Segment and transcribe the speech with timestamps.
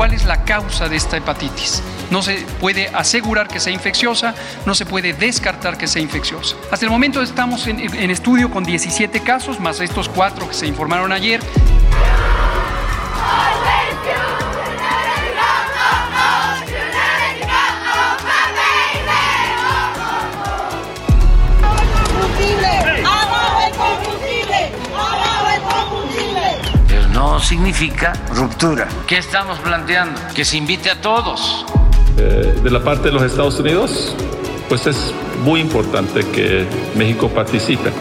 [0.00, 1.82] ¿Cuál es la causa de esta hepatitis?
[2.10, 6.56] No se puede asegurar que sea infecciosa, no se puede descartar que sea infecciosa.
[6.72, 11.12] Hasta el momento estamos en, estudio con 17 casos, más estos cuatro que se informaron
[11.12, 11.40] ayer.
[13.14, 13.79] ¡Abajo
[27.30, 28.88] no significa ruptura.
[29.06, 30.20] ¿Qué estamos planteando?
[30.34, 31.64] Que se invite a todos.
[32.18, 34.16] Eh, de la parte de los Estados Unidos,
[34.68, 35.14] pues es
[35.44, 37.92] muy importante que México participe.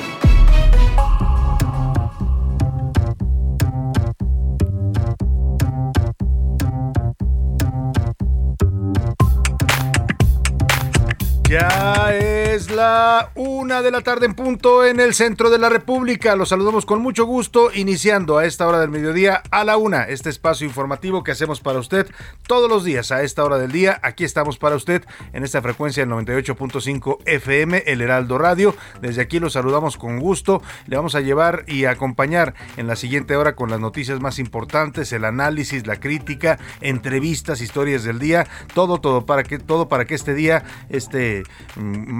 [11.47, 12.28] Ya es
[12.67, 16.35] la una de la tarde en punto en el centro de la República.
[16.35, 20.29] Los saludamos con mucho gusto, iniciando a esta hora del mediodía a la una, este
[20.29, 22.07] espacio informativo que hacemos para usted
[22.47, 23.99] todos los días a esta hora del día.
[24.03, 28.75] Aquí estamos para usted en esta frecuencia del 98.5 FM, el Heraldo Radio.
[29.01, 30.61] Desde aquí los saludamos con gusto.
[30.87, 35.13] Le vamos a llevar y acompañar en la siguiente hora con las noticias más importantes,
[35.13, 40.15] el análisis, la crítica, entrevistas, historias del día, todo, todo para que, todo para que
[40.15, 41.43] este día, este
[41.77, 42.11] mm,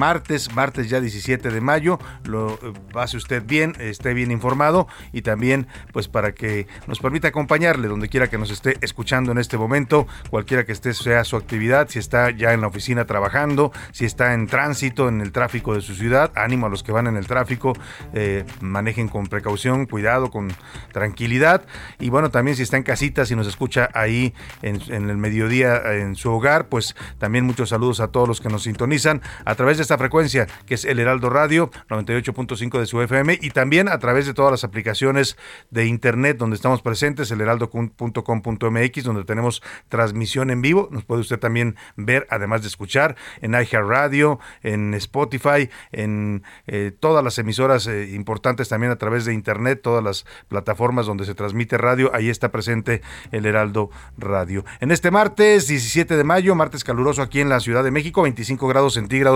[0.53, 5.67] martes, ya 17 de mayo, lo eh, pase usted bien, esté bien informado y también
[5.91, 10.07] pues para que nos permita acompañarle donde quiera que nos esté escuchando en este momento,
[10.29, 14.33] cualquiera que esté sea su actividad, si está ya en la oficina trabajando, si está
[14.33, 17.25] en tránsito, en el tráfico de su ciudad, ánimo a los que van en el
[17.25, 17.73] tráfico,
[18.13, 20.51] eh, manejen con precaución, cuidado, con
[20.91, 21.65] tranquilidad.
[21.99, 26.15] Y bueno, también si está en casita, si nos escucha ahí en el mediodía en
[26.15, 29.83] su hogar, pues también muchos saludos a todos los que nos sintonizan a través de
[29.83, 30.18] esta frecuencia
[30.65, 34.51] que es el Heraldo Radio 98.5 de su FM y también a través de todas
[34.51, 35.37] las aplicaciones
[35.69, 41.39] de internet donde estamos presentes, el heraldo.com.mx donde tenemos transmisión en vivo, nos puede usted
[41.39, 48.09] también ver además de escuchar en Radio, en Spotify, en eh, todas las emisoras eh,
[48.13, 52.51] importantes también a través de internet, todas las plataformas donde se transmite radio, ahí está
[52.51, 54.65] presente el Heraldo Radio.
[54.81, 58.67] En este martes 17 de mayo, martes caluroso aquí en la Ciudad de México, 25
[58.67, 59.29] grados centígrados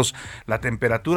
[0.46, 0.73] la temperatura,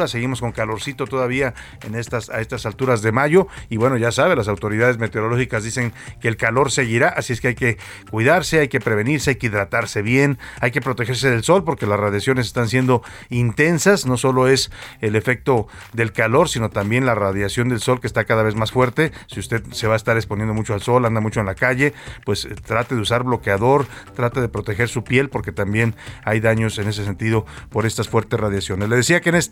[0.07, 1.53] seguimos con calorcito todavía
[1.83, 3.47] en estas, a estas alturas de mayo.
[3.69, 7.49] Y bueno, ya sabe, las autoridades meteorológicas dicen que el calor seguirá, así es que
[7.49, 7.77] hay que
[8.09, 11.99] cuidarse, hay que prevenirse, hay que hidratarse bien, hay que protegerse del sol porque las
[11.99, 17.69] radiaciones están siendo intensas, no solo es el efecto del calor, sino también la radiación
[17.69, 20.53] del sol que está cada vez más fuerte, si usted se va a estar exponiendo
[20.53, 21.93] mucho al sol, anda mucho en la calle,
[22.25, 26.77] pues eh, trate de usar bloqueador, trate de proteger su piel porque también hay daños
[26.79, 28.89] en ese sentido por estas fuertes radiaciones.
[28.89, 29.46] Le decía que en este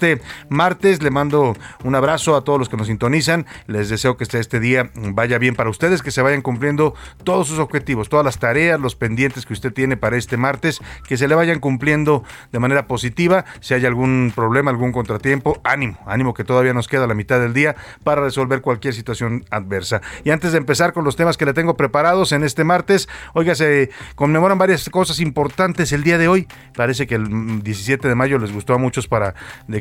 [0.49, 3.45] martes le mando un abrazo a todos los que nos sintonizan.
[3.67, 7.47] Les deseo que este, este día vaya bien para ustedes, que se vayan cumpliendo todos
[7.47, 11.27] sus objetivos, todas las tareas, los pendientes que usted tiene para este martes, que se
[11.27, 13.45] le vayan cumpliendo de manera positiva.
[13.59, 17.53] Si hay algún problema, algún contratiempo, ánimo, ánimo que todavía nos queda la mitad del
[17.53, 20.01] día para resolver cualquier situación adversa.
[20.23, 23.55] Y antes de empezar con los temas que le tengo preparados en este martes, oiga,
[23.55, 26.47] se conmemoran varias cosas importantes el día de hoy.
[26.75, 29.35] Parece que el 17 de mayo les gustó a muchos para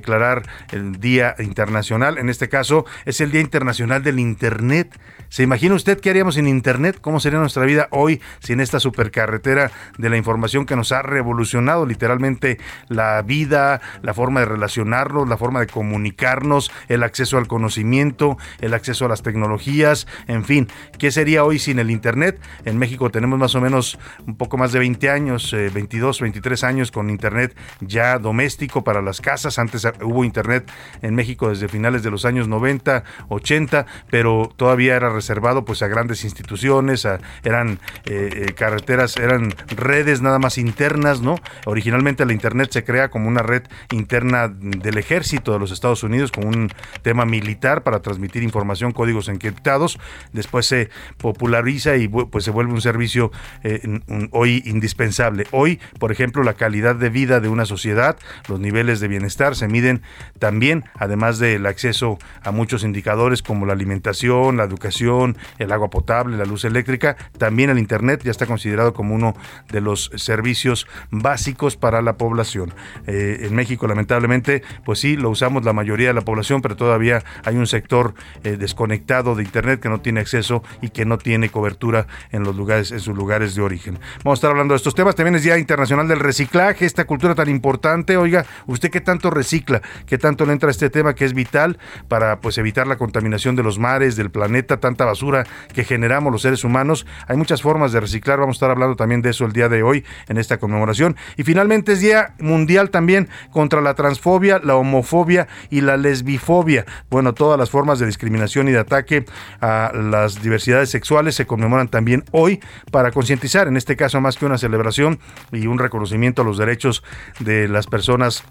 [0.05, 2.19] declarar el Día Internacional.
[2.19, 5.01] En este caso es el Día Internacional del Internet.
[5.31, 6.99] ¿Se imagina usted qué haríamos sin Internet?
[7.01, 11.87] ¿Cómo sería nuestra vida hoy sin esta supercarretera de la información que nos ha revolucionado
[11.87, 12.59] literalmente
[12.89, 18.75] la vida, la forma de relacionarnos, la forma de comunicarnos, el acceso al conocimiento, el
[18.75, 20.69] acceso a las tecnologías, en fin,
[20.99, 22.39] ¿qué sería hoy sin el Internet?
[22.67, 26.65] En México tenemos más o menos un poco más de 20 años, 22, eh, 23
[26.65, 29.59] años con Internet ya doméstico para las casas.
[29.59, 30.71] Antes hubo internet
[31.03, 35.89] en México desde finales de los años 90, 80, pero todavía era reservado pues a
[35.89, 37.07] grandes instituciones,
[37.43, 41.37] eran eh, eh, carreteras, eran redes nada más internas, ¿no?
[41.67, 46.33] Originalmente la internet se crea como una red interna del ejército de los Estados Unidos,
[46.33, 46.71] como un
[47.03, 49.99] tema militar para transmitir información, códigos encriptados.
[50.33, 53.31] Después se populariza y pues se vuelve un servicio
[53.63, 54.01] eh,
[54.31, 55.47] hoy indispensable.
[55.51, 58.17] Hoy, por ejemplo, la calidad de vida de una sociedad,
[58.49, 60.03] los niveles de bienestar se miden
[60.39, 66.37] también, además del acceso a muchos indicadores como la alimentación, la educación, el agua potable,
[66.37, 69.35] la luz eléctrica, también el Internet ya está considerado como uno
[69.73, 72.73] de los servicios básicos para la población.
[73.07, 77.25] Eh, en México, lamentablemente, pues sí, lo usamos la mayoría de la población, pero todavía
[77.45, 81.49] hay un sector eh, desconectado de Internet que no tiene acceso y que no tiene
[81.49, 83.99] cobertura en los lugares, en sus lugares de origen.
[84.23, 85.17] Vamos a estar hablando de estos temas.
[85.17, 88.17] También es Día Internacional del Reciclaje, esta cultura tan importante.
[88.17, 89.64] Oiga, ¿usted qué tanto recicla?
[90.07, 91.79] ¿Qué tanto le entra a este tema que es vital
[92.09, 96.43] para pues evitar la contaminación de los mares, del planeta, tanta basura que generamos los
[96.43, 97.07] seres humanos?
[97.29, 98.39] Hay muchas formas de reciclar.
[98.39, 101.17] Vamos a estar hablando también de eso el día de hoy en esta conmemoración.
[101.37, 106.85] Y finalmente es Día Mundial también contra la transfobia, la homofobia y la lesbifobia.
[107.11, 109.25] Bueno, todas las formas de discriminación y de ataque
[109.61, 114.47] a las diversidades sexuales se conmemoran también hoy para concientizar, en este caso más que
[114.47, 115.19] una celebración
[115.53, 117.03] y un reconocimiento a los derechos
[117.41, 118.45] de las personas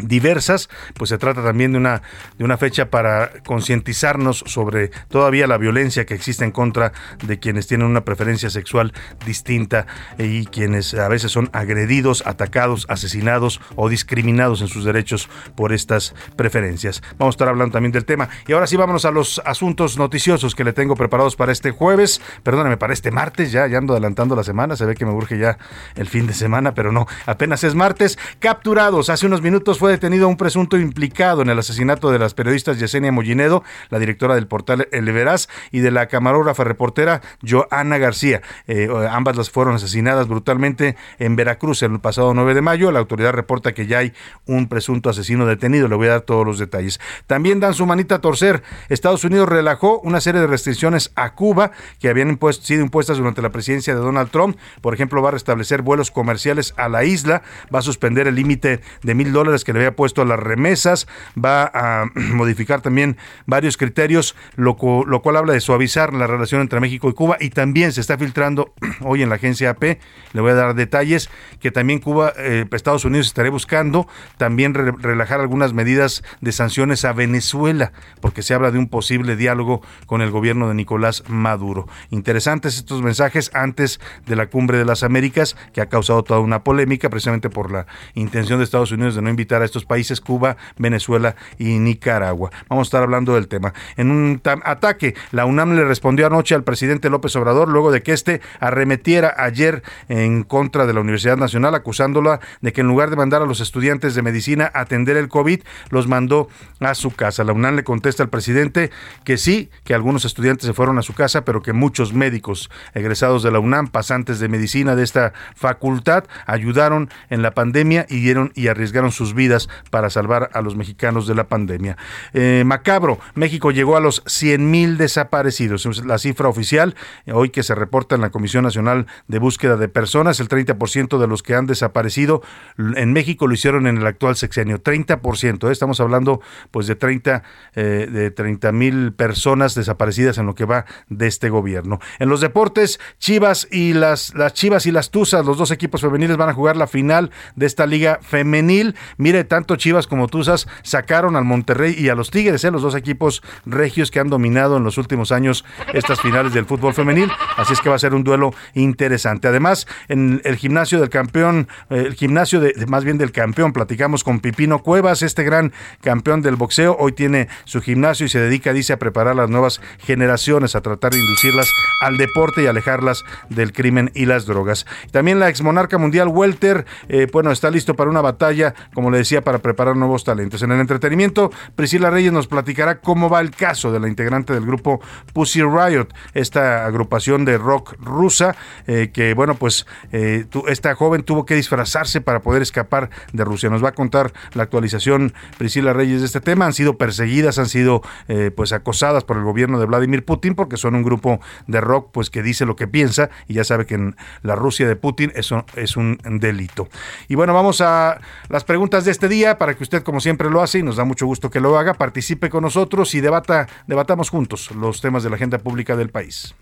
[0.00, 2.02] diversas, pues se trata también de una,
[2.36, 6.92] de una fecha para concientizarnos sobre todavía la violencia que existe en contra
[7.24, 8.92] de quienes tienen una preferencia sexual
[9.26, 9.86] distinta
[10.18, 16.14] y quienes a veces son agredidos, atacados, asesinados o discriminados en sus derechos por estas
[16.36, 17.02] preferencias.
[17.18, 18.28] Vamos a estar hablando también del tema.
[18.46, 22.20] Y ahora sí vámonos a los asuntos noticiosos que le tengo preparados para este jueves,
[22.42, 25.38] perdóname, para este martes, ya, ya ando adelantando la semana, se ve que me urge
[25.38, 25.58] ya
[25.94, 28.18] el fin de semana, pero no, apenas es martes.
[28.38, 32.78] Capturados hace unos minutos fue detenido un presunto implicado en el asesinato de las periodistas
[32.78, 38.42] Yesenia Mollinedo, la directora del portal El Veraz, y de la camarógrafa reportera Joana García.
[38.66, 42.90] Eh, ambas las fueron asesinadas brutalmente en Veracruz el pasado 9 de mayo.
[42.92, 44.12] La autoridad reporta que ya hay
[44.46, 45.88] un presunto asesino detenido.
[45.88, 47.00] Le voy a dar todos los detalles.
[47.26, 48.62] También dan su manita a torcer.
[48.88, 53.50] Estados Unidos relajó una serie de restricciones a Cuba que habían sido impuestas durante la
[53.50, 54.56] presidencia de Donald Trump.
[54.80, 57.42] Por ejemplo, va a restablecer vuelos comerciales a la isla,
[57.74, 61.06] va a suspender el límite de mil dólares que le había puesto las remesas,
[61.42, 63.16] va a modificar también
[63.46, 64.76] varios criterios, lo,
[65.06, 68.16] lo cual habla de suavizar la relación entre México y Cuba y también se está
[68.18, 68.72] filtrando
[69.02, 69.98] hoy en la agencia AP,
[70.32, 71.30] le voy a dar detalles,
[71.60, 77.12] que también Cuba, eh, Estados Unidos estaré buscando también relajar algunas medidas de sanciones a
[77.12, 81.86] Venezuela, porque se habla de un posible diálogo con el gobierno de Nicolás Maduro.
[82.10, 86.64] Interesantes estos mensajes antes de la cumbre de las Américas, que ha causado toda una
[86.64, 90.56] polémica, precisamente por la intención de Estados Unidos de no invitar a estos países, Cuba,
[90.76, 92.50] Venezuela y Nicaragua.
[92.68, 93.72] Vamos a estar hablando del tema.
[93.96, 98.12] En un ataque, la UNAM le respondió anoche al presidente López Obrador luego de que
[98.12, 103.16] éste arremetiera ayer en contra de la Universidad Nacional, acusándola de que en lugar de
[103.16, 105.60] mandar a los estudiantes de medicina a atender el COVID,
[105.90, 106.48] los mandó
[106.80, 107.44] a su casa.
[107.44, 108.90] La UNAM le contesta al presidente
[109.24, 113.42] que sí, que algunos estudiantes se fueron a su casa, pero que muchos médicos egresados
[113.42, 118.52] de la UNAM, pasantes de medicina de esta facultad, ayudaron en la pandemia y dieron
[118.54, 119.47] y arriesgaron sus vidas
[119.90, 121.96] para salvar a los mexicanos de la pandemia.
[122.32, 125.86] Eh, macabro, México llegó a los 100 mil desaparecidos.
[126.04, 126.94] La cifra oficial,
[127.26, 131.18] eh, hoy que se reporta en la Comisión Nacional de Búsqueda de Personas, el 30%
[131.18, 132.42] de los que han desaparecido
[132.78, 134.82] en México lo hicieron en el actual sexenio.
[134.82, 135.72] 30%, ¿eh?
[135.72, 136.40] estamos hablando
[136.70, 137.42] pues de 30
[137.74, 142.00] de 30 mil personas desaparecidas en lo que va de este gobierno.
[142.18, 146.36] En los deportes, Chivas y las, las Chivas y las Tuzas, los dos equipos femeniles
[146.36, 148.94] van a jugar la final de esta liga femenil.
[149.16, 152.70] Mire, tanto Chivas como Tuzas sacaron al Monterrey y a los Tigres, ¿eh?
[152.70, 156.94] los dos equipos regios que han dominado en los últimos años estas finales del fútbol
[156.94, 157.30] femenil.
[157.56, 159.48] Así es que va a ser un duelo interesante.
[159.48, 164.24] Además, en el gimnasio del campeón, eh, el gimnasio de, más bien del campeón, platicamos
[164.24, 166.96] con Pipino Cuevas, este gran campeón del boxeo.
[166.98, 171.12] Hoy tiene su gimnasio y se dedica, dice, a preparar las nuevas generaciones, a tratar
[171.12, 171.68] de inducirlas
[172.00, 174.86] al deporte y alejarlas del crimen y las drogas.
[175.10, 179.27] También la exmonarca mundial Welter, eh, bueno, está listo para una batalla, como le decía,
[179.44, 180.62] para preparar nuevos talentos.
[180.62, 184.64] En el entretenimiento, Priscila Reyes nos platicará cómo va el caso de la integrante del
[184.64, 185.00] grupo
[185.34, 188.56] Pussy Riot, esta agrupación de rock rusa,
[188.86, 193.68] eh, que bueno, pues eh, esta joven tuvo que disfrazarse para poder escapar de Rusia.
[193.68, 196.64] Nos va a contar la actualización Priscila Reyes de este tema.
[196.64, 200.78] Han sido perseguidas, han sido eh, pues acosadas por el gobierno de Vladimir Putin porque
[200.78, 203.94] son un grupo de rock pues que dice lo que piensa y ya sabe que
[203.94, 206.88] en la Rusia de Putin eso es un delito.
[207.28, 210.62] Y bueno, vamos a las preguntas de este día para que usted, como siempre lo
[210.62, 214.30] hace, y nos da mucho gusto que lo haga, participe con nosotros y debata, debatamos
[214.30, 216.54] juntos los temas de la agenda pública del país.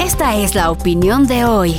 [0.00, 1.76] Esta es la opinión de hoy.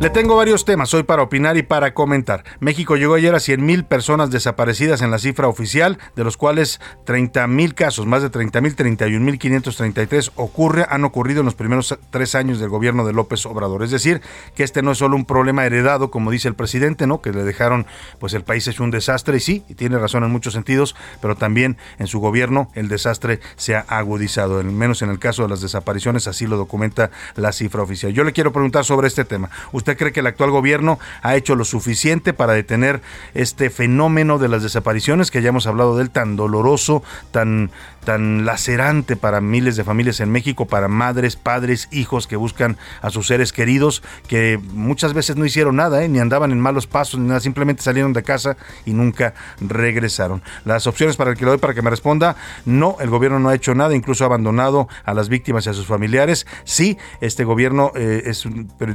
[0.00, 2.42] Le tengo varios temas hoy para opinar y para comentar.
[2.58, 6.80] México llegó ayer a 100 mil personas desaparecidas en la cifra oficial, de los cuales
[7.04, 11.54] 30 mil casos, más de 30 mil, 31 mil 533 ocurre, han ocurrido en los
[11.54, 13.82] primeros tres años del gobierno de López Obrador.
[13.82, 14.22] Es decir,
[14.54, 17.20] que este no es solo un problema heredado, como dice el presidente, ¿no?
[17.20, 17.84] Que le dejaron,
[18.18, 21.36] pues el país es un desastre, y sí, y tiene razón en muchos sentidos, pero
[21.36, 25.50] también en su gobierno el desastre se ha agudizado, al menos en el caso de
[25.50, 28.14] las desapariciones, así lo documenta la cifra oficial.
[28.14, 29.50] Yo le quiero preguntar sobre este tema.
[29.72, 33.02] ¿Usted ¿Usted cree que el actual gobierno ha hecho lo suficiente para detener
[33.34, 37.72] este fenómeno de las desapariciones que ya hemos hablado de él tan doloroso, tan
[38.04, 43.10] tan lacerante para miles de familias en México, para madres, padres, hijos que buscan a
[43.10, 46.08] sus seres queridos, que muchas veces no hicieron nada, ¿eh?
[46.08, 50.42] ni andaban en malos pasos, ni nada, simplemente salieron de casa y nunca regresaron.
[50.64, 53.48] Las opciones para el que lo doy para que me responda, no, el gobierno no
[53.48, 56.46] ha hecho nada, incluso ha abandonado a las víctimas y a sus familiares.
[56.64, 58.32] Sí, este gobierno eh,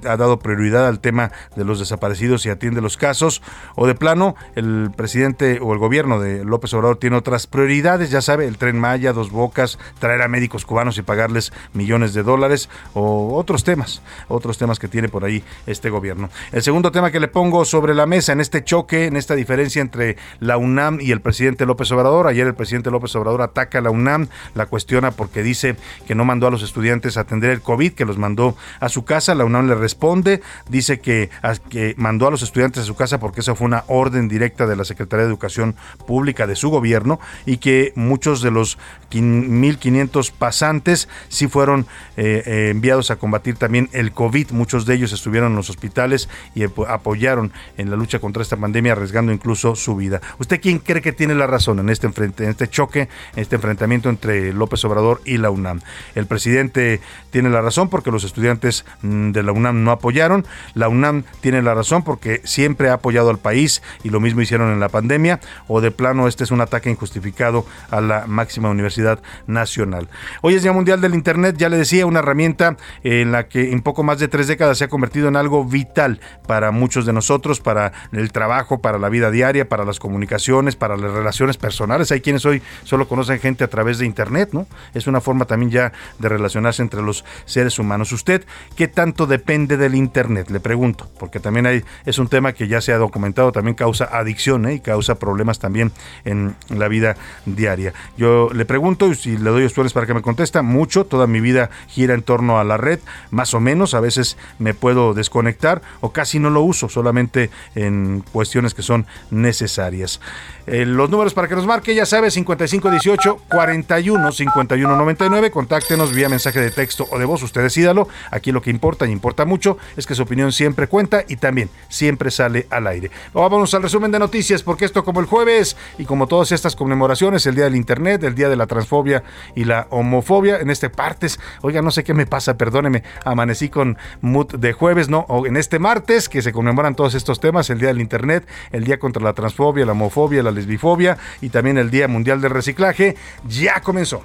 [0.07, 3.41] ha dado prioridad al tema de los desaparecidos y atiende los casos,
[3.75, 8.21] o de plano, el presidente o el gobierno de López Obrador tiene otras prioridades, ya
[8.21, 12.69] sabe, el tren más Dos Bocas, traer a médicos cubanos y pagarles millones de dólares
[12.93, 16.29] o otros temas, otros temas que tiene por ahí este gobierno.
[16.51, 19.81] El segundo tema que le pongo sobre la mesa en este choque, en esta diferencia
[19.81, 22.27] entre la UNAM y el presidente López Obrador.
[22.27, 25.75] Ayer el presidente López Obrador ataca a la UNAM, la cuestiona porque dice
[26.07, 29.05] que no mandó a los estudiantes a atender el COVID, que los mandó a su
[29.05, 29.35] casa.
[29.35, 31.29] La UNAM le responde, dice que,
[31.69, 34.75] que mandó a los estudiantes a su casa porque esa fue una orden directa de
[34.75, 35.75] la Secretaría de Educación
[36.07, 38.77] Pública de su gobierno y que muchos de los
[39.21, 41.87] 1.500 pasantes sí fueron
[42.17, 44.51] eh, eh, enviados a combatir también el COVID.
[44.51, 48.93] Muchos de ellos estuvieron en los hospitales y apoyaron en la lucha contra esta pandemia,
[48.93, 50.21] arriesgando incluso su vida.
[50.39, 53.01] ¿Usted quién cree que tiene la razón en este, en este choque,
[53.35, 55.81] en este enfrentamiento entre López Obrador y la UNAM?
[56.15, 57.01] El presidente
[57.31, 60.45] tiene la razón porque los estudiantes mm, de la UNAM no apoyaron.
[60.73, 64.71] La UNAM tiene la razón porque siempre ha apoyado al país y lo mismo hicieron
[64.71, 65.39] en la pandemia.
[65.67, 70.07] O de plano, este es un ataque injustificado a la máxima Universidad Nacional.
[70.41, 73.81] Hoy es Día Mundial del Internet, ya le decía, una herramienta en la que en
[73.81, 77.59] poco más de tres décadas se ha convertido en algo vital para muchos de nosotros,
[77.59, 82.11] para el trabajo, para la vida diaria, para las comunicaciones, para las relaciones personales.
[82.11, 84.67] Hay quienes hoy solo conocen gente a través de Internet, ¿no?
[84.93, 88.11] Es una forma también ya de relacionarse entre los seres humanos.
[88.11, 90.49] ¿Usted qué tanto depende del Internet?
[90.49, 94.05] Le pregunto, porque también hay, es un tema que ya se ha documentado, también causa
[94.05, 94.75] adicción ¿eh?
[94.75, 95.91] y causa problemas también
[96.23, 97.15] en la vida
[97.45, 97.93] diaria.
[98.17, 101.39] Yo le pregunto y si le doy opciones para que me contesta, mucho, toda mi
[101.39, 102.99] vida gira en torno a la red,
[103.31, 108.23] más o menos, a veces me puedo desconectar o casi no lo uso, solamente en
[108.31, 110.19] cuestiones que son necesarias.
[110.67, 115.51] Eh, los números para que nos marque, ya sabe, 5518 41 51 99.
[115.51, 118.07] Contáctenos vía mensaje de texto o de voz, usted decídalo.
[118.31, 121.69] Aquí lo que importa y importa mucho es que su opinión siempre cuenta y también
[121.87, 123.11] siempre sale al aire.
[123.33, 127.45] Vamos al resumen de noticias, porque esto, como el jueves y como todas estas conmemoraciones,
[127.45, 129.23] el día del Internet, el día de la transfobia
[129.55, 133.97] y la homofobia, en este martes, oiga, no sé qué me pasa, perdóneme, amanecí con
[134.21, 135.25] mood de jueves, ¿no?
[135.27, 138.83] O en este martes, que se conmemoran todos estos temas, el día del Internet, el
[138.83, 143.15] día contra la transfobia, la homofobia, la lesbifobia y también el Día Mundial del Reciclaje,
[143.47, 144.23] ya comenzó.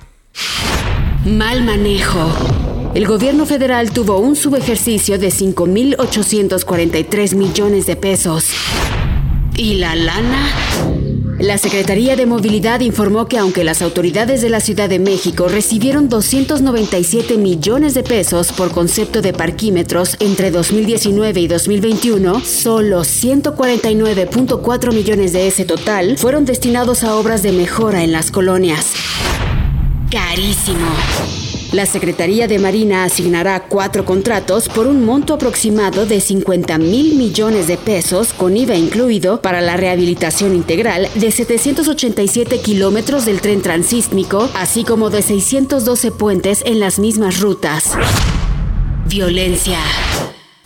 [1.25, 2.28] Mal manejo.
[2.94, 8.52] El gobierno federal tuvo un subejercicio de 5.843 millones de pesos.
[9.56, 11.10] ¿Y la lana?
[11.40, 16.11] La Secretaría de Movilidad informó que aunque las autoridades de la Ciudad de México recibieron
[16.11, 25.32] 297 millones de pesos por concepto de parquímetros entre 2019 y 2021, solo 149.4 millones
[25.32, 28.92] de ese total fueron destinados a obras de mejora en las colonias.
[30.11, 30.88] Carísimo.
[31.73, 37.69] La Secretaría de Marina asignará cuatro contratos por un monto aproximado de 50 mil millones
[37.69, 44.50] de pesos, con IVA incluido, para la rehabilitación integral de 787 kilómetros del tren transísmico,
[44.55, 47.93] así como de 612 puentes en las mismas rutas.
[49.07, 49.79] Violencia.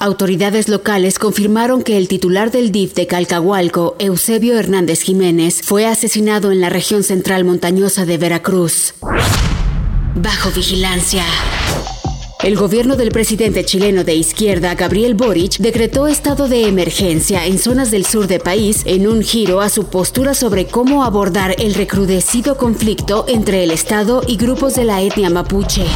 [0.05, 6.53] Autoridades locales confirmaron que el titular del DIF de Calcahualco, Eusebio Hernández Jiménez, fue asesinado
[6.53, 8.93] en la región central montañosa de Veracruz
[10.15, 11.25] bajo vigilancia.
[12.43, 17.91] El gobierno del presidente chileno de izquierda, Gabriel Boric, decretó estado de emergencia en zonas
[17.91, 22.59] del sur del país en un giro a su postura sobre cómo abordar el recrudecido
[22.59, 25.87] conflicto entre el Estado y grupos de la etnia mapuche.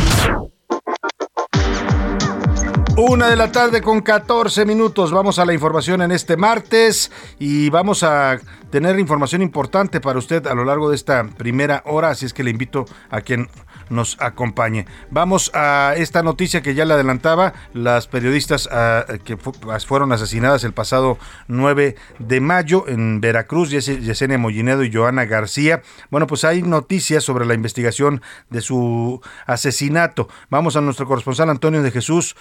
[3.00, 5.12] Una de la tarde con 14 minutos.
[5.12, 8.40] Vamos a la información en este martes y vamos a
[8.72, 12.42] tener información importante para usted a lo largo de esta primera hora, así es que
[12.42, 13.48] le invito a quien
[13.90, 14.86] nos acompañe.
[15.10, 20.72] Vamos a esta noticia que ya le adelantaba, las periodistas ah, que fueron asesinadas el
[20.72, 21.18] pasado
[21.48, 25.82] 9 de mayo en Veracruz, Yesenia Mollinedo y Joana García.
[26.10, 30.28] Bueno, pues hay noticias sobre la investigación de su asesinato.
[30.50, 32.36] Vamos a nuestro corresponsal Antonio de Jesús,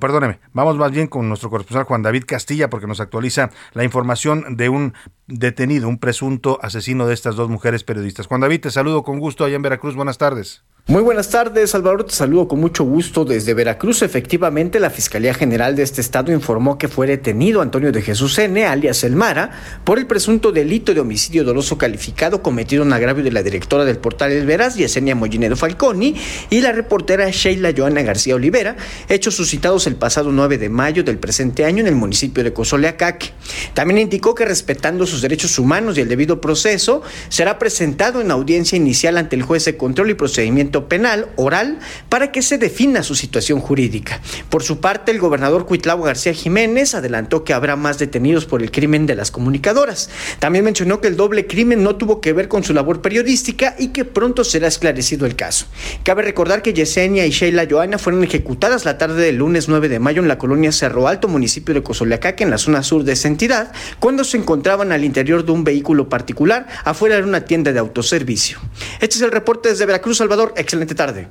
[0.00, 4.56] perdóneme, vamos más bien con nuestro corresponsal Juan David Castilla porque nos actualiza la información
[4.56, 4.94] de un
[5.32, 8.26] detenido, un presunto asesino de estas dos mujeres periodistas.
[8.26, 9.94] Juan David, te saludo con gusto allá en Veracruz.
[9.94, 10.62] Buenas tardes.
[10.88, 12.02] Muy buenas tardes, Salvador.
[12.02, 14.02] Te saludo con mucho gusto desde Veracruz.
[14.02, 18.66] Efectivamente, la Fiscalía General de este estado informó que fue detenido Antonio de Jesús N.,
[18.66, 19.52] alias El Mara,
[19.84, 23.98] por el presunto delito de homicidio doloso calificado cometido en agravio de la directora del
[23.98, 26.16] portal El Veraz, Yesenia Mollinedo Falconi,
[26.50, 28.76] y la reportera Sheila Joana García Olivera,
[29.08, 33.30] hechos suscitados el pasado 9 de mayo del presente año en el municipio de Cozoleacaque.
[33.72, 38.76] También indicó que respetando sus derechos humanos y el debido proceso, será presentado en audiencia
[38.76, 43.14] inicial ante el juez de control y procedimiento penal oral para que se defina su
[43.14, 44.20] situación jurídica.
[44.48, 48.70] Por su parte, el gobernador Cuitlavo García Jiménez adelantó que habrá más detenidos por el
[48.70, 50.10] crimen de las comunicadoras.
[50.38, 53.88] También mencionó que el doble crimen no tuvo que ver con su labor periodística y
[53.88, 55.66] que pronto será esclarecido el caso.
[56.02, 59.98] Cabe recordar que Yesenia y Sheila Joana fueron ejecutadas la tarde del lunes 9 de
[59.98, 63.28] mayo en la colonia Cerro Alto, municipio de Cozoleacaque, en la zona sur de esa
[63.28, 67.78] entidad, cuando se encontraban al interior de un vehículo particular afuera de una tienda de
[67.78, 68.58] autoservicio.
[69.00, 70.54] Este es el reporte desde Veracruz, Salvador.
[70.56, 71.28] Excelente tarde.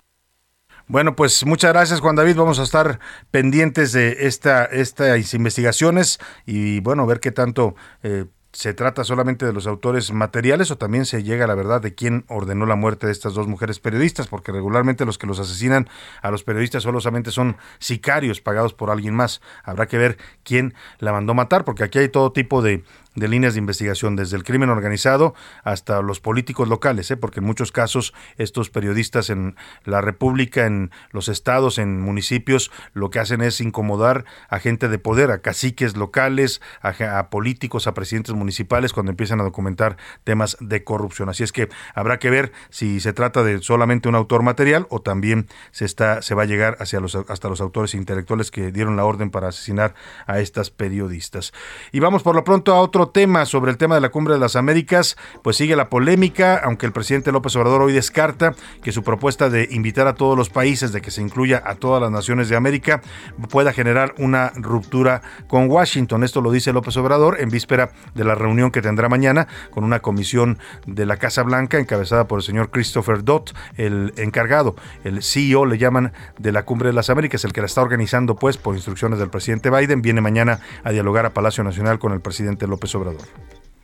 [0.88, 2.36] Bueno, pues muchas gracias Juan David.
[2.36, 3.00] Vamos a estar
[3.32, 9.54] pendientes de esta, estas investigaciones y bueno, ver qué tanto eh, se trata solamente de
[9.54, 13.06] los autores materiales o también se llega a la verdad de quién ordenó la muerte
[13.06, 15.90] de estas dos mujeres periodistas, porque regularmente los que los asesinan
[16.22, 19.42] a los periodistas solamente son sicarios pagados por alguien más.
[19.64, 22.84] Habrá que ver quién la mandó matar, porque aquí hay todo tipo de
[23.16, 27.18] de líneas de investigación, desde el crimen organizado hasta los políticos locales, ¿eh?
[27.18, 33.10] porque en muchos casos estos periodistas en la República, en los estados, en municipios, lo
[33.10, 38.34] que hacen es incomodar a gente de poder, a caciques locales, a, políticos, a presidentes
[38.34, 41.30] municipales, cuando empiezan a documentar temas de corrupción.
[41.30, 45.02] Así es que habrá que ver si se trata de solamente un autor material o
[45.02, 48.96] también se, está, se va a llegar hacia los, hasta los autores intelectuales que dieron
[48.96, 49.96] la orden para asesinar
[50.28, 51.52] a estas periodistas.
[51.92, 54.40] Y vamos por lo pronto a otro tema sobre el tema de la Cumbre de
[54.40, 59.04] las Américas, pues sigue la polémica, aunque el presidente López Obrador hoy descarta que su
[59.04, 62.50] propuesta de invitar a todos los países, de que se incluya a todas las naciones
[62.50, 63.02] de América,
[63.50, 66.24] pueda generar una ruptura con Washington.
[66.24, 70.00] Esto lo dice López Obrador en víspera de la reunión que tendrá mañana con una
[70.00, 75.66] comisión de la Casa Blanca encabezada por el señor Christopher Dott, el encargado, el CEO
[75.66, 78.76] le llaman de la Cumbre de las Américas, el que la está organizando pues por
[78.76, 82.91] instrucciones del presidente Biden, viene mañana a dialogar a Palacio Nacional con el presidente López
[82.96, 83.28] Obrador.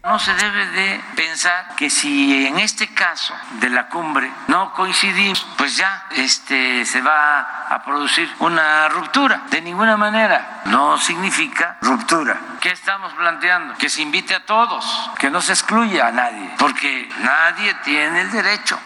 [0.07, 5.45] No se debe de pensar que si en este caso de la cumbre no coincidimos,
[5.57, 9.47] pues ya este, se va a producir una ruptura.
[9.51, 12.39] De ninguna manera no significa ruptura.
[12.61, 13.73] ¿Qué estamos planteando?
[13.77, 14.85] Que se invite a todos,
[15.19, 18.79] que no se excluya a nadie, porque nadie tiene el derecho.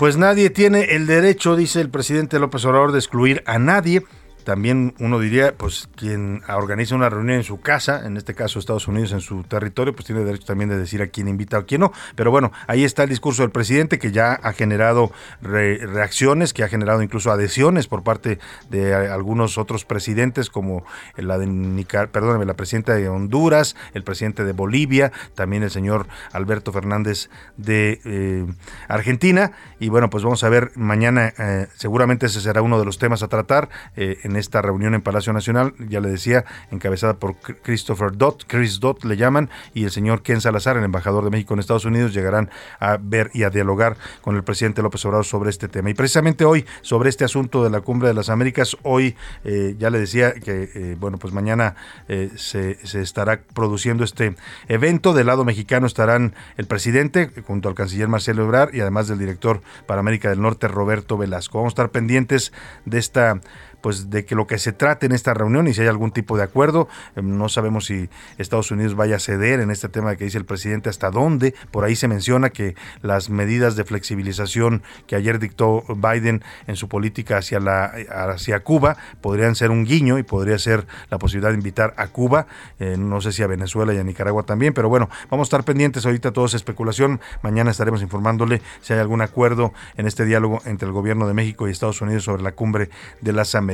[0.00, 4.04] Pues nadie tiene el derecho, dice el presidente López Obrador, de excluir a nadie
[4.44, 8.88] también uno diría, pues quien organiza una reunión en su casa, en este caso Estados
[8.88, 11.66] Unidos en su territorio, pues tiene derecho también de decir a quién invita o a
[11.66, 11.92] quién no.
[12.14, 16.68] Pero bueno, ahí está el discurso del presidente que ya ha generado reacciones, que ha
[16.68, 18.38] generado incluso adhesiones por parte
[18.70, 20.84] de algunos otros presidentes, como
[21.16, 26.06] la de Nicar perdóname, la presidenta de Honduras, el presidente de Bolivia, también el señor
[26.32, 28.46] Alberto Fernández de eh,
[28.88, 29.52] Argentina.
[29.80, 33.22] Y bueno, pues vamos a ver mañana, eh, seguramente ese será uno de los temas
[33.22, 38.16] a tratar eh, en esta reunión en Palacio Nacional, ya le decía, encabezada por Christopher
[38.16, 41.60] Dott, Chris Dott le llaman, y el señor Ken Salazar, el embajador de México en
[41.60, 45.68] Estados Unidos, llegarán a ver y a dialogar con el presidente López Obrador sobre este
[45.68, 45.90] tema.
[45.90, 49.90] Y precisamente hoy, sobre este asunto de la Cumbre de las Américas, hoy eh, ya
[49.90, 51.76] le decía que, eh, bueno, pues mañana
[52.08, 54.36] eh, se, se, estará produciendo este
[54.68, 55.12] evento.
[55.12, 59.60] Del lado mexicano estarán el presidente, junto al canciller Marcelo Ebrard, y además del director
[59.86, 61.58] para América del Norte, Roberto Velasco.
[61.58, 62.52] Vamos a estar pendientes
[62.84, 63.40] de esta
[63.84, 66.38] pues de que lo que se trate en esta reunión y si hay algún tipo
[66.38, 66.88] de acuerdo.
[67.16, 70.46] Eh, no sabemos si Estados Unidos vaya a ceder en este tema que dice el
[70.46, 71.54] presidente hasta dónde.
[71.70, 76.88] Por ahí se menciona que las medidas de flexibilización que ayer dictó Biden en su
[76.88, 81.58] política hacia la hacia Cuba podrían ser un guiño y podría ser la posibilidad de
[81.58, 82.46] invitar a Cuba,
[82.78, 85.64] eh, no sé si a Venezuela y a Nicaragua también, pero bueno, vamos a estar
[85.64, 87.20] pendientes ahorita todo es especulación.
[87.42, 91.68] Mañana estaremos informándole si hay algún acuerdo en este diálogo entre el gobierno de México
[91.68, 92.88] y Estados Unidos sobre la cumbre
[93.20, 93.73] de las Américas.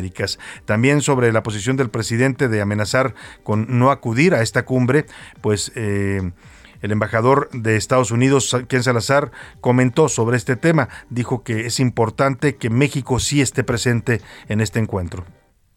[0.64, 5.06] También sobre la posición del presidente de amenazar con no acudir a esta cumbre,
[5.40, 6.32] pues eh,
[6.82, 10.88] el embajador de Estados Unidos, Ken Salazar, comentó sobre este tema.
[11.10, 15.24] Dijo que es importante que México sí esté presente en este encuentro.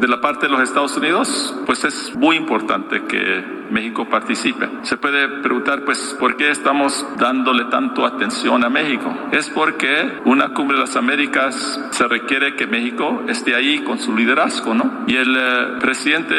[0.03, 4.67] De la parte de los Estados Unidos, pues es muy importante que México participe.
[4.81, 9.15] Se puede preguntar, pues, ¿por qué estamos dándole tanto atención a México?
[9.31, 14.13] Es porque una cumbre de las Américas se requiere que México esté ahí con su
[14.13, 15.05] liderazgo, ¿no?
[15.07, 16.35] Y el eh, presidente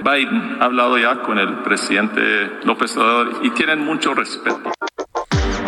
[0.00, 4.70] Biden ha hablado ya con el presidente López Obrador y tienen mucho respeto.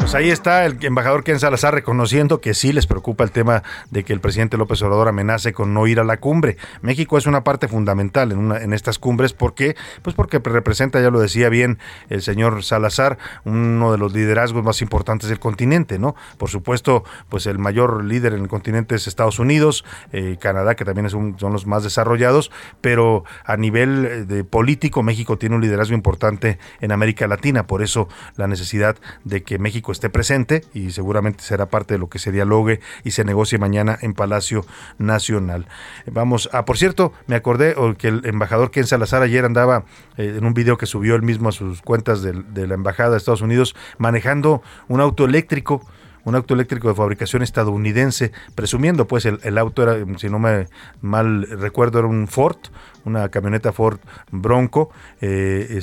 [0.00, 4.02] Pues ahí está el embajador Ken Salazar reconociendo que sí les preocupa el tema de
[4.02, 6.56] que el presidente López Obrador amenace con no ir a la cumbre.
[6.80, 11.10] México es una parte fundamental en, una, en estas cumbres porque, pues porque representa, ya
[11.10, 16.16] lo decía bien el señor Salazar, uno de los liderazgos más importantes del continente, ¿no?
[16.38, 20.84] Por supuesto, pues el mayor líder en el continente es Estados Unidos, eh, Canadá, que
[20.84, 25.54] también es un, son los más desarrollados, pero a nivel eh, de político, México tiene
[25.54, 30.64] un liderazgo importante en América Latina, por eso la necesidad de que México esté presente
[30.72, 34.64] y seguramente será parte de lo que se dialogue y se negocie mañana en Palacio
[34.98, 35.66] Nacional.
[36.10, 39.84] Vamos, a, por cierto, me acordé que el embajador Ken Salazar ayer andaba
[40.16, 43.10] eh, en un video que subió él mismo a sus cuentas de, de la Embajada
[43.10, 45.82] de Estados Unidos manejando un auto eléctrico
[46.24, 50.66] un auto eléctrico de fabricación estadounidense, presumiendo pues el, auto era, si no me
[51.00, 52.58] mal recuerdo, era un Ford,
[53.04, 53.98] una camioneta Ford
[54.30, 55.80] Bronco, eh,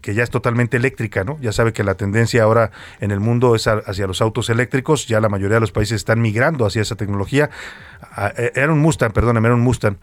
[0.00, 1.38] que ya es totalmente eléctrica, ¿no?
[1.40, 2.70] Ya sabe que la tendencia ahora
[3.00, 6.20] en el mundo es hacia los autos eléctricos, ya la mayoría de los países están
[6.20, 7.50] migrando hacia esa tecnología.
[8.02, 9.96] Ah, eh, era un Mustang, perdóname, era un Mustang.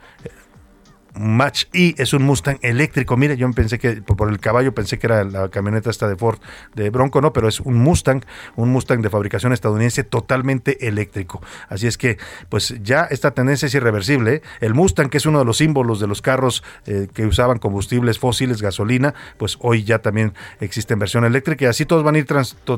[1.15, 3.17] Match E es un Mustang eléctrico.
[3.17, 6.39] Mire, yo pensé que por el caballo pensé que era la camioneta esta de Ford
[6.76, 8.24] de Bronco, no, pero es un Mustang,
[8.56, 11.41] un Mustang de fabricación estadounidense totalmente eléctrico.
[11.67, 12.17] Así es que,
[12.50, 14.36] pues ya esta tendencia es irreversible.
[14.36, 14.41] ¿eh?
[14.62, 18.19] El Mustang, que es uno de los símbolos de los carros eh, que usaban combustibles
[18.19, 22.19] fósiles, gasolina, pues hoy ya también existe en versión eléctrica y así todos van a
[22.19, 22.28] ir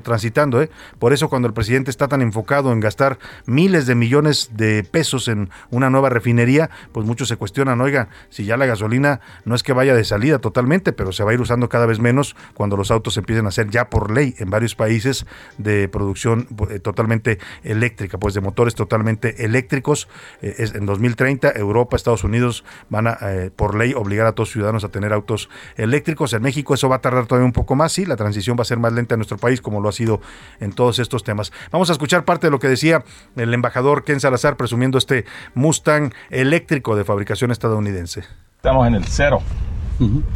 [0.04, 0.62] transitando.
[0.62, 0.70] ¿eh?
[1.00, 5.28] Por eso cuando el presidente está tan enfocado en gastar miles de millones de pesos
[5.28, 9.64] en una nueva refinería, pues muchos se cuestionan, oiga, si ya la gasolina no es
[9.64, 12.78] que vaya de salida totalmente, pero se va a ir usando cada vez menos cuando
[12.78, 15.26] los autos empiecen a ser ya por ley en varios países
[15.58, 20.08] de producción eh, totalmente eléctrica, pues de motores totalmente eléctricos.
[20.42, 24.50] Eh, es, en 2030 Europa, Estados Unidos van a eh, por ley obligar a todos
[24.50, 26.34] los ciudadanos a tener autos eléctricos.
[26.34, 28.66] En México eso va a tardar todavía un poco más, sí, la transición va a
[28.66, 30.22] ser más lenta en nuestro país como lo ha sido
[30.60, 31.52] en todos estos temas.
[31.72, 33.04] Vamos a escuchar parte de lo que decía
[33.36, 38.11] el embajador Ken Salazar presumiendo este Mustang eléctrico de fabricación estadounidense.
[38.18, 39.42] Estamos en el cero.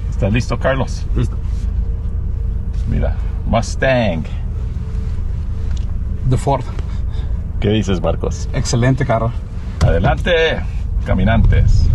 [0.09, 1.05] ¿Estás listo, Carlos?
[1.15, 1.35] Listo.
[2.89, 3.15] Mira,
[3.47, 4.23] Mustang.
[6.29, 6.63] De Ford.
[7.59, 8.47] ¿Qué dices, Marcos?
[8.53, 9.31] Excelente carro.
[9.85, 10.31] Adelante,
[11.05, 11.85] caminantes.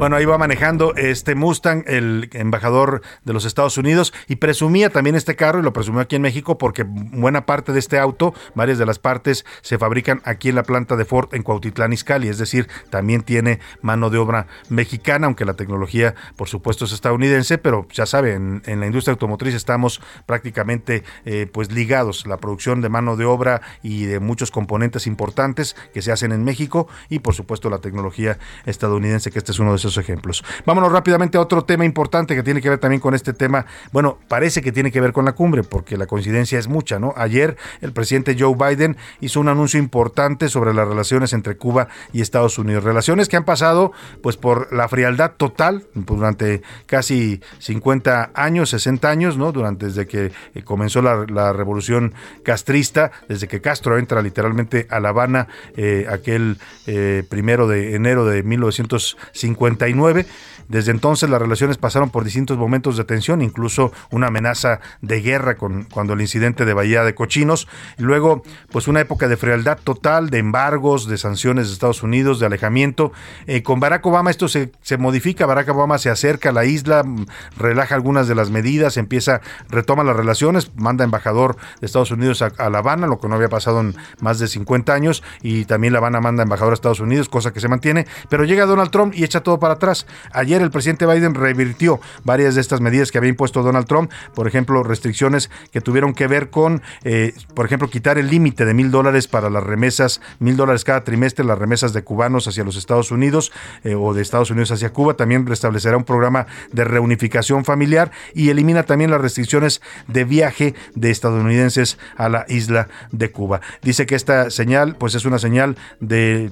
[0.00, 5.14] Bueno, ahí va manejando este Mustang, el embajador de los Estados Unidos, y presumía también
[5.14, 8.78] este carro, y lo presumió aquí en México, porque buena parte de este auto, varias
[8.78, 12.38] de las partes, se fabrican aquí en la planta de Ford en Cuautitlán, Izcalli, es
[12.38, 17.86] decir, también tiene mano de obra mexicana, aunque la tecnología, por supuesto, es estadounidense, pero
[17.92, 23.16] ya saben, en, la industria automotriz estamos prácticamente eh, pues ligados, la producción de mano
[23.16, 27.68] de obra y de muchos componentes importantes que se hacen en México, y por supuesto
[27.68, 30.44] la tecnología estadounidense, que este es uno de esos ejemplos.
[30.66, 33.66] Vámonos rápidamente a otro tema importante que tiene que ver también con este tema.
[33.92, 37.14] Bueno, parece que tiene que ver con la cumbre, porque la coincidencia es mucha, ¿no?
[37.16, 42.20] Ayer el presidente Joe Biden hizo un anuncio importante sobre las relaciones entre Cuba y
[42.20, 42.84] Estados Unidos.
[42.84, 49.36] Relaciones que han pasado pues por la frialdad total durante casi 50 años, 60 años,
[49.36, 49.52] ¿no?
[49.52, 55.10] Durante desde que eh, comenzó la, revolución castrista, desde que Castro entra literalmente a La
[55.10, 60.26] Habana, eh, aquel eh, primero de enero de 1950 1969.
[60.70, 65.56] Desde entonces las relaciones pasaron por distintos momentos de tensión, incluso una amenaza de guerra
[65.56, 67.66] con, cuando el incidente de Bahía de Cochinos.
[67.98, 72.46] Luego, pues una época de frialdad total, de embargos, de sanciones de Estados Unidos, de
[72.46, 73.12] alejamiento.
[73.48, 77.02] Eh, con Barack Obama esto se, se modifica, Barack Obama se acerca a la isla,
[77.02, 82.42] mm, relaja algunas de las medidas, empieza, retoma las relaciones, manda embajador de Estados Unidos
[82.42, 85.92] a, La Habana, lo que no había pasado en más de 50 años, y también
[85.92, 89.14] La Habana manda embajador a Estados Unidos, cosa que se mantiene, pero llega Donald Trump
[89.16, 90.06] y echa todo para atrás.
[90.32, 94.46] Ayer el presidente Biden revirtió varias de estas medidas que había impuesto Donald Trump, por
[94.46, 98.90] ejemplo, restricciones que tuvieron que ver con, eh, por ejemplo, quitar el límite de mil
[98.90, 103.10] dólares para las remesas, mil dólares cada trimestre, las remesas de cubanos hacia los Estados
[103.10, 103.52] Unidos
[103.84, 105.14] eh, o de Estados Unidos hacia Cuba.
[105.14, 111.10] También restablecerá un programa de reunificación familiar y elimina también las restricciones de viaje de
[111.10, 113.60] estadounidenses a la isla de Cuba.
[113.82, 116.50] Dice que esta señal, pues es una señal de,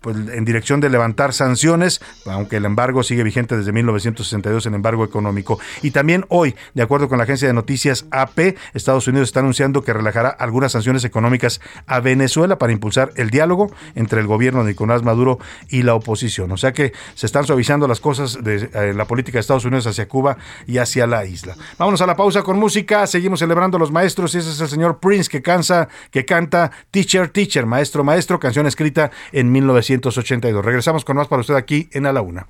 [0.00, 5.04] pues, en dirección de levantar sanciones, aunque el embargo sigue vigente desde 1962, el embargo
[5.04, 5.58] económico.
[5.82, 9.82] Y también hoy, de acuerdo con la agencia de noticias AP, Estados Unidos está anunciando
[9.82, 14.70] que relajará algunas sanciones económicas a Venezuela para impulsar el diálogo entre el gobierno de
[14.70, 16.52] Nicolás Maduro y la oposición.
[16.52, 19.86] O sea que se están suavizando las cosas de eh, la política de Estados Unidos
[19.86, 21.56] hacia Cuba y hacia la isla.
[21.78, 23.06] Vámonos a la pausa con música.
[23.06, 26.70] Seguimos celebrando a los maestros y ese es el señor Prince que, cansa, que canta
[26.90, 30.64] Teacher, Teacher, Maestro, Maestro, canción escrita en 1982.
[30.64, 32.46] Regresamos con más para usted aquí en A la Una.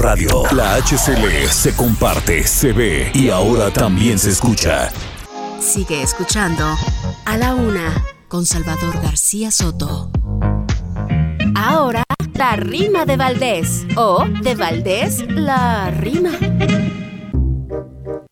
[0.00, 4.90] Radio, la HCL se comparte, se ve y ahora también se escucha.
[5.60, 6.74] Sigue escuchando
[7.30, 10.10] A la Una con Salvador García Soto.
[11.54, 12.02] Ahora,
[12.34, 13.86] la rima de Valdés.
[13.94, 16.32] O de Valdés, la rima.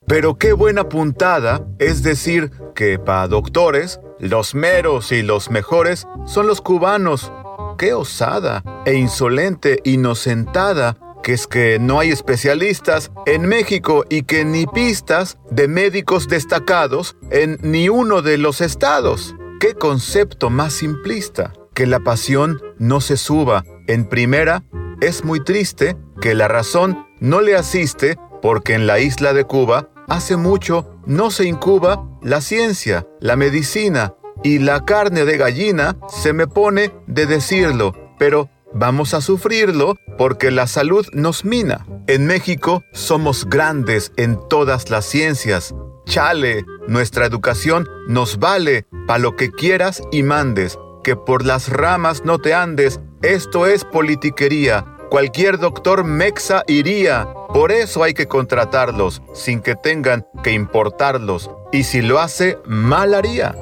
[0.04, 6.48] Pero qué buena puntada es decir que para doctores, los meros y los mejores son
[6.48, 7.30] los cubanos.
[7.78, 10.96] Qué osada e insolente inocentada
[11.28, 17.18] que es que no hay especialistas en México y que ni pistas de médicos destacados
[17.30, 19.34] en ni uno de los estados.
[19.60, 21.52] ¿Qué concepto más simplista?
[21.74, 23.62] Que la pasión no se suba.
[23.88, 24.64] En primera,
[25.02, 29.90] es muy triste que la razón no le asiste porque en la isla de Cuba
[30.08, 36.32] hace mucho no se incuba la ciencia, la medicina y la carne de gallina se
[36.32, 41.86] me pone de decirlo, pero vamos a sufrirlo porque la salud nos mina.
[42.06, 45.74] En México somos grandes en todas las ciencias.
[46.06, 52.24] Chale, nuestra educación nos vale pa' lo que quieras y mandes, que por las ramas
[52.24, 54.84] no te andes, esto es politiquería.
[55.10, 61.84] Cualquier doctor mexa iría, por eso hay que contratarlos, sin que tengan que importarlos, y
[61.84, 63.54] si lo hace, mal haría.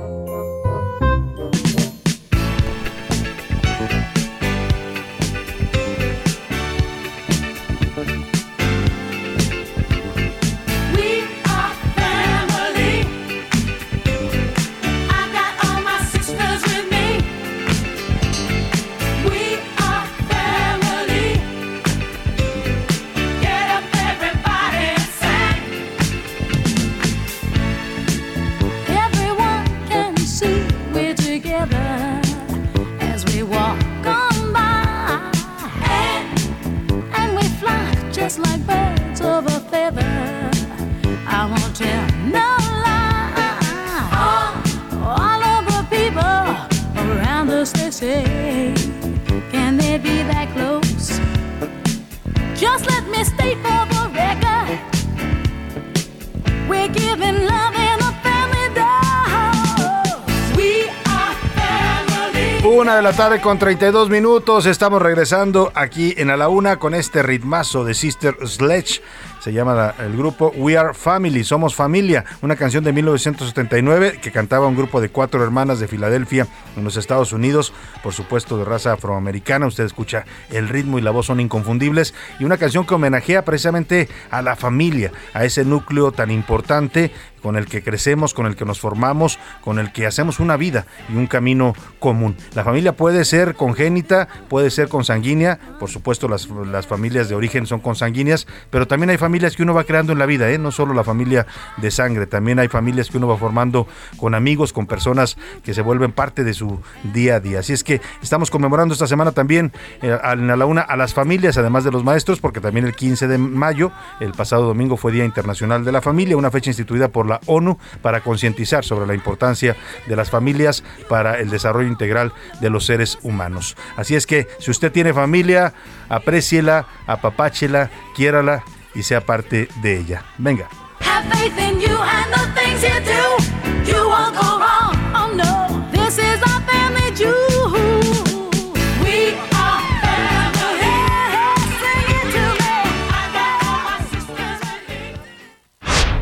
[63.16, 64.66] Tarde con 32 minutos.
[64.66, 69.00] Estamos regresando aquí en A la Una con este ritmazo de Sister Sledge.
[69.40, 74.66] Se llama el grupo We Are Family, Somos Familia, una canción de 1979 que cantaba
[74.66, 78.92] un grupo de cuatro hermanas de Filadelfia en los Estados Unidos, por supuesto de raza
[78.92, 79.66] afroamericana.
[79.66, 82.12] Usted escucha el ritmo y la voz son inconfundibles.
[82.38, 87.12] Y una canción que homenajea precisamente a la familia, a ese núcleo tan importante
[87.46, 90.84] con el que crecemos, con el que nos formamos, con el que hacemos una vida
[91.08, 92.34] y un camino común.
[92.56, 97.64] La familia puede ser congénita, puede ser consanguínea, por supuesto las, las familias de origen
[97.64, 100.58] son consanguíneas, pero también hay familias que uno va creando en la vida, ¿eh?
[100.58, 104.72] no solo la familia de sangre, también hay familias que uno va formando con amigos,
[104.72, 106.80] con personas que se vuelven parte de su
[107.14, 107.60] día a día.
[107.60, 109.70] Así es que estamos conmemorando esta semana también
[110.02, 113.28] eh, a la una a las familias, además de los maestros, porque también el 15
[113.28, 117.28] de mayo, el pasado domingo, fue Día Internacional de la Familia, una fecha instituida por
[117.28, 122.70] la ONU para concientizar sobre la importancia de las familias para el desarrollo integral de
[122.70, 123.76] los seres humanos.
[123.96, 125.74] Así es que si usted tiene familia,
[126.08, 130.24] apréciela, apapáchela, quiérala y sea parte de ella.
[130.38, 130.68] Venga.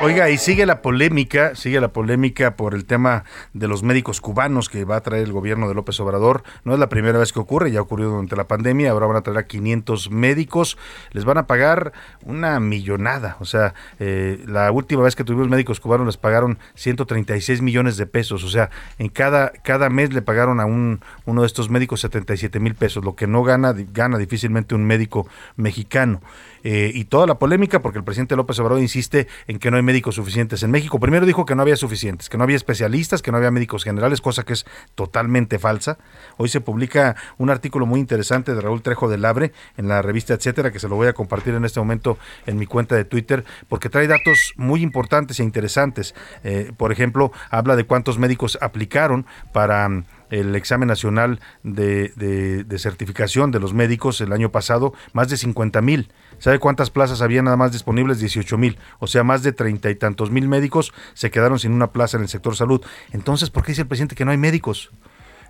[0.00, 4.68] Oiga, y sigue la polémica, sigue la polémica por el tema de los médicos cubanos
[4.68, 6.44] que va a traer el gobierno de López Obrador.
[6.62, 9.22] No es la primera vez que ocurre, ya ocurrió durante la pandemia, ahora van a
[9.22, 10.78] traer a 500 médicos,
[11.10, 11.92] les van a pagar
[12.24, 13.38] una millonada.
[13.40, 18.06] O sea, eh, la última vez que tuvimos médicos cubanos les pagaron 136 millones de
[18.06, 18.44] pesos.
[18.44, 22.60] O sea, en cada, cada mes le pagaron a un, uno de estos médicos 77
[22.60, 26.20] mil pesos, lo que no gana, gana difícilmente un médico mexicano.
[26.64, 29.82] Eh, y toda la polémica porque el presidente López Obrador insiste en que no hay
[29.82, 30.98] médicos suficientes en México.
[31.00, 34.20] Primero dijo que no había suficientes, que no había especialistas, que no había médicos generales,
[34.20, 35.98] cosa que es totalmente falsa.
[36.36, 40.34] Hoy se publica un artículo muy interesante de Raúl Trejo del Abre en la revista
[40.34, 43.44] Etcétera, que se lo voy a compartir en este momento en mi cuenta de Twitter,
[43.68, 46.14] porque trae datos muy importantes e interesantes.
[46.44, 52.78] Eh, por ejemplo, habla de cuántos médicos aplicaron para mm, el examen nacional de, de,
[52.78, 56.10] certificación de los médicos el año pasado, más de 50 mil.
[56.38, 58.20] ¿Sabe cuántas plazas había nada más disponibles?
[58.20, 58.78] 18 mil.
[58.98, 62.22] O sea, más de treinta y tantos mil médicos se quedaron sin una plaza en
[62.22, 62.80] el sector salud.
[63.12, 64.90] Entonces, ¿por qué dice el presidente que no hay médicos?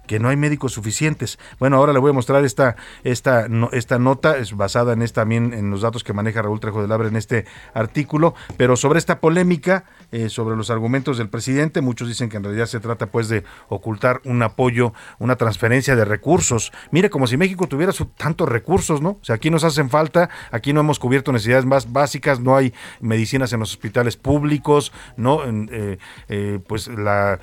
[0.08, 1.38] Que no hay médicos suficientes.
[1.60, 5.52] Bueno, ahora le voy a mostrar esta, esta, esta nota, es basada en esta, también
[5.52, 7.44] en los datos que maneja Raúl Trejo de Labre en este
[7.74, 12.44] artículo, pero sobre esta polémica, eh, sobre los argumentos del presidente, muchos dicen que en
[12.44, 16.70] realidad se trata pues de ocultar un apoyo, una transferencia de recursos.
[16.92, 19.10] Mire, como si México tuviera tantos recursos, ¿no?
[19.10, 22.72] O sea, aquí nos hacen falta, aquí no hemos cubierto necesidades más básicas, no hay
[23.00, 25.40] medicinas en los hospitales públicos, ¿no?
[25.44, 27.40] Eh, eh, pues la,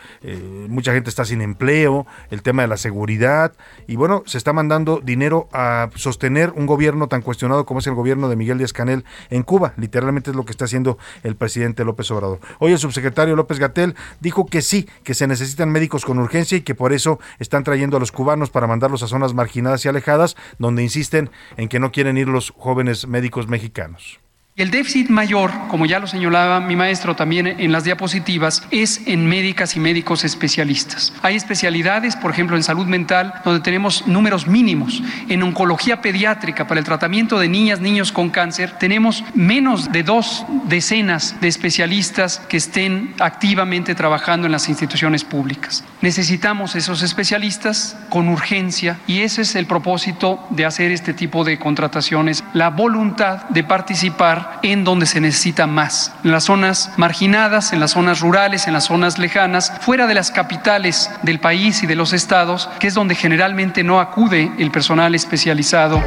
[0.69, 3.53] mucha gente está sin empleo, el tema de la seguridad
[3.87, 7.93] y bueno, se está mandando dinero a sostener un gobierno tan cuestionado como es el
[7.93, 9.73] gobierno de Miguel Díaz Canel en Cuba.
[9.77, 12.39] Literalmente es lo que está haciendo el presidente López Obrador.
[12.59, 16.61] Hoy el subsecretario López Gatel dijo que sí, que se necesitan médicos con urgencia y
[16.61, 20.35] que por eso están trayendo a los cubanos para mandarlos a zonas marginadas y alejadas,
[20.57, 24.24] donde insisten en que no quieren ir los jóvenes médicos mexicanos.
[24.57, 29.25] El déficit mayor, como ya lo señalaba mi maestro también en las diapositivas, es en
[29.27, 31.11] médicas y médicos especialistas.
[31.23, 35.03] Hay especialidades, por ejemplo, en salud mental, donde tenemos números mínimos.
[35.27, 40.45] En oncología pediátrica, para el tratamiento de niñas, niños con cáncer, tenemos menos de dos
[40.69, 45.83] decenas de especialistas que estén activamente trabajando en las instituciones públicas.
[45.99, 51.59] Necesitamos esos especialistas con urgencia y ese es el propósito de hacer este tipo de
[51.59, 57.79] contrataciones, la voluntad de participar en donde se necesita más, en las zonas marginadas, en
[57.79, 61.95] las zonas rurales, en las zonas lejanas, fuera de las capitales del país y de
[61.95, 66.01] los estados, que es donde generalmente no acude el personal especializado.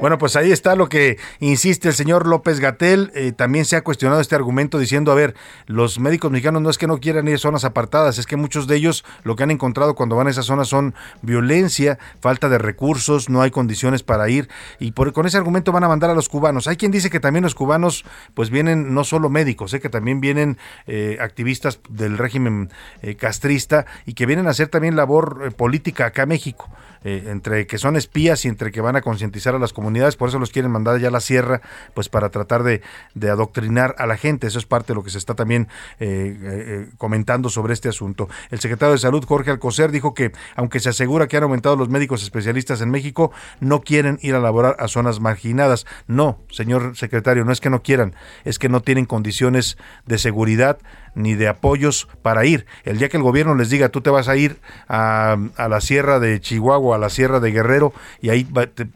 [0.00, 3.10] Bueno, pues ahí está lo que insiste el señor López Gatel.
[3.16, 5.34] Eh, también se ha cuestionado este argumento diciendo, a ver,
[5.66, 8.68] los médicos mexicanos no es que no quieran ir a zonas apartadas, es que muchos
[8.68, 12.58] de ellos lo que han encontrado cuando van a esas zonas son violencia, falta de
[12.58, 16.14] recursos, no hay condiciones para ir y por, con ese argumento van a mandar a
[16.14, 16.68] los cubanos.
[16.68, 20.20] Hay quien dice que también los cubanos pues vienen no solo médicos, eh, que también
[20.20, 22.70] vienen eh, activistas del régimen
[23.18, 26.68] castrista y que vienen a hacer también labor política acá en México.
[27.04, 30.28] Eh, entre que son espías y entre que van a concientizar a las comunidades, por
[30.28, 31.60] eso los quieren mandar ya a la sierra,
[31.94, 32.82] pues para tratar de,
[33.28, 34.46] adoctrinar a la gente.
[34.46, 35.68] Eso es parte de lo que se está también
[36.00, 38.28] eh, eh, comentando sobre este asunto.
[38.50, 41.88] El secretario de Salud, Jorge Alcocer, dijo que aunque se asegura que han aumentado los
[41.88, 43.30] médicos especialistas en México,
[43.60, 45.86] no quieren ir a laborar a zonas marginadas.
[46.06, 50.78] No, señor secretario, no es que no quieran, es que no tienen condiciones de seguridad
[51.18, 52.66] ni de apoyos para ir.
[52.84, 56.20] El día que el gobierno les diga, tú te vas a ir a, la sierra
[56.20, 58.48] de Chihuahua, a la sierra de Guerrero, y ahí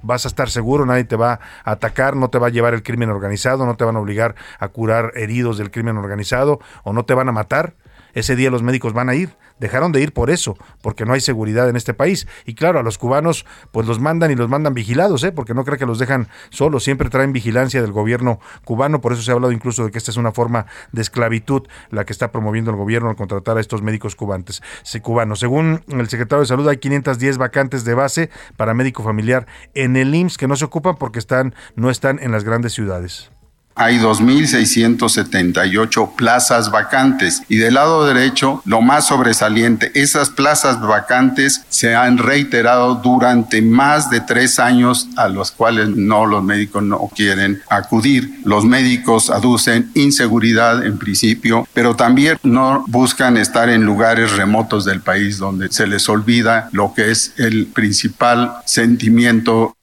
[0.02, 2.82] vas a estar seguro, nadie te va a atacar, no te va a llevar el
[2.82, 7.04] crimen organizado, no te van a obligar a curar heridos del crimen organizado, o no
[7.04, 7.74] te van a matar,
[8.14, 9.30] ese día los médicos van a ir.
[9.62, 12.26] Dejaron de ir por eso, porque no hay seguridad en este país.
[12.46, 15.30] Y claro, a los cubanos pues los mandan y los mandan vigilados, ¿eh?
[15.30, 19.22] porque no creo que los dejan solos, siempre traen vigilancia del gobierno cubano, por eso
[19.22, 22.32] se ha hablado incluso de que esta es una forma de esclavitud la que está
[22.32, 25.38] promoviendo el gobierno al contratar a estos médicos cubanos.
[25.38, 30.12] Según el secretario de Salud, hay 510 vacantes de base para médico familiar en el
[30.12, 33.31] IMSS que no se ocupan porque están, no están en las grandes ciudades.
[33.74, 41.94] Hay 2.678 plazas vacantes y del lado derecho, lo más sobresaliente, esas plazas vacantes se
[41.94, 47.62] han reiterado durante más de tres años a los cuales no los médicos no quieren
[47.68, 48.40] acudir.
[48.44, 55.00] Los médicos aducen inseguridad en principio, pero también no buscan estar en lugares remotos del
[55.00, 59.76] país donde se les olvida lo que es el principal sentimiento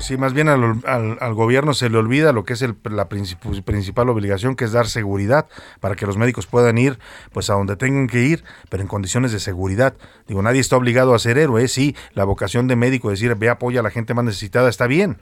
[0.00, 4.56] pues sí, más bien al, gobierno se le olvida lo que es la principal obligación,
[4.56, 5.46] que es dar seguridad
[5.78, 6.98] para que los médicos puedan ir
[7.32, 9.92] pues a donde tengan que ir, pero en condiciones de seguridad.
[10.26, 13.80] Digo, nadie está obligado a ser héroe, sí, la vocación de médico, decir, ve, apoya
[13.80, 15.18] a la gente más necesitada, está bien,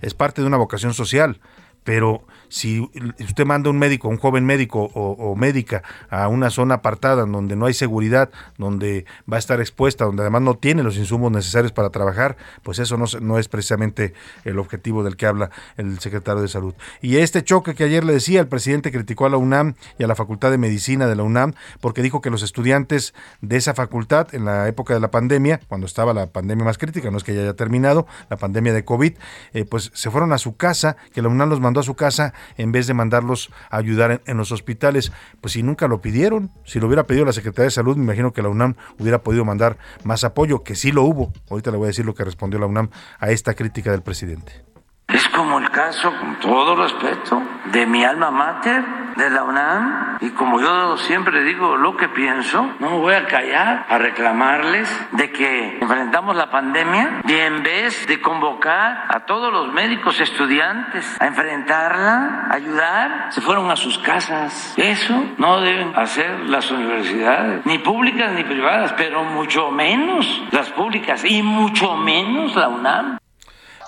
[0.00, 1.40] es parte de una vocación social,
[1.82, 2.80] pero si
[3.20, 7.66] usted manda un médico, un joven médico o, médica a una zona apartada donde no
[7.66, 11.90] hay seguridad, donde va a estar expuesta, donde además no tiene los insumos necesarios para
[11.90, 14.12] trabajar, pues eso no, no es precisamente
[14.44, 16.74] el objetivo del que habla el secretario de Salud.
[17.00, 20.08] Y este choque que ayer le decía, el presidente criticó a la UNAM y a
[20.08, 24.34] la Facultad de Medicina de la UNAM porque dijo que los estudiantes de esa facultad
[24.34, 27.34] en la época de la pandemia, cuando estaba la pandemia más crítica, no es que
[27.34, 29.12] ya haya terminado, la pandemia de COVID,
[29.52, 32.34] eh, pues se fueron a su casa, que la UNAM los mandó a su casa
[32.56, 35.12] en vez de mandarlos a ayudar en, los hospitales.
[35.40, 38.32] Pues si nunca lo pidieron, si lo hubiera pedido la Secretaría de Salud, me imagino
[38.32, 41.32] que la UNAM hubiera podido mandar más apoyo, que sí lo hubo.
[41.50, 44.69] Ahorita le voy a decir lo que respondió la UNAM a esta crítica del presidente.
[45.12, 48.84] Es como el caso, con todo respeto, de mi alma mater,
[49.16, 53.86] de la UNAM, y como yo siempre digo lo que pienso, no voy a callar
[53.88, 59.72] a reclamarles de que enfrentamos la pandemia y en vez de convocar a todos los
[59.72, 64.74] médicos estudiantes a enfrentarla, ayudar, se fueron a sus casas.
[64.76, 71.24] Eso no deben hacer las universidades, ni públicas ni privadas, pero mucho menos las públicas
[71.24, 73.19] y mucho menos la UNAM.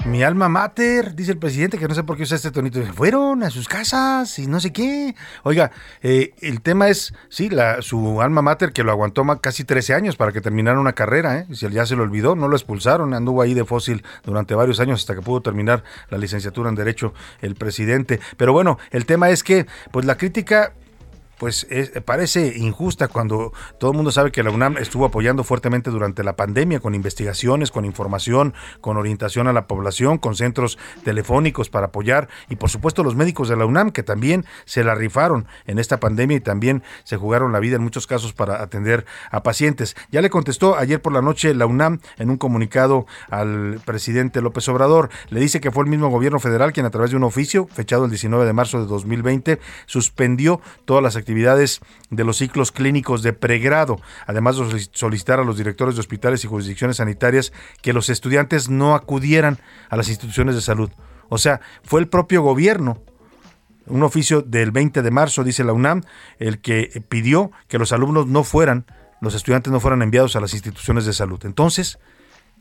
[0.05, 2.83] Mi alma mater, dice el presidente, que no sé por qué usa este tonito.
[2.95, 5.15] Fueron a sus casas y no sé qué.
[5.45, 5.71] Oiga,
[6.03, 10.17] eh, el tema es, sí, la, su alma mater que lo aguantó casi 13 años
[10.17, 11.47] para que terminara una carrera, ¿eh?
[11.53, 15.01] Si ya se lo olvidó, no lo expulsaron, anduvo ahí de fósil durante varios años
[15.01, 18.19] hasta que pudo terminar la licenciatura en Derecho el presidente.
[18.37, 20.73] Pero bueno, el tema es que, pues la crítica
[21.43, 21.67] pues
[22.05, 26.37] parece injusta cuando todo el mundo sabe que la UNAM estuvo apoyando fuertemente durante la
[26.37, 32.29] pandemia con investigaciones, con información, con orientación a la población, con centros telefónicos para apoyar
[32.49, 35.99] y por supuesto los médicos de la UNAM que también se la rifaron en esta
[35.99, 39.97] pandemia y también se jugaron la vida en muchos casos para atender a pacientes.
[40.13, 44.69] Ya le contestó ayer por la noche la UNAM en un comunicado al presidente López
[44.69, 45.11] Obrador.
[45.31, 48.05] Le dice que fue el mismo gobierno federal quien a través de un oficio fechado
[48.05, 51.81] el 19 de marzo de 2020 suspendió todas las actividades actividades
[52.11, 56.47] de los ciclos clínicos de pregrado, además de solicitar a los directores de hospitales y
[56.47, 59.59] jurisdicciones sanitarias que los estudiantes no acudieran
[59.89, 60.91] a las instituciones de salud.
[61.31, 63.03] O sea, fue el propio gobierno
[63.87, 66.03] un oficio del 20 de marzo, dice la UNAM,
[66.39, 68.85] el que pidió que los alumnos no fueran,
[69.23, 71.41] los estudiantes no fueran enviados a las instituciones de salud.
[71.47, 71.99] Entonces,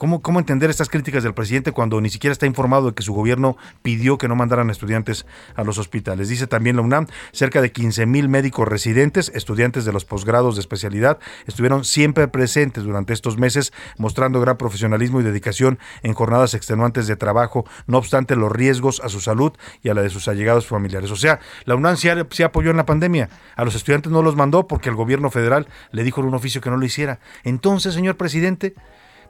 [0.01, 3.13] ¿Cómo, ¿Cómo entender estas críticas del presidente cuando ni siquiera está informado de que su
[3.13, 6.27] gobierno pidió que no mandaran estudiantes a los hospitales?
[6.27, 10.61] Dice también la UNAM, cerca de 15 mil médicos residentes, estudiantes de los posgrados de
[10.61, 17.05] especialidad, estuvieron siempre presentes durante estos meses, mostrando gran profesionalismo y dedicación en jornadas extenuantes
[17.05, 19.51] de trabajo, no obstante los riesgos a su salud
[19.83, 21.11] y a la de sus allegados familiares.
[21.11, 24.35] O sea, la UNAM sí, sí apoyó en la pandemia, a los estudiantes no los
[24.35, 27.19] mandó porque el gobierno federal le dijo en un oficio que no lo hiciera.
[27.43, 28.73] Entonces, señor presidente,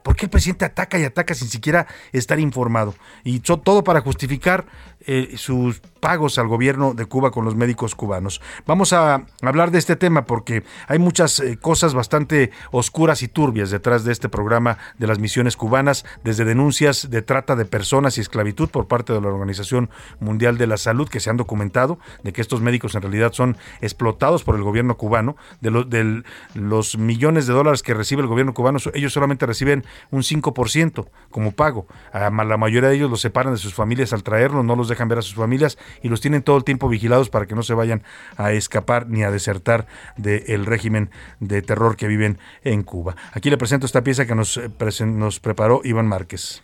[0.04, 2.96] ¿Por qué el presidente ataca y ataca sin siquiera estar informado?
[3.24, 4.66] Y todo para justificar
[5.08, 8.42] eh, sus pagos al gobierno de Cuba con los médicos cubanos.
[8.68, 13.72] Vamos a hablar de este tema porque hay muchas eh, cosas bastante oscuras y turbias
[13.72, 18.22] detrás de este programa de las misiones cubanas, desde denuncias de trata de personas y
[18.22, 19.90] esclavitud por parte de la Organización
[20.20, 23.58] Mundial de la Salud que se han documentado de que estos médicos en realidad son
[23.82, 26.24] explotados por el gobierno cubano, de, de
[26.54, 31.52] los millones de dólares que recibe el gobierno cubano, ellos solamente reciben un 5% como
[31.52, 31.88] pago.
[32.12, 35.08] A la mayoría de ellos los separan de sus familias al traerlos, no los dejan
[35.08, 37.74] ver a sus familias y los tienen todo el tiempo vigilados para que no se
[37.74, 38.04] vayan
[38.38, 39.88] a escapar ni a desertar
[40.18, 43.16] del régimen de terror que viven en Cuba.
[43.34, 44.60] Aquí le presento esta pieza que nos,
[45.06, 46.64] nos preparó Iván Márquez.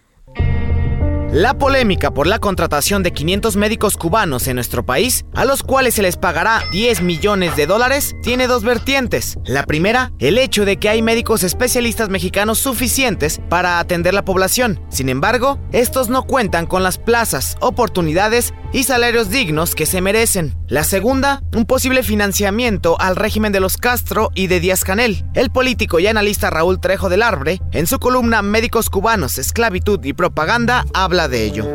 [1.33, 5.95] La polémica por la contratación de 500 médicos cubanos en nuestro país, a los cuales
[5.95, 9.37] se les pagará 10 millones de dólares, tiene dos vertientes.
[9.43, 14.79] La primera, el hecho de que hay médicos especialistas mexicanos suficientes para atender la población.
[14.87, 20.55] Sin embargo, estos no cuentan con las plazas, oportunidades y salarios dignos que se merecen.
[20.67, 25.25] La segunda, un posible financiamiento al régimen de los Castro y de Díaz Canel.
[25.33, 30.13] El político y analista Raúl Trejo del Arbre, en su columna Médicos cubanos, esclavitud y
[30.13, 31.65] propaganda, habla de ello.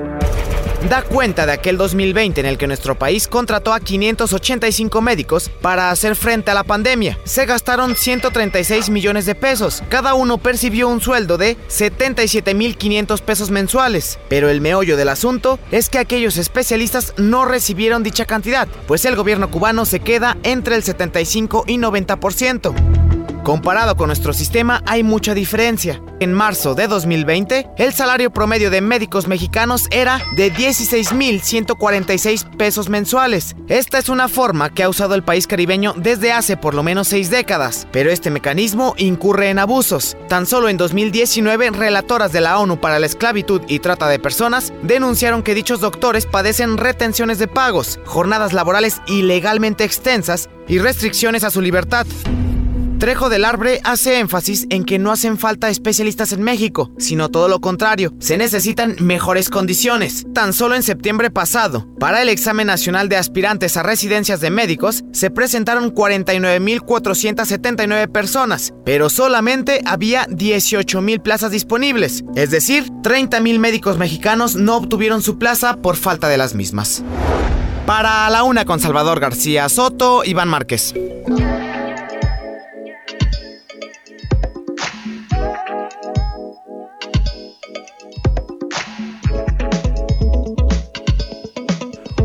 [0.89, 5.91] Da cuenta de aquel 2020 en el que nuestro país contrató a 585 médicos para
[5.91, 7.19] hacer frente a la pandemia.
[7.25, 9.83] Se gastaron 136 millones de pesos.
[9.89, 14.19] Cada uno percibió un sueldo de 77.500 pesos mensuales.
[14.29, 19.17] Pero el meollo del asunto es que aquellos especialistas no recibieron dicha cantidad, pues el
[19.17, 23.22] gobierno cubano se queda entre el 75 y 90%.
[23.43, 26.01] Comparado con nuestro sistema hay mucha diferencia.
[26.21, 33.57] En marzo de 2020, el salario promedio de médicos mexicanos era de 16.146 pesos mensuales.
[33.67, 37.09] Esta es una forma que ha usado el país caribeño desde hace por lo menos
[37.09, 40.17] seis décadas, pero este mecanismo incurre en abusos.
[40.29, 44.73] Tan solo en 2019, relatoras de la ONU para la esclavitud y trata de personas
[44.85, 51.51] denunciaron que dichos doctores padecen retenciones de pagos, jornadas laborales ilegalmente extensas y restricciones a
[51.51, 52.07] su libertad.
[53.03, 57.49] Trejo del Arbre hace énfasis en que no hacen falta especialistas en México, sino todo
[57.49, 60.25] lo contrario, se necesitan mejores condiciones.
[60.33, 65.03] Tan solo en septiembre pasado, para el examen nacional de aspirantes a residencias de médicos,
[65.13, 74.55] se presentaron 49.479 personas, pero solamente había 18.000 plazas disponibles, es decir, 30.000 médicos mexicanos
[74.55, 77.03] no obtuvieron su plaza por falta de las mismas.
[77.85, 80.95] Para la una con Salvador García Soto, Iván Márquez.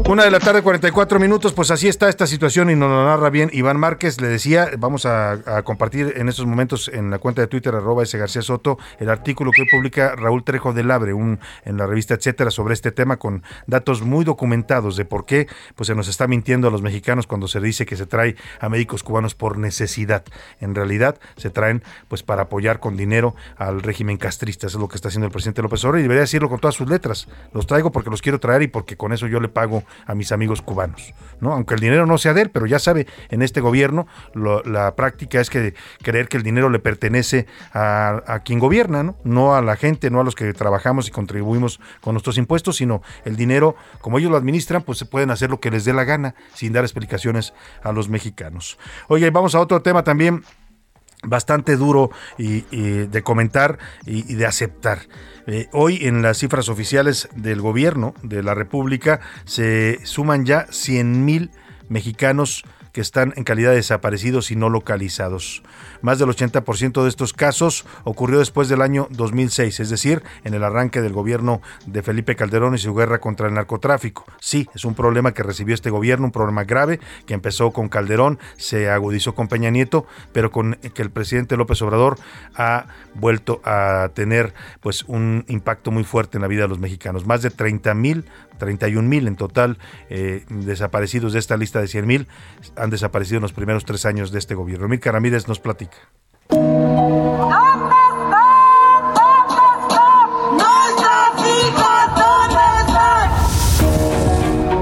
[0.08, 3.30] Una de la tarde, 44 minutos, pues así está esta situación y nos lo narra
[3.30, 4.22] bien Iván Márquez.
[4.22, 8.18] Le decía, vamos a, compartir en estos momentos en la cuenta de Twitter, arroba ese
[8.18, 12.52] García Soto, el artículo que publica Raúl Trejo del Abre, un, en la revista Etcétera,
[12.52, 16.70] sobre este tema con datos muy documentados de por qué pues se nos está mintiendo
[16.70, 20.24] a los mexicanos cuando se dice que se trae a médicos cubanos por necesidad.
[20.62, 24.68] En realidad se traen pues para apoyar con dinero al régimen castrista.
[24.68, 26.76] Eso es lo que está haciendo el presidente López Obrador y debería decirlo con todas
[26.76, 27.28] sus letras.
[27.52, 30.32] Los traigo porque los quiero traer y porque con eso yo le pago a mis
[30.32, 31.14] amigos cubanos.
[31.40, 31.54] ¿no?
[31.54, 35.40] Aunque el dinero no sea de él, pero ya sabe, en este gobierno la práctica
[35.40, 39.18] es que creer que el dinero le pertenece a, quien gobierna, ¿no?
[39.24, 43.02] no a la gente, no a los que trabajamos y contribuimos con nuestros impuestos, sino
[43.26, 46.04] el dinero, como ellos lo administran, pues se pueden hacer lo que les dé la
[46.04, 48.78] gana sin dar explicaciones a los mexicanos.
[49.08, 50.44] Oye, vamos a otro tema también
[51.24, 55.00] bastante duro y, de comentar y, de aceptar.
[55.50, 61.24] Eh, hoy en las cifras oficiales del gobierno de la República se suman ya 100
[61.24, 61.52] mil
[61.88, 62.66] mexicanos
[62.98, 65.62] que están en calidad de desaparecidos y no localizados.
[66.02, 70.64] Más del 80% de estos casos ocurrió después del año 2006, es decir, en el
[70.64, 74.26] arranque del gobierno de Felipe Calderón y su guerra contra el narcotráfico.
[74.40, 78.40] Sí, es un problema que recibió este gobierno, un problema grave que empezó con Calderón,
[78.56, 82.18] se agudizó con Peña Nieto, pero con que el presidente López Obrador
[82.56, 87.28] ha vuelto a tener pues un impacto muy fuerte en la vida de los mexicanos.
[87.28, 88.26] Más de 30 mil
[88.58, 89.78] 31 mil en total
[90.10, 92.28] eh, desaparecidos de esta lista de 100 mil
[92.76, 94.88] han desaparecido en los primeros tres años de este gobierno.
[94.88, 95.98] Mirka Ramírez nos platica.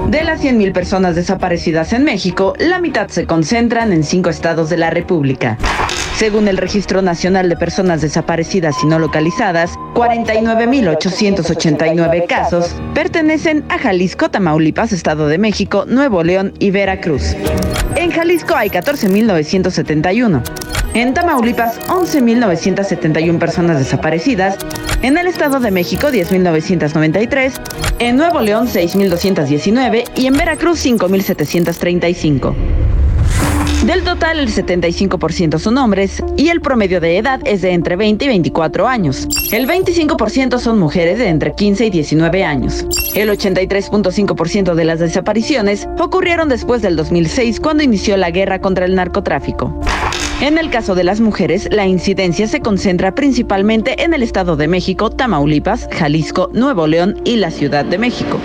[0.08, 4.76] De las 100.000 personas desaparecidas en México, la mitad se concentran en cinco estados de
[4.76, 5.58] la República.
[6.18, 14.30] Según el Registro Nacional de Personas Desaparecidas y No Localizadas, 49.889 casos pertenecen a Jalisco,
[14.30, 17.36] Tamaulipas, Estado de México, Nuevo León y Veracruz.
[17.96, 20.42] En Jalisco hay 14.971.
[20.94, 24.56] En Tamaulipas, 11.971 personas desaparecidas.
[25.02, 27.60] En el Estado de México, 10.993.
[27.98, 30.04] En Nuevo León, 6.219.
[30.16, 32.54] Y en Veracruz, 5.735.
[33.86, 38.24] Del total, el 75% son hombres y el promedio de edad es de entre 20
[38.24, 39.28] y 24 años.
[39.52, 42.84] El 25% son mujeres de entre 15 y 19 años.
[43.14, 48.96] El 83.5% de las desapariciones ocurrieron después del 2006 cuando inició la guerra contra el
[48.96, 49.80] narcotráfico.
[50.40, 54.66] En el caso de las mujeres, la incidencia se concentra principalmente en el Estado de
[54.66, 58.40] México, Tamaulipas, Jalisco, Nuevo León y la Ciudad de México.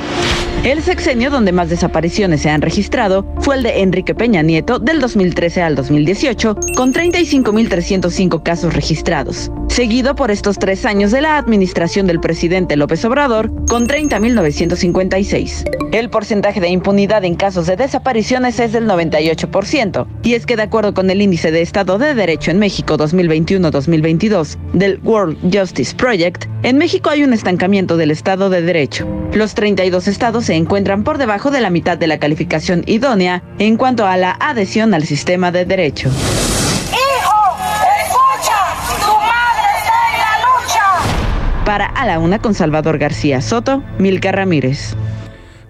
[0.64, 5.02] El sexenio donde más desapariciones se han registrado fue el de Enrique Peña Nieto del
[5.02, 12.06] 2013 al 2018, con 35.305 casos registrados, seguido por estos tres años de la administración
[12.06, 15.64] del presidente López Obrador, con 30.956.
[15.94, 20.62] El porcentaje de impunidad en casos de desapariciones es del 98%, y es que de
[20.62, 26.46] acuerdo con el índice de Estado de Derecho en México 2021-2022 del World Justice Project,
[26.62, 29.08] en México hay un estancamiento del Estado de Derecho.
[29.34, 33.78] Los 32 estados se encuentran por debajo de la mitad de la calificación idónea en
[33.78, 36.10] cuanto a la adhesión al sistema de derecho.
[36.10, 37.56] ¡Hijo!
[38.04, 38.58] ¡Escucha!
[39.00, 41.64] ¡Tu madre está en la lucha!
[41.64, 44.98] Para A la Una con Salvador García Soto, Milka Ramírez.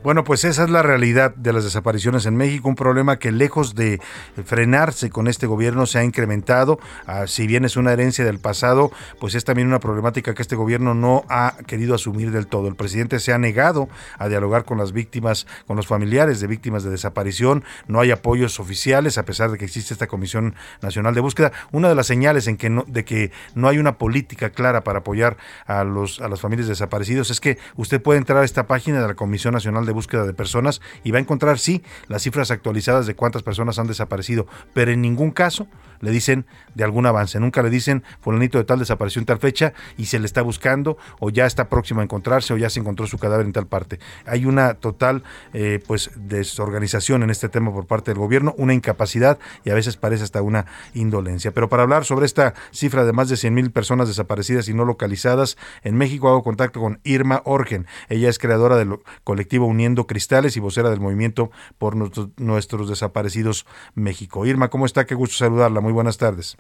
[0.04, 3.76] Bueno, pues esa es la realidad de las desapariciones en México, un problema que lejos
[3.76, 4.02] de
[4.45, 6.80] frenarse con este gobierno se ha incrementado.
[7.06, 10.56] Ah, si bien es una herencia del pasado, pues es también una problemática que este
[10.56, 12.68] gobierno no ha querido asumir del todo.
[12.68, 16.84] El presidente se ha negado a dialogar con las víctimas, con los familiares de víctimas
[16.84, 17.64] de desaparición.
[17.88, 21.52] No hay apoyos oficiales, a pesar de que existe esta Comisión Nacional de Búsqueda.
[21.72, 24.99] Una de las señales en que no, de que no hay una política clara para
[24.99, 25.38] apoyar
[25.68, 29.08] a, los, a las familias desaparecidos es que usted puede entrar a esta página de
[29.08, 33.08] la Comisión Nacional de búsqueda de personas y va a encontrar, sí, las cifras actualizadas
[33.08, 35.68] de cuántas personas han desaparecido, pero en ningún caso
[36.02, 37.39] le dicen de algún avance.
[37.39, 40.98] Nunca le dicen, fulanito de tal desapareció en tal fecha y se le está buscando
[41.20, 44.00] o ya está próximo a encontrarse o ya se encontró su cadáver en tal parte.
[44.26, 45.24] Hay una total
[45.54, 49.98] eh, pues desorganización en este tema por parte del gobierno, una incapacidad y a veces
[49.98, 51.52] parece hasta una indolencia.
[51.52, 54.86] Pero para hablar sobre esta cifra de más de 100 mil personas desaparecidas y no
[54.86, 57.88] localizadas en México, hago contacto con Irma Orgen.
[58.10, 59.68] Ella es creadora del colectivo
[60.08, 63.66] Cristales y vocera del movimiento por nuestros, nuestros desaparecidos
[63.96, 64.46] México.
[64.46, 65.06] Irma, ¿cómo está?
[65.06, 65.82] Qué gusto saludarla.
[65.82, 66.58] Muy buenas tardes.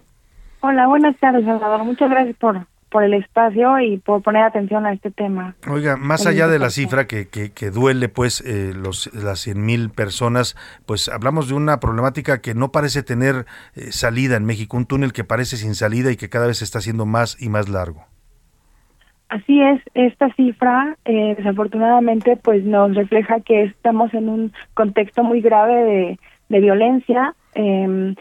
[0.61, 1.83] Hola, buenas tardes, Salvador.
[1.83, 5.55] Muchas gracias por, por el espacio y por poner atención a este tema.
[5.67, 9.65] Oiga, más allá de la cifra que, que, que duele, pues, eh, los, las 100
[9.65, 10.55] mil personas,
[10.85, 13.45] pues hablamos de una problemática que no parece tener
[13.75, 16.65] eh, salida en México, un túnel que parece sin salida y que cada vez se
[16.65, 18.05] está haciendo más y más largo.
[19.31, 25.39] Así es, esta cifra eh, desafortunadamente pues nos refleja que estamos en un contexto muy
[25.39, 26.17] grave
[26.49, 27.33] de, violencia.
[27.55, 28.13] Eh,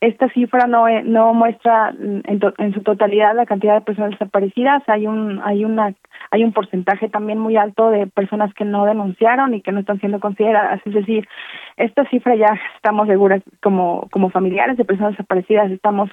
[0.00, 4.12] esta cifra no eh, no muestra en, to, en, su totalidad la cantidad de personas
[4.12, 4.82] desaparecidas.
[4.86, 5.94] Hay un hay una
[6.30, 9.98] hay un porcentaje también muy alto de personas que no denunciaron y que no están
[9.98, 10.80] siendo consideradas.
[10.84, 11.28] Es decir,
[11.76, 16.08] esta cifra ya estamos seguras como como familiares de personas desaparecidas estamos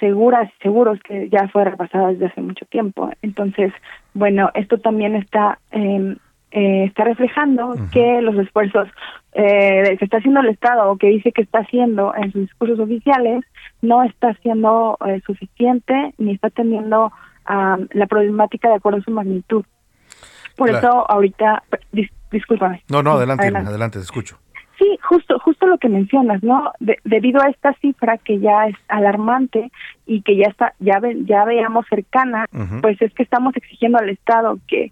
[0.00, 3.10] seguras seguros que ya fue repasada desde hace mucho tiempo.
[3.22, 3.72] Entonces,
[4.14, 6.16] bueno, esto también está eh,
[6.52, 7.90] eh, está reflejando uh -huh.
[7.90, 8.88] que los esfuerzos
[9.34, 12.80] eh, que está haciendo el Estado o que dice que está haciendo en sus discursos
[12.80, 13.44] oficiales
[13.82, 17.12] no está siendo eh, suficiente ni está teniendo
[17.48, 19.64] um, la problemática de acuerdo a su magnitud.
[20.56, 20.88] Por claro.
[20.88, 22.82] eso ahorita, dis, discúlpame.
[22.90, 24.36] No, no, adelante, adelante, adelante, te escucho.
[24.80, 26.72] Sí, justo, justo lo que mencionas, ¿no?
[26.80, 29.70] De, debido a esta cifra que ya es alarmante
[30.06, 32.80] y que ya está, ya ve, ya veamos cercana, uh -huh.
[32.80, 34.90] pues es que estamos exigiendo al Estado que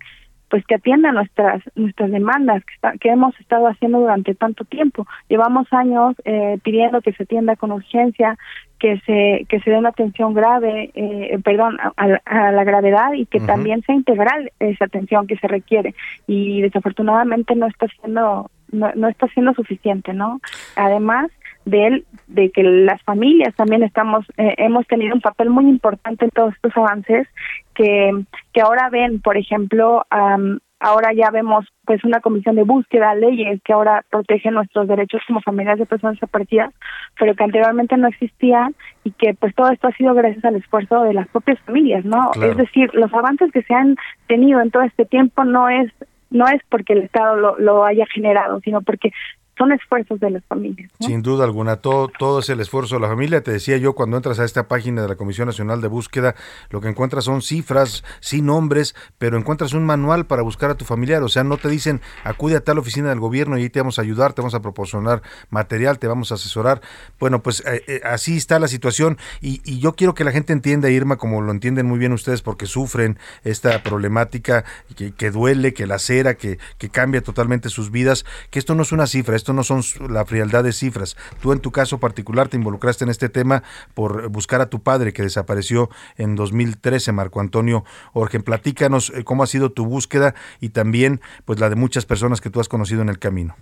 [0.50, 5.06] pues que atienda nuestras nuestras demandas que, está, que hemos estado haciendo durante tanto tiempo.
[5.28, 8.36] Llevamos años eh, pidiendo que se atienda con urgencia,
[8.78, 11.92] que se que se dé una atención grave, eh, perdón, a,
[12.24, 13.46] a, la gravedad y que uh -huh.
[13.46, 15.94] también sea integral esa atención que se requiere.
[16.26, 20.40] Y desafortunadamente no está siendo no, no está siendo suficiente, ¿no?
[20.76, 21.30] Además
[21.64, 26.24] de él, de que las familias también estamos eh, hemos tenido un papel muy importante
[26.24, 27.28] en todos estos avances
[27.74, 28.10] que
[28.52, 33.60] que ahora ven, por ejemplo, um, ahora ya vemos pues una comisión de búsqueda, leyes
[33.64, 36.72] que ahora protegen nuestros derechos como familias de personas desaparecidas,
[37.18, 41.02] pero que anteriormente no existían y que pues todo esto ha sido gracias al esfuerzo
[41.02, 42.30] de las propias familias, ¿no?
[42.32, 42.52] Claro.
[42.52, 43.96] Es decir, los avances que se han
[44.26, 45.92] tenido en todo este tiempo no es
[46.30, 49.12] no es porque el Estado lo, lo haya generado, sino porque
[49.58, 50.90] son esfuerzos de las familias.
[51.00, 53.42] Sin duda alguna, todo, todo es el esfuerzo de la familia.
[53.42, 56.36] Te decía yo, cuando entras a esta página de la Comisión Nacional de Búsqueda,
[56.70, 60.84] lo que encuentras son cifras, sin nombres, pero encuentras un manual para buscar a tu
[60.84, 61.22] familiar.
[61.22, 63.98] O sea, no te dicen, acude a tal oficina del gobierno y ahí te vamos
[63.98, 66.80] a ayudar, te vamos a proporcionar material, te vamos a asesorar.
[67.18, 70.90] Bueno, pues eh, eh, así está la situación y, yo quiero que la gente entienda,
[70.90, 74.64] Irma, como lo entienden muy bien ustedes, porque sufren esta problemática
[74.96, 78.90] que, que duele, que lacera, que, que cambia totalmente sus vidas, que esto no es
[78.90, 81.16] una cifra, esto esto no son la frialdad de cifras.
[81.40, 83.62] Tú en tu caso particular te involucraste en este tema
[83.94, 85.88] por buscar a tu padre que desapareció
[86.18, 88.42] en 2013, Marco Antonio Orgen.
[88.42, 92.50] Platícanos eh, cómo ha sido tu búsqueda y también pues la de muchas personas que
[92.50, 93.54] tú has conocido en el camino.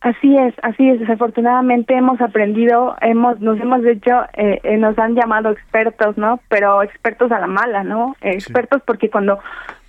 [0.00, 0.98] Así es, así es.
[0.98, 6.40] Desafortunadamente hemos aprendido, hemos, nos hemos hecho, eh, eh, nos han llamado expertos, ¿no?
[6.48, 8.16] Pero expertos a la mala, ¿no?
[8.22, 8.84] Eh, expertos sí.
[8.86, 9.40] porque cuando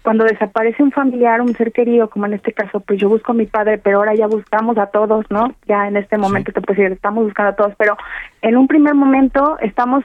[0.04, 3.36] cuando desaparece un familiar, un ser querido, como en este caso, pues yo busco a
[3.36, 5.54] mi padre, pero ahora ya buscamos a todos, ¿no?
[5.68, 7.96] Ya en este momento te puedo decir, estamos buscando a todos, pero
[8.42, 10.04] en un primer momento estamos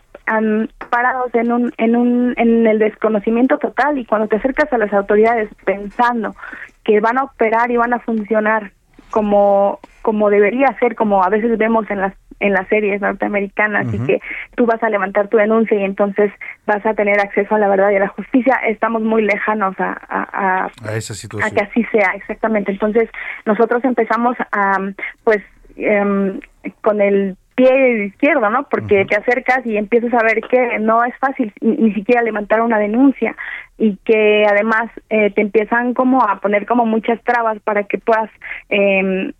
[0.90, 4.92] parados en un en un en el desconocimiento total y cuando te acercas a las
[4.92, 6.34] autoridades pensando
[6.82, 8.72] que van a operar y van a funcionar
[9.10, 13.98] como como debería ser, como a veces vemos en las en las series norteamericanas y
[14.06, 14.20] que
[14.54, 16.30] tú vas a levantar tu denuncia y entonces
[16.66, 19.98] vas a tener acceso a la verdad y a la justicia, estamos muy lejanos a,
[20.08, 21.50] a, a, esa situación.
[21.50, 22.72] a que así sea, exactamente.
[22.72, 23.08] Entonces
[23.44, 24.78] nosotros empezamos a,
[25.24, 25.42] pues,
[25.76, 26.40] em,
[26.82, 28.68] con el pie izquierdo, ¿no?
[28.68, 32.78] Porque te acercas y empiezas a ver que no es fácil ni, siquiera levantar una
[32.78, 33.34] denuncia
[33.78, 38.30] y que además eh, te empiezan como a poner como muchas trabas para que puedas
[38.68, 39.32] eh,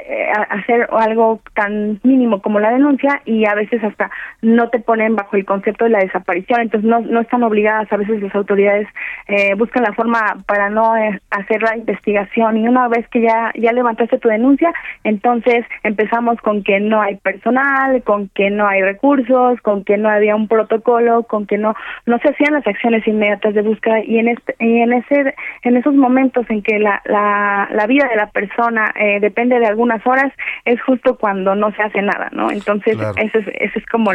[0.00, 4.10] eh, hacer algo tan mínimo como la denuncia y a veces hasta
[4.42, 7.96] no te ponen bajo el concepto de la desaparición, entonces no, no están obligadas, a
[7.96, 8.86] veces las autoridades
[9.26, 12.58] eh, buscan la forma para no eh, hacer la investigación.
[12.58, 14.72] Y una vez que ya, ya levantaste tu denuncia,
[15.02, 20.08] entonces empezamos con que no hay personal, con que no hay recursos, con que no
[20.08, 21.74] había un protocolo, con que no,
[22.06, 24.04] no se hacían las acciones inmediatas de búsqueda.
[24.04, 25.34] Y en este, y en ese,
[25.64, 29.87] en esos momentos en que la, la, la vida de la persona depende de algún
[29.88, 30.32] unas horas
[30.66, 32.50] es justo cuando no se hace nada, ¿no?
[32.50, 34.12] Entonces, eso, es, eso es como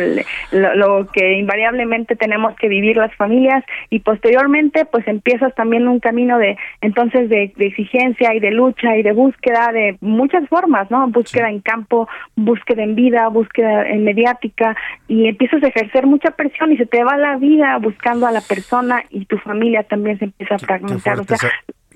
[0.52, 6.38] lo, que invariablemente tenemos que vivir las familias y posteriormente, pues empiezas también un camino
[6.38, 11.08] de, entonces, de, exigencia y de lucha y de búsqueda de muchas formas, ¿no?
[11.08, 14.76] Búsqueda en campo, búsqueda en vida, búsqueda en mediática
[15.08, 18.42] y empiezas a ejercer mucha presión y se te va la vida buscando a la
[18.42, 21.20] persona y tu familia también se empieza a fragmentar.
[21.20, 21.50] O sea,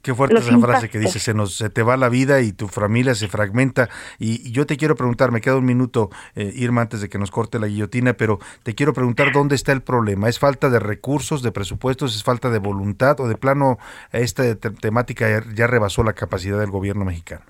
[0.07, 2.69] Qué fuerte esa frase que dice, se nos se te va la vida y tu
[2.69, 3.89] familia se fragmenta.
[4.19, 7.29] Y, yo te quiero preguntar, me queda un minuto, eh, Irma, antes de que nos
[7.29, 10.29] corte la guillotina, pero te quiero preguntar dónde está el problema.
[10.29, 13.79] ¿Es falta de recursos, de presupuestos, es falta de voluntad o de plano
[14.13, 17.43] esta temática ya, ya rebasó la capacidad del gobierno mexicano?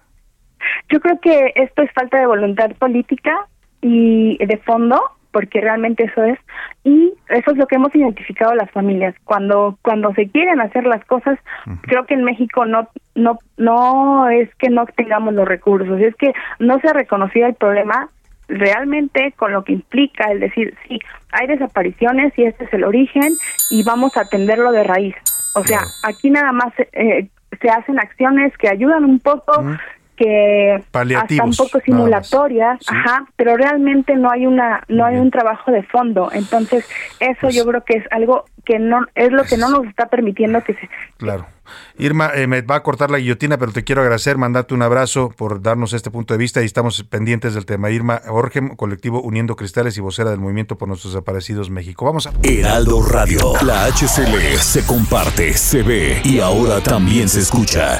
[0.89, 3.35] Yo creo que esto es falta de voluntad política
[3.81, 4.99] y de fondo
[5.37, 6.39] porque realmente eso es.
[6.83, 9.13] Y eso es lo que hemos identificado las familias.
[9.23, 11.37] Cuando cuando se quieren hacer las cosas
[11.81, 16.01] creo que en México no no no es que no tengamos los recursos.
[16.01, 18.09] Es que no se ha reconocido el problema
[18.47, 20.97] realmente con lo que implica el decir sí
[21.33, 23.33] hay desapariciones y este es el origen
[23.69, 25.15] y vamos a atenderlo de raíz.
[25.53, 27.27] O sea aquí nada más eh,
[27.61, 29.63] se hacen acciones que ayudan un poco
[30.17, 35.71] que hasta un poco simulatorias, ajá, pero realmente no hay una no hay un trabajo
[35.71, 36.29] de fondo.
[36.33, 36.85] Entonces,
[37.19, 40.09] eso pues yo creo que es algo que no es lo que no nos está
[40.09, 41.45] permitiendo que se Claro.
[41.97, 45.33] Irma, eh, me va a cortar la guillotina, pero te quiero agradecer, mandarte un abrazo
[45.35, 47.89] por darnos este punto de vista y estamos pendientes del tema.
[47.89, 52.05] Irma Orgem, colectivo Uniendo Cristales y vocera del Movimiento por Nuestros Desaparecidos México.
[52.05, 52.31] Vamos a...
[52.43, 57.99] Heraldo Radio, la HCL se comparte, se ve y ahora también se escucha.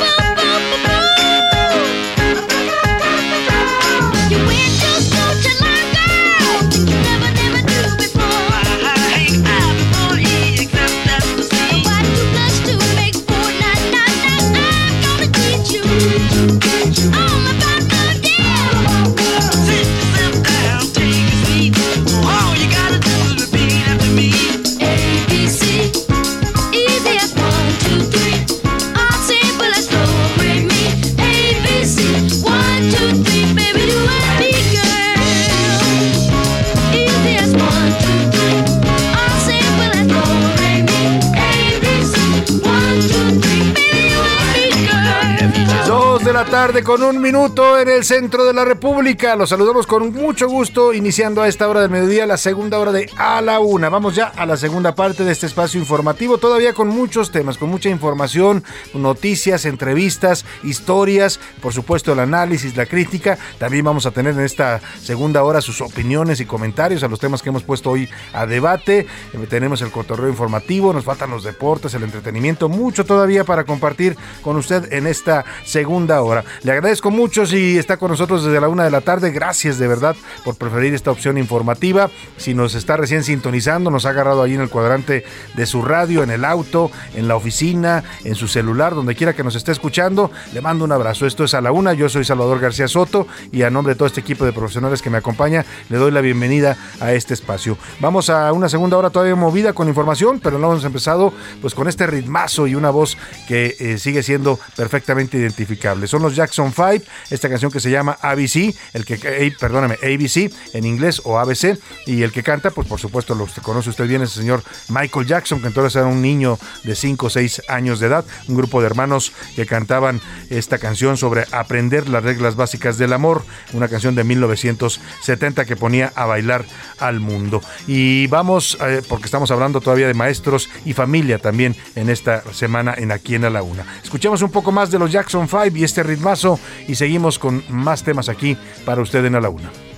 [46.51, 49.37] Tarde con un minuto en el centro de la República.
[49.37, 53.09] Los saludamos con mucho gusto, iniciando a esta hora del mediodía la segunda hora de
[53.15, 53.87] A la Una.
[53.87, 57.69] Vamos ya a la segunda parte de este espacio informativo, todavía con muchos temas, con
[57.69, 63.37] mucha información, noticias, entrevistas, historias, por supuesto el análisis, la crítica.
[63.57, 67.41] También vamos a tener en esta segunda hora sus opiniones y comentarios a los temas
[67.41, 69.07] que hemos puesto hoy a debate.
[69.31, 74.17] Eh, tenemos el cotorreo informativo, nos faltan los deportes, el entretenimiento, mucho todavía para compartir
[74.41, 76.40] con usted en esta segunda hora.
[76.63, 79.31] Le agradezco mucho si está con nosotros desde la una de la tarde.
[79.31, 82.09] Gracias de verdad por preferir esta opción informativa.
[82.37, 85.23] Si nos está recién sintonizando, nos ha agarrado ahí en el cuadrante
[85.55, 89.43] de su radio, en el auto, en la oficina, en su celular, donde quiera que
[89.43, 91.25] nos esté escuchando, le mando un abrazo.
[91.25, 91.93] Esto es a la una.
[91.93, 95.09] Yo soy Salvador García Soto y a nombre de todo este equipo de profesionales que
[95.09, 97.77] me acompaña, le doy la bienvenida a este espacio.
[97.99, 101.87] Vamos a una segunda hora todavía movida con información, pero no hemos empezado pues con
[101.87, 103.17] este ritmazo y una voz
[103.47, 106.07] que eh, sigue siendo perfectamente identificable.
[106.07, 110.51] son los Jackson 5, esta canción que se llama ABC, el que, eh, perdóname, ABC
[110.73, 114.21] en inglés o ABC, y el que canta, pues por supuesto lo conoce usted bien,
[114.21, 117.99] es el señor Michael Jackson, que entonces era un niño de 5 o 6 años
[117.99, 122.97] de edad, un grupo de hermanos que cantaban esta canción sobre aprender las reglas básicas
[122.97, 126.65] del amor, una canción de 1970 que ponía a bailar
[126.99, 127.61] al mundo.
[127.87, 132.93] Y vamos, eh, porque estamos hablando todavía de maestros y familia también en esta semana
[132.97, 133.85] en Aquí en la Una.
[134.03, 138.03] Escuchemos un poco más de los Jackson 5 y este ritmazo y seguimos con más
[138.03, 138.55] temas aquí
[138.85, 139.90] para usted en A la Una.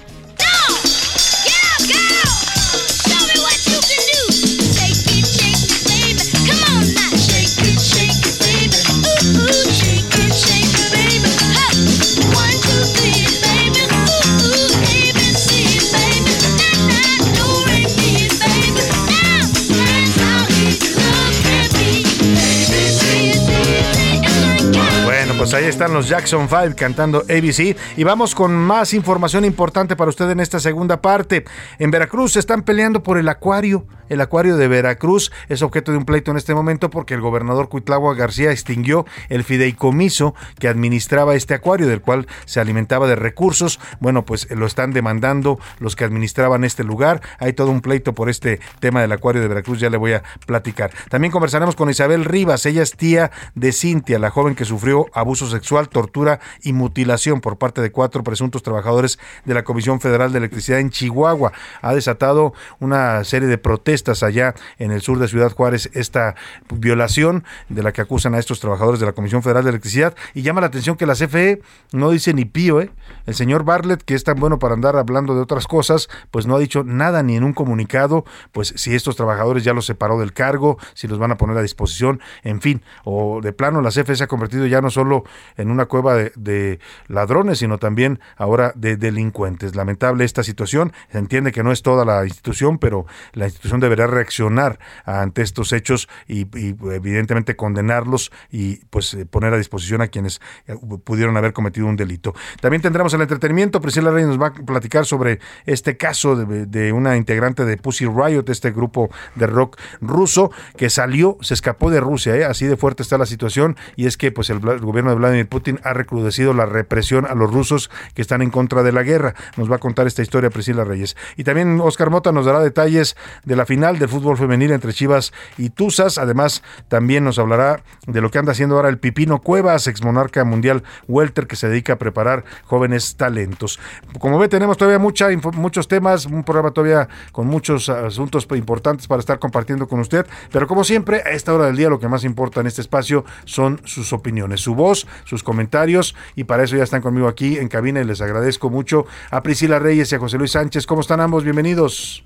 [25.44, 27.76] Pues ahí están los Jackson 5 cantando ABC.
[27.98, 31.44] Y vamos con más información importante para usted en esta segunda parte.
[31.80, 33.86] En Veracruz se están peleando por el acuario.
[34.08, 37.68] El acuario de Veracruz es objeto de un pleito en este momento porque el gobernador
[37.68, 43.80] Cuitlagua García extinguió el fideicomiso que administraba este acuario, del cual se alimentaba de recursos.
[44.00, 47.22] Bueno, pues lo están demandando los que administraban este lugar.
[47.40, 50.24] Hay todo un pleito por este tema del acuario de Veracruz, ya le voy a
[50.46, 50.92] platicar.
[51.10, 55.33] También conversaremos con Isabel Rivas, ella es tía de Cintia, la joven que sufrió abuso
[55.36, 60.40] sexual, tortura y mutilación por parte de cuatro presuntos trabajadores de la Comisión Federal de
[60.40, 61.52] Electricidad en Chihuahua.
[61.82, 66.36] Ha desatado una serie de protestas allá en el sur de Ciudad Juárez esta
[66.74, 70.42] violación de la que acusan a estos trabajadores de la Comisión Federal de Electricidad y
[70.42, 71.62] llama la atención que la CFE
[71.92, 72.92] no dice ni pío, ¿eh?
[73.26, 76.56] El señor Bartlett, que es tan bueno para andar hablando de otras cosas, pues no
[76.56, 80.34] ha dicho nada ni en un comunicado, pues si estos trabajadores ya los separó del
[80.34, 84.16] cargo, si los van a poner a disposición, en fin, o de plano la CFE
[84.16, 85.23] se ha convertido ya no solo
[85.58, 89.76] en una cueva de, ladrones, sino también ahora de delincuentes.
[89.76, 94.08] Lamentable esta situación, se entiende que no es toda la institución, pero la institución deberá
[94.08, 96.48] reaccionar ante estos hechos y,
[96.94, 101.96] evidentemente condenarlos y pues eh, poner a disposición a quienes eh, pudieron haber cometido un
[101.96, 102.34] delito.
[102.62, 103.82] También tendremos el entretenimiento.
[103.82, 108.46] Priscila Reyes nos va a platicar sobre este caso de, una integrante de Pussy Riot,
[108.48, 112.46] este grupo de rock ruso que salió, se escapó de Rusia, ¿eh?
[112.46, 115.48] así de fuerte está la situación y es que pues el, el gobierno de Vladimir
[115.48, 119.36] Putin ha recrudecido la represión a los rusos que están en contra de la guerra.
[119.58, 121.16] Nos va a contar esta historia Priscila Reyes.
[121.38, 125.34] Y también Oscar Mota nos dará detalles de la final del fútbol femenil entre Chivas
[125.58, 126.18] y Tuzas.
[126.18, 130.44] Además, también nos hablará de lo que anda haciendo ahora el Pipino Cuevas, ex monarca
[130.44, 133.80] mundial welter que se dedica a preparar jóvenes talentos.
[134.20, 139.40] Como ve, tenemos todavía muchos temas, un programa todavía con muchos asuntos importantes para estar
[139.40, 140.26] compartiendo con usted.
[140.52, 143.26] Pero como siempre, a esta hora del día lo que más importa en este espacio
[143.46, 146.16] son sus opiniones, su voz, sus comentarios.
[146.36, 149.80] Y para eso ya están conmigo aquí en cabina y les agradezco mucho a Priscila
[149.80, 150.86] Reyes y a José Luis Sánchez.
[150.86, 151.44] ¿Cómo están ambos?
[151.44, 152.24] Bienvenidos.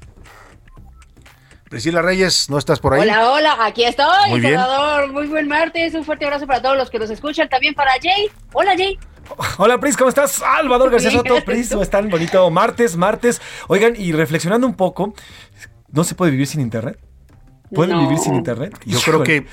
[1.69, 3.01] Priscila Reyes, ¿no estás por ahí?
[3.01, 5.11] Hola, hola, aquí estoy, muy Salvador.
[5.11, 8.29] Muy buen martes, un fuerte abrazo para todos los que nos escuchan, también para Jay.
[8.53, 8.97] Hola, Jay.
[9.57, 10.31] Hola Pris, ¿cómo estás?
[10.31, 12.09] Salvador García Soto, Pris, ¿cómo están?
[12.09, 13.41] Bonito martes, martes.
[13.67, 15.13] Oigan, y reflexionando un poco,
[15.89, 16.97] ¿no se puede vivir sin internet?
[17.73, 18.79] ¿Pueden vivir sin internet?
[18.85, 19.45] Yo creo que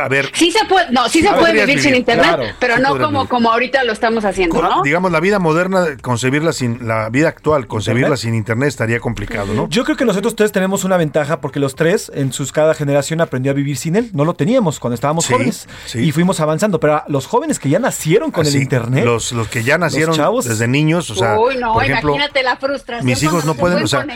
[0.00, 0.30] a ver.
[0.34, 3.84] Sí se puede, no, sí se puede vivir, sin internet, pero no como, como ahorita
[3.84, 4.82] lo estamos haciendo, ¿no?
[4.82, 9.68] Digamos, la vida moderna, concebirla sin, la vida actual, concebirla sin internet estaría complicado, ¿no?
[9.68, 13.20] Yo creo que nosotros tres tenemos una ventaja porque los tres, en sus cada generación,
[13.20, 14.10] aprendió a vivir sin él.
[14.12, 18.30] No lo teníamos cuando estábamos jóvenes y fuimos avanzando, pero los jóvenes que ya nacieron
[18.30, 19.04] con el internet.
[19.04, 21.38] Los, los que ya nacieron desde niños, o sea.
[21.38, 23.06] Uy, no, imagínate la frustración.
[23.06, 24.06] Mis hijos no pueden, o sea,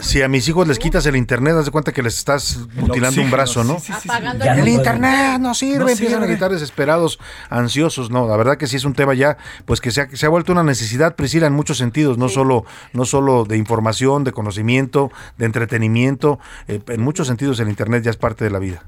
[0.00, 3.20] si a, mis hijos les quitas el internet, haz de cuenta que les estás mutilando
[3.20, 3.80] un brazo, ¿no?
[3.90, 5.01] Apagando el internet
[5.38, 7.18] no sirve, empiezan a gritar desesperados,
[7.50, 10.26] ansiosos, no, la verdad que sí es un tema ya, pues que se ha, se
[10.26, 14.32] ha vuelto una necesidad, Priscila, en muchos sentidos, no solo, no solo de información, de
[14.32, 16.38] conocimiento, de entretenimiento,
[16.68, 18.82] eh, en muchos sentidos el internet ya es parte de la vida.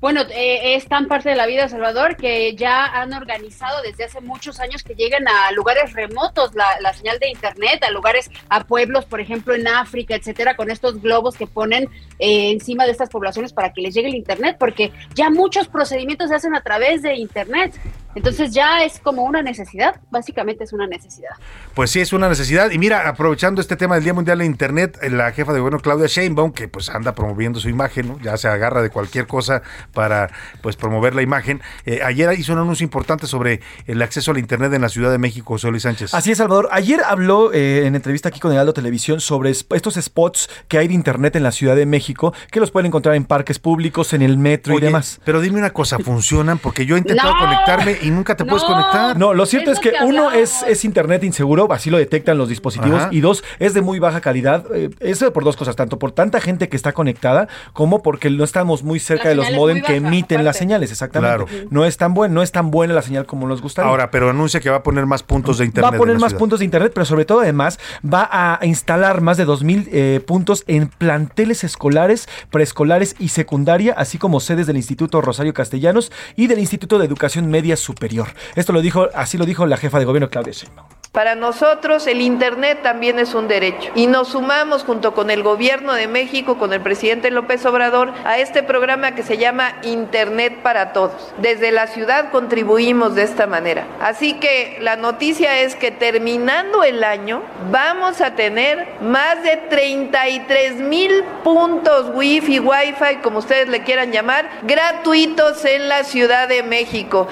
[0.00, 4.20] Bueno, eh, es tan parte de la vida, Salvador, que ya han organizado desde hace
[4.20, 9.06] muchos años que lleguen a lugares remotos la, señal de Internet, a lugares, a pueblos,
[9.06, 11.88] por ejemplo, en África, etcétera, con estos globos que ponen
[12.20, 16.28] eh, encima de estas poblaciones para que les llegue el Internet, porque ya muchos procedimientos
[16.28, 17.74] se hacen a través de Internet.
[18.14, 21.30] Entonces ya es como una necesidad, básicamente es una necesidad.
[21.74, 22.70] Pues sí, es una necesidad.
[22.70, 26.06] Y mira, aprovechando este tema del Día Mundial de Internet, la jefa de gobierno Claudia
[26.06, 30.30] Sheinbaum, que pues anda promoviendo su imagen, ya se agarra de cualquier cosa para
[30.62, 31.60] pues promover la imagen.
[31.84, 35.18] Eh, ayer hizo un anuncio importante sobre el acceso al Internet en la Ciudad de
[35.18, 36.14] México, José Sánchez.
[36.14, 36.68] Así es, Salvador.
[36.72, 40.94] Ayer habló eh, en entrevista aquí con Aldo Televisión sobre estos spots que hay de
[40.94, 44.38] Internet en la Ciudad de México, que los pueden encontrar en parques públicos, en el
[44.38, 45.20] metro y demás.
[45.24, 46.58] Pero dime una cosa, ¿funcionan?
[46.58, 49.16] Porque yo he intentado conectarme y nunca te puedes conectar.
[49.16, 51.98] No, lo cierto Es es, lo que que uno es, es internet inseguro, así lo
[51.98, 53.08] detectan los dispositivos, Ajá.
[53.12, 54.64] y dos, es de muy baja calidad.
[54.74, 58.44] eh, eso por dos cosas, tanto por tanta gente que está conectada, como porque no
[58.44, 61.44] estamos muy cerca La de los modem que baja, emiten las señales, exactamente.
[61.46, 61.66] Claro.
[61.70, 63.88] No es tan buen, no es tan buena la señal como nos gustaría.
[63.90, 65.92] Ahora, pero anuncia que va a poner más puntos de internet.
[65.92, 66.38] Va a poner más ciudad.
[66.38, 70.64] puntos de internet, pero sobre todo además va a instalar más de 2.000 eh, puntos
[70.66, 76.58] en planteles escolares, preescolares y secundaria, así como sedes del Instituto Rosario Castellanos y del
[76.58, 78.28] Instituto de Educación Media Superior.
[78.54, 80.88] Esto lo dijo, así lo dijo la jefa de gobierno Claudia Sheinbaum.
[81.12, 85.94] Para nosotros el Internet también es un derecho y nos sumamos junto con el Gobierno
[85.94, 90.92] de México, con el presidente López Obrador, a este programa que se llama Internet para
[90.92, 91.32] Todos.
[91.38, 93.86] Desde la ciudad contribuimos de esta manera.
[94.00, 100.76] Así que la noticia es que terminando el año vamos a tener más de 33
[100.82, 107.28] mil puntos Wi-Fi, Wi-Fi, como ustedes le quieran llamar, gratuitos en la Ciudad de México.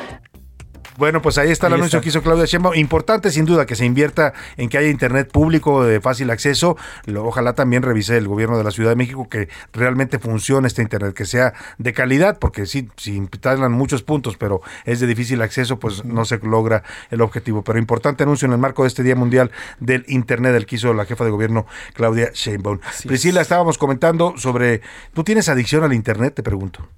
[0.98, 2.02] Bueno, pues ahí está el Ahí anuncio está.
[2.04, 2.74] que hizo Claudia Sheinbaum.
[2.74, 6.76] Importante sin duda que se invierta en que haya internet público de fácil acceso.
[7.04, 10.82] Lo- ojalá también revise el gobierno de la Ciudad de México que realmente funcione este
[10.82, 15.42] internet, que sea de calidad, porque sí, si instalan muchos puntos, pero es de difícil
[15.42, 17.62] acceso, pues no se logra el objetivo.
[17.62, 20.94] Pero importante anuncio en el marco de este Día Mundial del Internet, del que hizo
[20.94, 22.80] la jefa de gobierno Claudia Sheinbaum.
[22.86, 23.44] Así Priscila, es.
[23.46, 24.80] estábamos comentando sobre,
[25.12, 26.34] ¿tú tienes adicción al internet?
[26.34, 26.88] Te pregunto.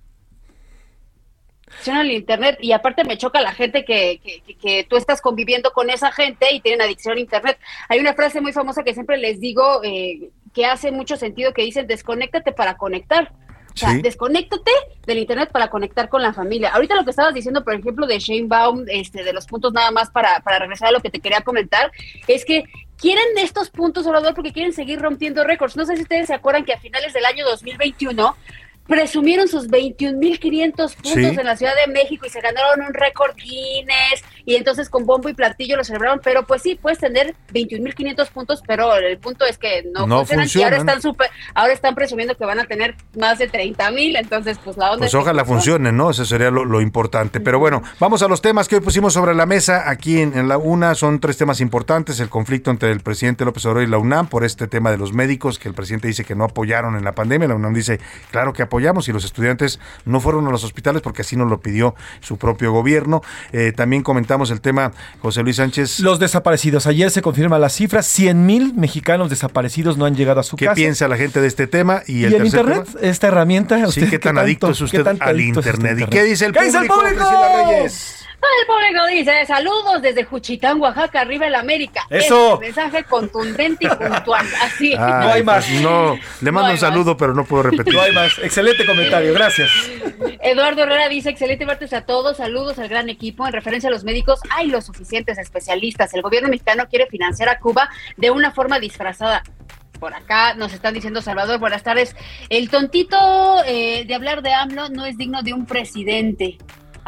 [1.79, 5.21] Adicción al internet y aparte me choca la gente que, que, que- que tú estás
[5.21, 7.59] conviviendo con esa gente y tienen adicción a internet.
[7.89, 11.63] Hay una frase muy famosa que siempre les digo eh, que hace mucho sentido que
[11.63, 13.33] dicen desconéctate para conectar.
[13.75, 14.03] O sea, Sí.
[14.03, 14.73] desconéctate
[15.07, 16.71] del internet para conectar con la familia.
[16.71, 19.93] Ahorita lo que estabas diciendo, por ejemplo, de Shane Baum, este, de los puntos nada
[19.93, 21.93] más para, para regresar a lo que te quería comentar,
[22.27, 22.65] es que
[22.97, 25.77] quieren estos puntos, Obrador, porque quieren seguir rompiendo récords.
[25.77, 28.35] No sé si ustedes se acuerdan que a finales del año 2021
[28.89, 31.25] presumieron sus 21.500 puntos Sí.
[31.39, 35.29] en la Ciudad de México y se ganaron un récord Guinness y entonces con bombo
[35.29, 39.59] y platillo lo celebraron, pero pues sí, puedes tener 21.500 puntos, pero el punto es
[39.59, 42.97] que no, No funcionan y ahora están super, ahora están presumiendo que van a tener
[43.15, 45.91] más de 30.000, entonces pues la onda Pues ojalá funcione.
[45.91, 46.09] funcione, ¿no?
[46.09, 47.41] Eso sería lo, lo importante.
[47.41, 50.49] Pero bueno, vamos a los temas que hoy pusimos sobre la mesa aquí en, en
[50.49, 50.95] la UNA.
[50.95, 52.19] Son tres temas importantes.
[52.19, 55.13] El conflicto entre el presidente López Obrador y la UNAM por este tema de los
[55.13, 57.49] médicos, que el presidente dice que no apoyaron en la pandemia.
[57.49, 61.21] La UNAM dice, claro que apoyamos y los estudiantes no fueron a los hospitales porque
[61.21, 63.21] así nos lo pidió su propio gobierno.
[63.53, 66.01] Eh, también comentamos el tema, José Luis Sánchez.
[66.01, 66.87] Los desaparecidos.
[66.87, 70.67] Ayer se confirma la cifra, 100 mil mexicanos desaparecidos no han llegado a su ¿Qué
[70.67, 70.75] casa.
[70.77, 72.03] piensa la gente de este tema?
[72.07, 73.01] Y, el el tercer Internet, tema?
[73.09, 73.77] esta herramienta.
[73.79, 75.99] Sí, ¿usted ¿qué tan tanto- adicto es qué usted tanto al es internet?
[76.01, 78.15] ¿Y qué dice el ¿Qué dice público, Priscila Reyes?
[78.41, 82.07] El público dice, saludos desde Juchitán, Oaxaca, arriba el América.
[82.09, 82.55] ¡Eso!
[82.55, 84.47] Este mensaje contundente y puntual.
[84.63, 84.95] Así.
[84.95, 85.69] Ay, No hay más.
[85.83, 87.95] no, le mando un saludo, pero no puedo repetir.
[87.95, 88.39] No hay más.
[88.39, 89.71] Excelente comentario, gracias.
[90.41, 93.47] Eduardo Herrera dice, excelente martes a todos, saludos al gran equipo.
[93.47, 96.15] En referencia a los médicos, hay los suficientes especialistas.
[96.15, 99.43] El gobierno mexicano quiere financiar a Cuba de una forma disfrazada.
[99.99, 102.15] Por acá nos están diciendo Salvador, buenas tardes.
[102.51, 103.17] El tontito
[103.67, 106.57] eh, de hablar de AMLO no es digno de un presidente.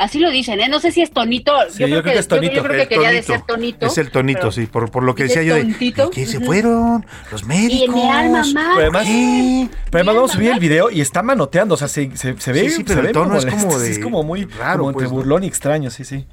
[0.03, 0.69] Así lo dicen, ¿eh?
[0.69, 1.53] No sé si es tonito.
[1.71, 2.55] Sí, yo creo que es yo- tonito.
[2.55, 3.33] Yo, creo que quería tonito.
[3.33, 3.87] decir tonito.
[3.87, 6.09] Es el tonito, pero- sí, por, por lo que decía yo de tontito.
[6.11, 7.05] ¿qué se fueron?
[7.31, 7.75] Los médicos.
[7.81, 8.49] Y en mi alma más.
[8.55, 9.69] Pero además, ¿Qué?
[9.91, 12.53] pero además vamos a subir el video y está manoteando, o sea, se, se, se
[12.53, 14.45] ve, Sí, sí, pero se el ve tono es como sí, de- es como muy
[14.47, 15.17] raro, como entre pues, ¿no?
[15.19, 16.27] burlón y extraño, sí, sí.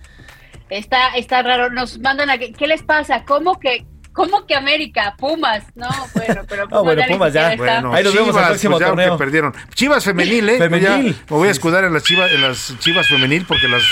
[0.69, 1.69] Está, está raro.
[1.69, 3.23] Nos mandan a que, ¿qué les pasa?
[3.25, 3.85] ¿Cómo que,
[4.17, 5.13] cómo que América?
[5.17, 5.63] Pumas.
[5.75, 7.55] No, bueno, pero Ah, bueno, ni Pumas ya.
[7.55, 9.17] Bueno, Ahí nos vemos Chivas, al próximo pues ya torneo.
[9.17, 9.53] perdieron.
[9.75, 10.57] Chivas femenil, ¿eh?
[10.57, 10.83] Femenil.
[10.83, 13.83] Ya me voy a escudar en las chivas, en las chivas femenil porque las,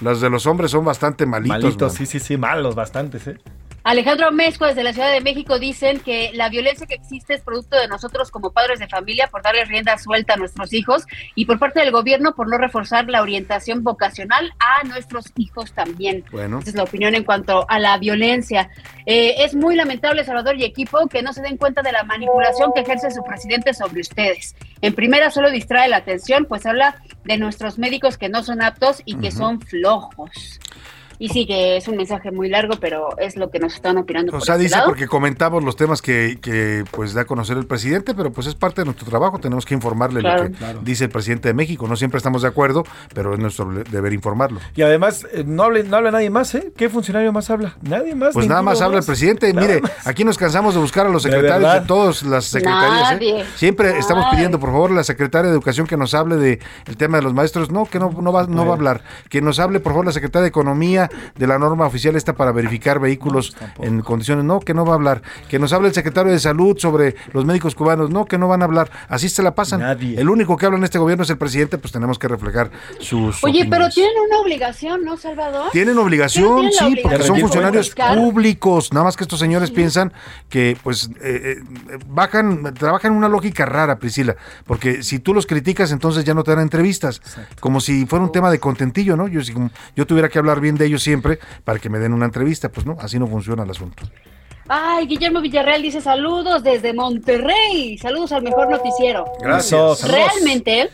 [0.00, 1.62] las de los hombres son bastante malitos.
[1.62, 1.96] Malitos, man.
[1.98, 3.36] sí, sí, sí, malos, bastantes, ¿eh?
[3.84, 7.78] Alejandro Mezco desde la Ciudad de México dicen que la violencia que existe es producto
[7.78, 11.04] de nosotros como padres de familia por darle rienda suelta a nuestros hijos
[11.34, 16.24] y por parte del gobierno por no reforzar la orientación vocacional a nuestros hijos también.
[16.32, 16.60] Bueno.
[16.60, 18.70] Esa es la opinión en cuanto a la violencia.
[19.04, 22.72] Eh, es muy lamentable, Salvador y equipo, que no se den cuenta de la manipulación
[22.74, 24.56] que ejerce su presidente sobre ustedes.
[24.80, 29.02] En primera, solo distrae la atención, pues habla de nuestros médicos que no son aptos
[29.04, 30.58] y que son flojos.
[31.18, 34.30] Y sí, que es un mensaje muy largo, pero es lo que nos están opinando.
[34.32, 34.88] O por sea, este dice lado.
[34.88, 38.54] porque comentamos los temas que, que pues da a conocer el presidente, pero pues es
[38.54, 40.44] parte de nuestro trabajo, tenemos que informarle Claro.
[40.44, 40.80] lo que Claro.
[40.82, 41.86] dice el presidente de México.
[41.88, 42.84] No siempre estamos de acuerdo,
[43.14, 44.60] pero es nuestro deber informarlo.
[44.74, 46.72] Y además, eh, no, hable, no habla nadie más, ¿eh?
[46.76, 47.76] ¿Qué funcionario más habla?
[47.82, 48.32] Nadie más.
[48.34, 49.52] Pues nada más habla el presidente.
[49.52, 50.06] Nada Mire, más.
[50.06, 51.86] aquí nos cansamos de buscar a los De secretarios de, verdad.
[51.86, 53.10] todas las secretarías.
[53.12, 53.14] ¿eh?
[53.14, 53.44] Nadie.
[53.56, 56.96] Siempre estamos pidiendo, por favor, a la secretaria de Educación que nos hable de el
[56.96, 57.70] tema de los maestros.
[57.70, 59.02] No, que no, no, va, no va a hablar.
[59.28, 61.03] Que nos hable, por favor, la secretaria de Economía
[61.36, 64.44] de la norma oficial esta para verificar vehículos en condiciones.
[64.44, 65.22] No, que no va a hablar.
[65.48, 68.10] Que nos hable el secretario de Salud sobre los médicos cubanos.
[68.10, 68.90] No, que no van a hablar.
[69.08, 69.82] Así se la pasan.
[70.00, 73.42] El único que habla en este gobierno es el presidente, pues tenemos que reflejar sus.
[73.44, 75.70] Oye, pero tienen una obligación, ¿no, Salvador?
[75.72, 78.92] Tienen obligación, sí, porque son funcionarios públicos.
[78.92, 80.12] Nada más que estos señores piensan
[80.48, 81.58] que, pues, eh,
[81.90, 84.36] eh, bajan, trabajan en una lógica rara, Priscila.
[84.66, 87.20] Porque si tú los criticas, entonces ya no te dan entrevistas.
[87.60, 89.28] Como si fuera un tema de contentillo, ¿no?
[89.28, 89.54] Yo, si,
[89.96, 92.70] yo tuviera que hablar bien de ellos siempre para que me den una entrevista.
[92.70, 94.04] Pues no, así no funciona el asunto.
[94.68, 97.98] Ay, Guillermo Villarreal dice saludos desde Monterrey.
[97.98, 99.24] Saludos al mejor noticiero.
[99.40, 100.10] Gracias.
[100.10, 100.88] Realmente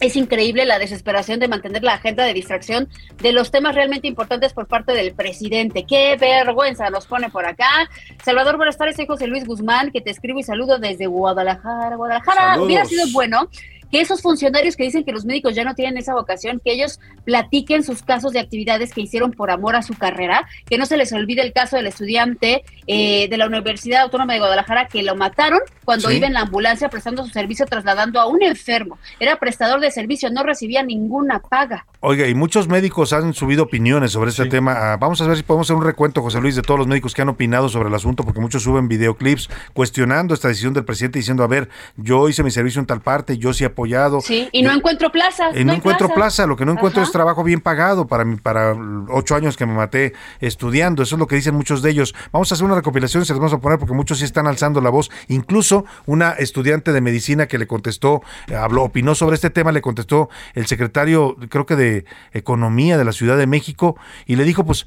[0.00, 2.88] es increíble la desesperación de mantener la agenda de distracción
[3.20, 5.84] de los temas realmente importantes por parte del presidente.
[5.84, 7.88] Qué vergüenza nos pone por acá.
[8.24, 11.96] Salvador, buenas tardes, soy José Luis Guzmán, que te escribo y saludo desde Guadalajara.
[11.96, 13.48] Guadalajara, hubiera sido bueno
[13.90, 17.00] que esos funcionarios que dicen que los médicos ya no tienen esa vocación, que ellos
[17.24, 20.96] platiquen sus casos de actividades que hicieron por amor a su carrera, que no se
[20.96, 25.16] les olvide el caso del estudiante eh, de la Universidad Autónoma de Guadalajara que lo
[25.16, 28.98] mataron cuando iba en la ambulancia prestando su servicio trasladando a un enfermo.
[29.20, 31.86] Era prestador de servicio, no recibía ninguna paga.
[32.00, 34.92] Oiga, y muchos médicos han subido opiniones sobre este tema.
[34.92, 37.12] Ah, vamos a ver si podemos hacer un recuento, José Luis, de todos los médicos
[37.12, 41.18] que han opinado sobre el asunto, porque muchos suben videoclips cuestionando esta decisión del presidente
[41.18, 44.20] diciendo, a ver, yo hice mi servicio en tal parte, yo sí apoyado.
[44.20, 45.50] Sí, y no encuentro plaza.
[45.52, 46.46] Y no, encuentro plaza.
[46.46, 48.76] lo que no encuentro es trabajo bien pagado para, para
[49.08, 51.02] ocho años que me maté estudiando.
[51.02, 52.14] Eso es lo que dicen muchos de ellos.
[52.30, 54.46] Vamos a hacer una recopilación y se las vamos a poner porque muchos sí están
[54.46, 55.10] alzando la voz.
[55.26, 59.82] Incluso una estudiante de medicina que le contestó, eh, habló, opinó sobre este tema, le
[59.82, 61.87] contestó el secretario, creo que de
[62.32, 64.86] Economía de la Ciudad de México, y le dijo, pues,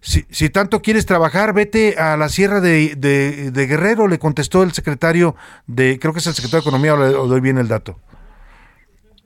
[0.00, 4.72] si, si, tanto quieres trabajar, vete a la Sierra de, de, Guerrero, le contestó el
[4.72, 5.36] secretario
[5.66, 7.98] de, creo que es el secretario de Economía, o, doy bien el dato.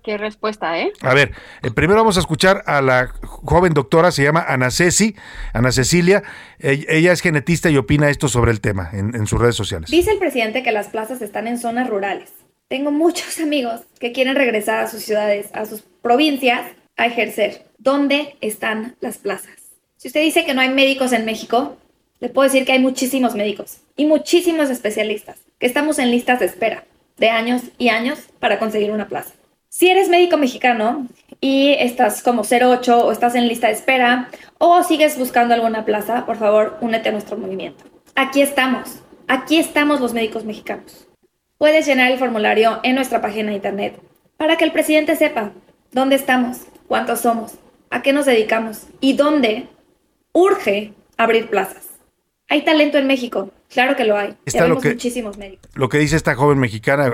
[0.02, 0.92] Qué respuesta, ¿eh?
[1.00, 5.16] A ver, eh, primero vamos a escuchar a la joven doctora, se llama Ana Ceci,
[5.54, 6.22] Ana Cecilia.
[6.58, 9.90] Ella, es genetista y opina esto sobre el tema en, en sus redes sociales.
[9.90, 12.34] Dice el presidente que las plazas están en zonas rurales.
[12.68, 16.66] Tengo muchos amigos que quieren regresar a sus ciudades, a sus provincias,
[16.96, 17.66] a ejercer.
[17.78, 19.56] ¿Dónde están las plazas?
[19.96, 21.76] Si usted dice que no hay médicos en México,
[22.20, 26.46] le puedo decir que hay muchísimos médicos y muchísimos especialistas, que estamos en listas de
[26.46, 26.84] espera
[27.16, 29.32] de años y años para conseguir una plaza.
[29.68, 31.08] Si eres médico mexicano
[31.40, 34.28] y estás como 08 o estás en lista de espera
[34.58, 37.84] o sigues buscando alguna plaza, por favor, únete a nuestro movimiento.
[38.14, 41.08] Aquí estamos, aquí estamos los médicos mexicanos.
[41.58, 44.00] Puedes llenar el formulario en nuestra página de internet
[44.36, 45.52] para que el presidente sepa
[45.92, 47.54] dónde estamos, cuántos somos,
[47.90, 49.68] a qué nos dedicamos y dónde
[50.32, 51.88] urge abrir plazas.
[52.48, 54.36] Hay talento en México, Claro que lo hay.
[54.46, 55.68] Está lo que, muchísimos médicos.
[55.74, 57.12] Lo que dice esta joven mexicana,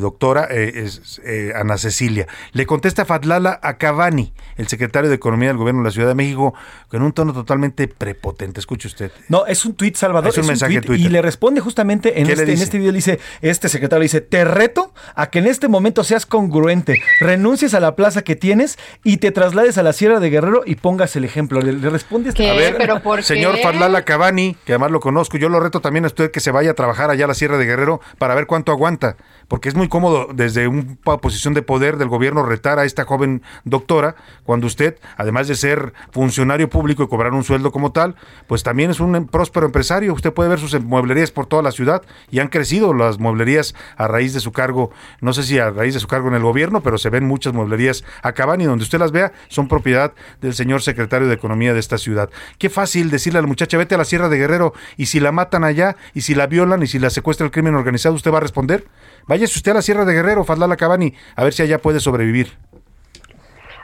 [0.00, 2.26] doctora, eh, es eh, Ana Cecilia.
[2.52, 6.54] Le contesta Fatlala Acabani, el secretario de Economía del Gobierno de la Ciudad de México,
[6.88, 8.58] con un tono totalmente prepotente.
[8.58, 9.12] Escuche usted.
[9.28, 10.30] No, es un tuit, Salvador.
[10.30, 14.02] Es un mensaje Y le responde justamente en este, en este video, dice, este secretario
[14.02, 18.34] dice, te reto a que en este momento seas congruente, renuncies a la plaza que
[18.34, 21.60] tienes y te traslades a la Sierra de Guerrero y pongas el ejemplo.
[21.60, 25.50] Le, responde este, A ver, ¿Pero por señor Fatlala Cabani, que además lo conozco, yo
[25.50, 27.66] lo reto también a usted que se vaya a trabajar allá a la Sierra de
[27.66, 29.16] Guerrero para ver cuánto aguanta,
[29.48, 33.42] porque es muy cómodo desde una posición de poder del gobierno retar a esta joven
[33.64, 38.62] doctora cuando usted, además de ser funcionario público y cobrar un sueldo como tal, pues
[38.62, 40.12] también es un próspero empresario.
[40.14, 44.08] Usted puede ver sus mueblerías por toda la ciudad y han crecido las mueblerías a
[44.08, 44.90] raíz de su cargo,
[45.20, 47.52] no sé si a raíz de su cargo en el gobierno, pero se ven muchas
[47.52, 51.80] mueblerías a Cabani, donde usted las vea, son propiedad del señor secretario de Economía de
[51.80, 52.30] esta ciudad.
[52.58, 55.32] Qué fácil decirle a la muchacha, vete a la Sierra de Guerrero y si la
[55.32, 55.77] matan allá,
[56.14, 58.84] y si la violan y si la secuestra el crimen organizado, ¿usted va a responder?
[59.26, 62.56] Váyase usted a la Sierra de Guerrero, Fadlala Cabani, a ver si allá puede sobrevivir.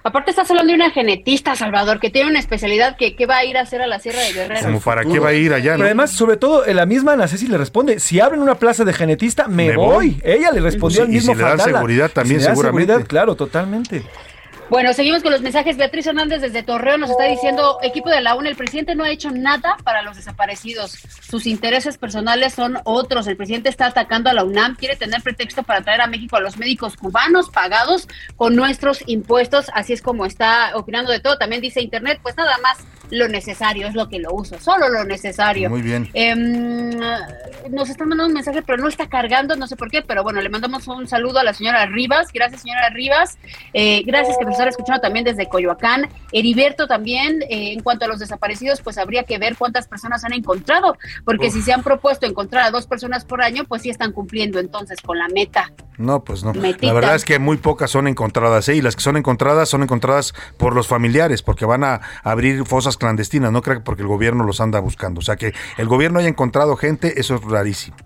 [0.07, 3.57] Aparte estás hablando de una genetista, Salvador, que tiene una especialidad que, va a ir
[3.57, 4.61] a hacer a la Sierra de Guerrero.
[4.67, 7.47] Como para qué va a ir allá, Pero además, sobre todo, la misma Ana Ceci
[7.47, 10.21] le responde, si abren una plaza de genetista, me, voy.
[10.23, 12.93] Ella le respondió al mismo y si le dan seguridad también, seguramente.
[12.93, 14.03] Seguridad, claro, totalmente.
[14.71, 15.77] Bueno, seguimos con los mensajes.
[15.77, 19.11] Beatriz Hernández desde Torreón nos está diciendo, equipo de la UNA, el presidente no ha
[19.11, 20.93] hecho nada para los desaparecidos.
[20.93, 23.27] Sus intereses personales son otros.
[23.27, 26.41] El presidente está atacando a la UNAM, quiere tener pretexto para traer a México a
[26.41, 29.67] los médicos cubanos pagados con nuestros impuestos.
[29.75, 31.37] Así es como está opinando de todo.
[31.37, 32.79] También dice Internet, pues nada más
[33.11, 35.71] lo necesario es lo que lo uso, solo lo necesario.
[35.71, 36.09] Muy bien.
[36.15, 36.91] Em,
[37.71, 40.41] nos están mandando un mensaje, pero no está cargando, no sé por qué, pero bueno,
[40.41, 42.33] le mandamos un saludo a la señora Rivas.
[42.33, 43.39] Gracias, señora Rivas.
[43.73, 46.09] Eh, gracias que nos están escuchando también desde Coyoacán.
[46.33, 50.33] Heriberto también, eh, en cuanto a los desaparecidos, pues habría que ver cuántas personas han
[50.33, 54.13] encontrado, porque si se han propuesto encontrar a dos personas por año, pues sí están
[54.13, 55.73] cumpliendo entonces con la meta.
[55.97, 56.53] No, pues no.
[56.53, 58.77] La verdad es que muy pocas son encontradas, ¿eh?
[58.77, 62.97] y las que son encontradas son encontradas por los familiares, porque van a abrir fosas
[63.05, 65.19] clandestinas, no creo que porque el gobierno los anda buscando.
[65.19, 67.97] O sea, que el gobierno haya encontrado gente, eso es rarísimo.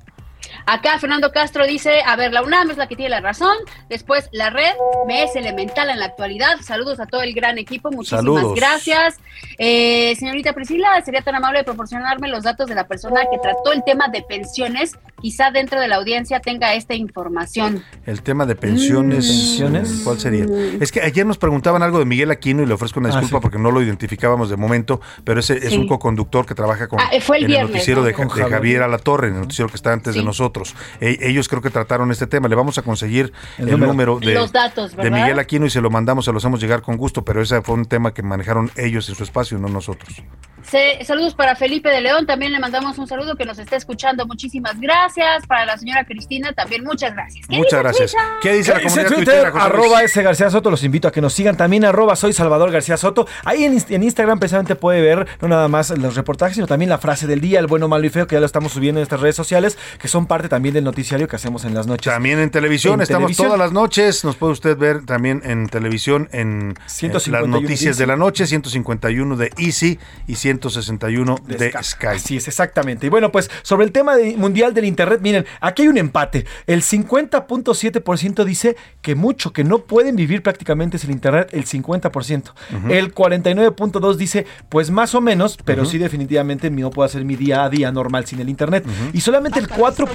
[0.71, 3.57] Acá Fernando Castro dice, a ver, la UNAM es la que tiene la razón,
[3.89, 4.73] después la red
[5.07, 6.61] me es elemental en la actualidad.
[6.61, 8.55] Saludos a todo el gran equipo, muchísimas Saludos.
[8.55, 9.16] gracias.
[9.57, 13.73] Eh, señorita Priscila, sería tan amable de proporcionarme los datos de la persona que trató
[13.73, 14.93] el tema de pensiones.
[15.23, 17.83] Quizá dentro de la audiencia tenga esta información.
[18.05, 19.27] El tema de pensiones.
[19.27, 20.03] ¿Pensiones?
[20.05, 20.45] ¿Cuál sería?
[20.81, 23.39] Es que ayer nos preguntaban algo de Miguel Aquino y le ofrezco una Ah, disculpa
[23.39, 23.43] sí.
[23.43, 25.79] porque no lo identificábamos de momento, pero ese es Sí.
[25.79, 28.07] un coconductor que trabaja con Ah, fue el en viernes, noticiero ¿no?
[28.07, 28.83] de, Con de Javier.
[28.83, 30.27] Alatorre, en el noticiero que está antes de Sí.
[30.59, 30.75] Nosotros.
[31.01, 32.49] E- ellos creo que trataron este tema.
[32.49, 33.93] Le vamos a conseguir El el, número.
[33.93, 35.19] número, de, Los datos, de ¿verdad?
[35.19, 37.75] Miguel Aquino y se lo mandamos, se los hacemos llegar con gusto, pero ese fue
[37.75, 40.23] un tema que manejaron ellos en su espacio, no nosotros.
[40.62, 44.27] Se- saludos para Felipe de León, también le mandamos un saludo que nos está escuchando.
[44.27, 45.47] Muchísimas gracias.
[45.47, 47.47] Para la señora Cristina, también muchas gracias.
[47.47, 48.11] ¿Qué Muchas dice gracias.
[48.12, 48.28] Twitter?
[48.43, 49.53] ¿Qué dice la ¿Qué dice comunidad Twitter?
[49.55, 52.97] arroba ese García Soto, los invito a que nos sigan también, arroba soy Salvador García
[52.99, 53.27] Soto.
[53.45, 57.27] Ahí en Instagram precisamente puede ver no nada más los reportajes, sino también la frase
[57.27, 59.37] del día, el bueno, malo y feo, que ya lo estamos subiendo en estas redes
[59.37, 62.12] sociales, que son parte también del noticiario que hacemos en las noches.
[62.12, 63.47] También en televisión, En estamos televisión.
[63.49, 67.97] todas las noches, nos puede usted ver también en televisión en, eh, 151 las noticias
[67.97, 72.07] de de la noche, 151 de Easy y 161 de, Sky.
[72.07, 73.07] Así es, exactamente.
[73.07, 76.47] Y bueno, pues sobre el tema de- mundial del Internet, miren, aquí hay un empate.
[76.66, 82.53] El 50.7% dice que mucho, que no pueden vivir prácticamente sin Internet, el 50%.
[82.89, 87.65] El 49.2% dice, pues más o menos, pero sí definitivamente no puedo hacer mi día
[87.65, 88.85] a día normal sin el Internet.
[89.12, 90.07] Y solamente el 4%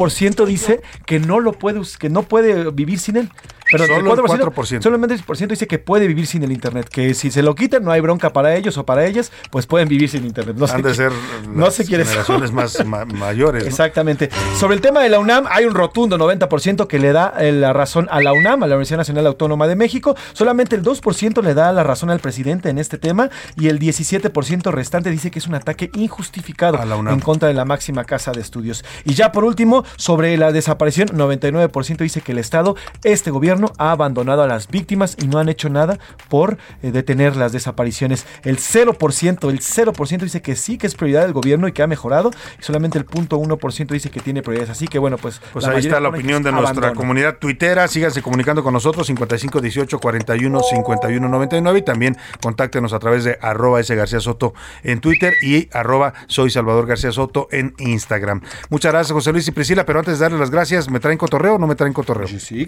[0.46, 3.30] dice que no lo puede, que no puede vivir sin él.
[3.78, 4.82] Perdón, Solo el 4%.
[4.82, 7.84] Solamente el 4% dice que puede vivir sin el Internet, que si se lo quitan
[7.84, 10.56] no hay bronca para ellos o para ellas, pues pueden vivir sin Internet.
[10.58, 11.12] No sé Han de qué- ser
[11.48, 13.64] no las sé generaciones más ma- mayores.
[13.64, 13.70] ¿no?
[13.70, 14.30] Exactamente.
[14.58, 17.74] Sobre el tema de la UNAM, hay un rotundo 90% que le da eh, la
[17.74, 20.16] razón a la UNAM, a la Universidad Nacional Autónoma de México.
[20.34, 24.72] Solamente el 2% le da la razón al presidente en este tema y el 17%
[24.72, 27.16] restante dice que es un ataque injustificado A la UNAM.
[27.16, 28.84] en contra de la máxima casa de estudios.
[29.06, 33.92] Y ya por último, sobre la desaparición, 99% dice que el Estado, este gobierno, ha
[33.92, 36.00] abandonado a las víctimas y no han hecho nada
[36.30, 38.26] por eh, detener las desapariciones.
[38.44, 41.88] El 0%, el 0% dice que sí, que es prioridad del gobierno y que ha
[41.88, 42.32] mejorado.
[42.60, 44.70] Y solamente el 0.1% dice que tiene prioridades.
[44.72, 45.42] Así que bueno, pues...
[45.52, 46.96] Pues ahí está la opinión de nuestra abandono.
[46.96, 47.88] comunidad tuitera.
[47.88, 53.38] Síganse comunicando con nosotros 55 18 41 51 99 y también contáctenos a través de
[53.42, 54.54] arroba ese García Soto
[54.84, 58.42] en Twitter y arroba soy Salvador García Soto en Instagram.
[58.70, 61.56] Muchas gracias José Luis y Priscila, pero antes de darles las gracias, ¿me traen cotorreo
[61.56, 62.28] o no me traen cotorreo?
[62.28, 62.66] Sí, Sí,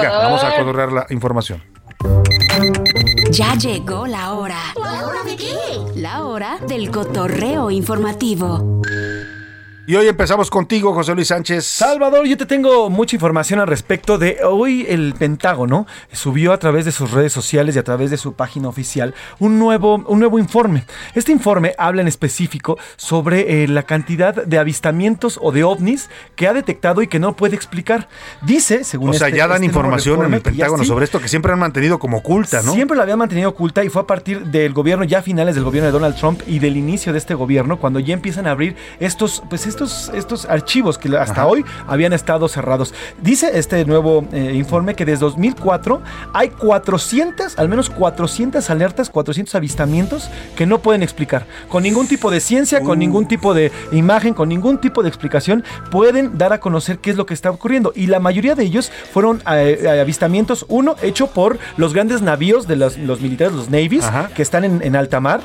[0.00, 1.62] Venga, vamos a cotorrear la información.
[3.30, 4.58] Ya llegó la hora.
[4.76, 5.54] ¿La hora de qué?
[5.96, 8.80] La hora del cotorreo informativo.
[9.86, 11.64] Y hoy empezamos contigo, José Luis Sánchez.
[11.64, 16.84] Salvador, yo te tengo mucha información al respecto de hoy el Pentágono subió a través
[16.84, 20.38] de sus redes sociales y a través de su página oficial un nuevo, un nuevo
[20.38, 20.84] informe.
[21.14, 26.46] Este informe habla en específico sobre eh, la cantidad de avistamientos o de ovnis que
[26.46, 28.06] ha detectado y que no puede explicar.
[28.42, 31.26] Dice, según O sea, este- ya dan este información en el Pentágono sobre esto que
[31.28, 32.74] siempre han mantenido como oculta, ¿no?
[32.74, 35.86] Siempre la habían mantenido oculta y fue a partir del gobierno, ya finales del gobierno
[35.86, 39.42] de Donald Trump y del inicio de este gobierno, cuando ya empiezan a abrir estos,
[39.50, 41.46] pues estos, estos archivos que hasta Ajá.
[41.46, 42.92] hoy habían estado cerrados.
[43.22, 46.02] Dice este nuevo eh, informe que desde 2004
[46.34, 51.46] hay 400, al menos 400 alertas, 400 avistamientos que no pueden explicar.
[51.68, 55.64] Con ningún tipo de ciencia, con ningún tipo de imagen, con ningún tipo de explicación,
[55.90, 57.92] pueden dar a conocer qué es lo que está ocurriendo.
[57.94, 62.66] Y la mayoría de ellos fueron eh, eh, avistamientos, uno hecho por los grandes navíos
[62.66, 64.28] de los, los militares, los navies, Ajá.
[64.34, 65.40] que están en, en alta mar.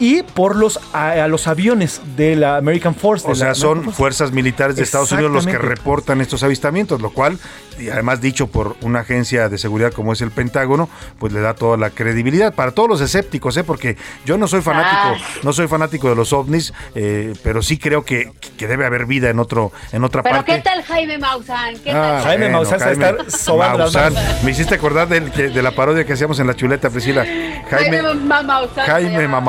[0.00, 3.26] Y por los, a, a los aviones de la American Force.
[3.26, 3.96] de O la sea, son American Force.
[3.96, 7.36] fuerzas militares de Estados Unidos los que reportan estos avistamientos, lo cual,
[7.80, 10.88] y además dicho por una agencia de seguridad como es el Pentágono,
[11.18, 13.64] pues le da toda la credibilidad para todos los escépticos, ¿eh?
[13.64, 15.40] porque yo no soy fanático, Ah.
[15.42, 19.30] no soy fanático de los ovnis, eh, pero sí creo que, que debe haber vida
[19.30, 20.52] en otro, en otra Pero parte.
[20.56, 21.76] ¿qué tal Jaime Maussan?
[21.82, 22.22] ¿Qué Ah, tal?
[22.24, 24.14] Jaime bueno, Maussan se va a Jaime estar sobando las Maussan.
[24.14, 24.42] manos.
[24.44, 27.24] Me hiciste acordar del que- de la parodia que hacíamos en la chuleta, Priscila.
[27.24, 28.86] Jaime, Jaime Ma- Maussan.
[28.86, 29.40] Jaime llama.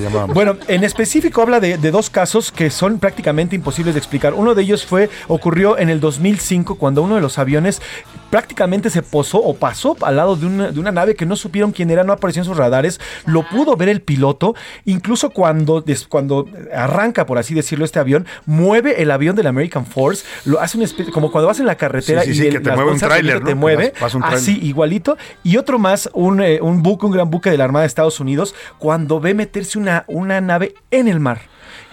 [0.00, 0.34] Llamábamos.
[0.34, 4.34] Bueno, en específico habla de, de dos casos que son prácticamente imposibles de explicar.
[4.34, 7.80] Uno de ellos fue ocurrió en el 2005 cuando uno de los aviones
[8.30, 11.70] prácticamente se posó o pasó al lado de una, de una nave que no supieron
[11.72, 14.54] quién era, no apareció en sus radares, lo pudo ver el piloto,
[14.84, 19.50] incluso cuando, des- cuando arranca, por así decirlo, este avión, mueve el avión de la
[19.50, 22.40] American Force, lo hace una especie, como cuando vas en la carretera Sí, sí, y
[22.42, 23.60] sí, el- que te mueve un tráiler, un
[24.34, 27.82] así igualito, y otro más, un, eh, un buque, un gran buque de la Armada
[27.84, 31.40] de Estados Unidos, cuando ve meterse una, nave en el mar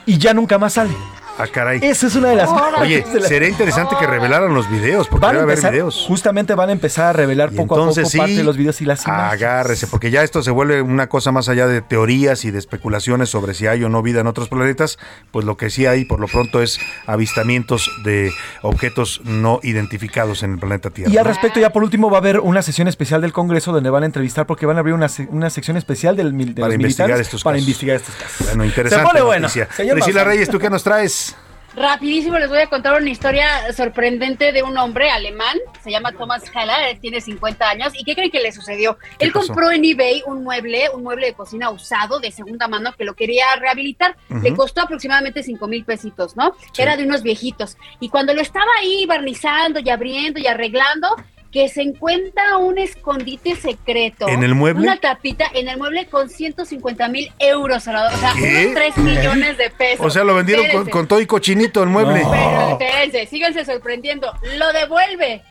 [0.05, 0.93] y ya nunca más sale.
[1.37, 1.79] Ah, caray.
[1.81, 2.49] Esa es una de las.
[2.79, 6.05] Oye, sería interesante que revelaran los videos, porque Van a debe haber videos.
[6.07, 8.85] Justamente van a empezar a revelar Y poco a poco parte de los videos y
[8.85, 9.33] las imágenes.
[9.33, 13.29] Agárrese, porque ya esto se vuelve una cosa más allá de teorías y de especulaciones
[13.29, 14.99] sobre si hay o no vida en otros planetas,
[15.31, 18.31] pues lo que sí hay por lo pronto es avistamientos de
[18.61, 21.11] objetos no identificados en el planeta Tierra.
[21.11, 23.89] Y al respecto, ya por último, va a haber una sesión especial del Congreso donde
[23.89, 26.75] van a entrevistar, porque van a abrir una, una sección especial del, de Para los
[26.75, 27.67] investigar militares estos para casos.
[27.67, 28.47] investigar estos casos.
[28.47, 29.49] Bueno, interesante Se pone bueno.
[29.49, 30.23] Señor Priscila.
[30.23, 31.30] Reyes, ¿tú qué nos traes?
[31.75, 36.43] Rapidísimo les voy a contar una historia sorprendente de un hombre alemán, se llama Thomas
[36.53, 38.97] Heller, tiene 50 años, ¿y qué creen que le sucedió?
[39.17, 39.47] ¿Qué Él pasó?
[39.47, 43.13] compró en eBay un mueble, un mueble de cocina usado de segunda mano que lo
[43.13, 44.41] quería rehabilitar, Ujú.
[44.41, 46.55] le costó aproximadamente 5 mil pesitos, ¿no?
[46.73, 46.81] Sí.
[46.81, 51.07] Era de unos viejitos, y cuando lo estaba ahí barnizando y abriendo y arreglando,
[51.51, 54.27] que se encuentra un escondite secreto.
[54.27, 54.83] ¿En el mueble?
[54.83, 58.67] Una tapita en el mueble con 150 mil euros, Salvador, o sea, ¿Qué?
[58.67, 60.05] unos 3 millones de pesos.
[60.05, 62.23] O sea, lo vendieron con, todo y cochinito el mueble.
[62.31, 64.31] Pero espérense, síganse sorprendiendo.
[64.57, 65.43] Lo devuelve.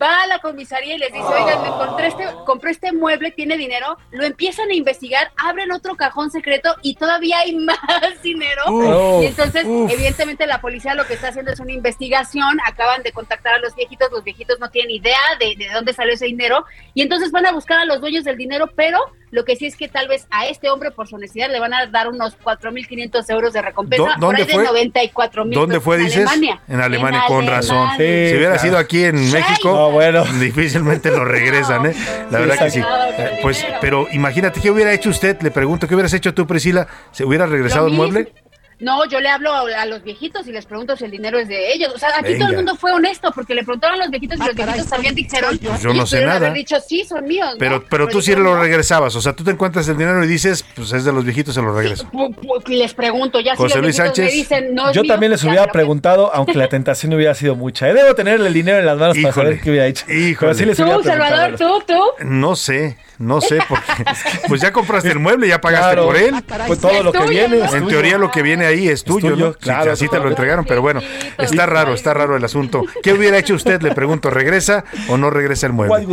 [0.00, 3.56] Va a la comisaría y les dice, oigan, me encontré este, compré este mueble, tiene
[3.56, 3.96] dinero.
[4.10, 7.78] Lo empiezan a investigar, abren otro cajón secreto y todavía hay más
[8.22, 8.62] dinero.
[8.68, 9.90] Uf, y entonces, uf.
[9.90, 12.58] evidentemente, la policía lo que está haciendo es una investigación.
[12.66, 14.10] Acaban de contactar a los viejitos.
[14.10, 16.64] Los viejitos no tienen idea de, de dónde salió ese dinero.
[16.94, 18.98] Y entonces van a buscar a los dueños del dinero, pero
[19.34, 21.74] lo que sí es que tal vez a este hombre, por su honestidad, le van
[21.74, 24.02] a dar unos 4.500 euros de recompensa.
[24.04, 24.64] ¿Dó- por ahí dónde de fue?
[24.64, 25.54] 94 mil.
[25.54, 26.26] ¿Dónde fue, en dices?
[26.28, 26.60] Alemania.
[26.68, 27.88] En Alemania, En con razón.
[27.96, 28.58] Si hubiera claro.
[28.60, 29.92] sido aquí en México,
[30.40, 31.94] difícilmente lo regresan, ¿eh?
[32.30, 32.80] La Sí, verdad que sí.
[32.80, 35.40] Eh, Pues, pero imagínate, ¿qué hubiera hecho usted?
[35.42, 36.86] Le pregunto, ¿qué hubieras hecho tú, Priscila?
[37.10, 38.32] ¿Se hubiera regresado el mueble?
[38.80, 41.48] No, yo le hablo a, a los viejitos y les pregunto si el dinero es
[41.48, 41.92] de ellos.
[41.94, 42.38] O sea, aquí Venga.
[42.40, 45.14] todo el mundo fue honesto porque le preguntaron a los viejitos y los viejitos también
[45.14, 45.58] dijeron.
[45.58, 46.36] Pues yo no sé nada.
[46.36, 47.50] haber dicho, sí, son míos.
[47.52, 47.58] ¿no?
[47.58, 50.64] Pero, pero tú sí lo regresabas, o sea, tú te encuentras el dinero y dices,
[50.74, 52.08] pues es de los viejitos, se lo regreso.
[52.12, 54.34] Pu- Les pregunto, ya José si los Luis viejitos me Sánchez.
[54.34, 57.54] dicen, no es Yo mío, también les ya hubiera preguntado, aunque la tentación hubiera sido
[57.54, 57.88] mucha.
[57.88, 57.94] ¿eh?
[57.94, 60.04] Debo tener el dinero en las manos para saber qué hubiera hecho.
[60.06, 62.00] Pero sí les hubiera Tú, Salvador, tú, tú.
[62.24, 64.04] No sé, no sé, porque
[64.48, 66.06] pues ya compraste el mueble, ya pagaste Claro.
[66.06, 66.34] por él.
[66.66, 67.86] Pues todo lo que viene En tuyo.
[67.88, 69.52] teoría lo que viene ahí es tuyo, tuyo, ¿no?
[69.52, 71.00] Sí, claro, así te lo entregaron, pero bueno,
[71.38, 72.82] está raro, está raro el asunto.
[73.02, 73.80] ¿Qué hubiera hecho usted?
[73.82, 76.04] Le pregunto, ¿regresa o no regresa el mueble?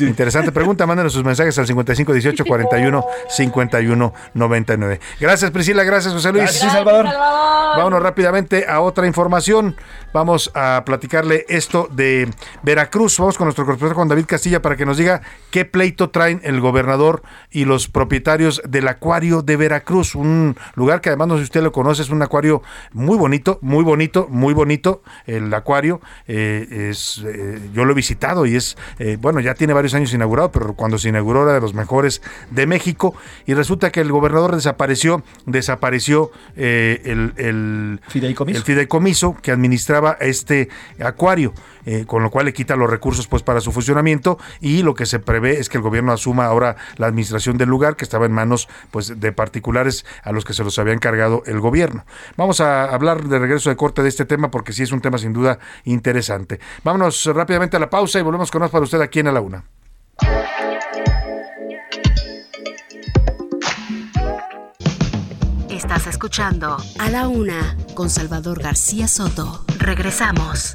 [0.00, 5.00] Interesante pregunta, mándenos sus mensajes al 55 18 41 51 99.
[5.20, 6.44] Gracias Priscila, gracias José Luis.
[6.44, 7.06] Gracias, Salvador.
[7.06, 9.76] Vámonos rápidamente a otra información.
[10.12, 12.28] Vamos a platicarle esto de
[12.62, 13.18] Veracruz.
[13.18, 15.20] Vamos con nuestro corresponsal Juan David Castilla para que nos diga
[15.50, 20.14] qué pleito traen el gobernador y los propietarios del acuario de Veracruz.
[20.14, 22.62] Un lugar que además no sé si usted lo conoce, es un acuario
[22.92, 25.02] muy bonito, muy bonito, muy bonito.
[25.26, 29.74] El acuario eh, es, eh, yo lo he visitado y es, eh, bueno, ya tiene
[29.74, 33.14] varios años inaugurado, pero cuando se inauguró era de los mejores de México.
[33.44, 38.58] Y resulta que el gobernador desapareció, desapareció eh, el, el Fideicomiso.
[38.58, 41.52] el fideicomiso que administraba este acuario,
[42.06, 45.20] con lo cual le quita los recursos pues para su funcionamiento y lo que se
[45.20, 48.68] prevé es que el gobierno asuma ahora la administración del lugar que estaba en manos
[48.90, 52.04] pues de particulares a los que se los había encargado el gobierno.
[52.36, 55.18] Vamos a hablar de regreso de corte de este tema porque sí es un tema
[55.18, 56.60] sin duda interesante.
[56.84, 59.40] Vámonos rápidamente a la pausa y volvemos con más para usted aquí en A la
[59.40, 59.64] Una.
[65.70, 69.64] Estás escuchando A la Una con Salvador García Soto.
[69.78, 70.74] Regresamos.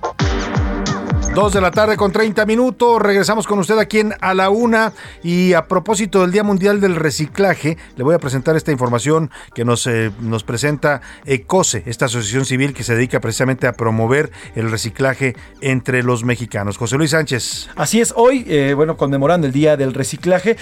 [1.33, 3.01] Dos de la tarde con 30 minutos.
[3.01, 4.91] Regresamos con usted aquí en A la Una.
[5.23, 9.63] Y a propósito del Día Mundial del Reciclaje, le voy a presentar esta información que
[9.63, 14.69] nos, eh, nos presenta ECOSE, esta asociación civil que se dedica precisamente a promover el
[14.69, 16.77] reciclaje entre los mexicanos.
[16.77, 17.69] José Luis Sánchez.
[17.77, 20.57] Así es, hoy, eh, bueno, conmemorando el Día del Reciclaje,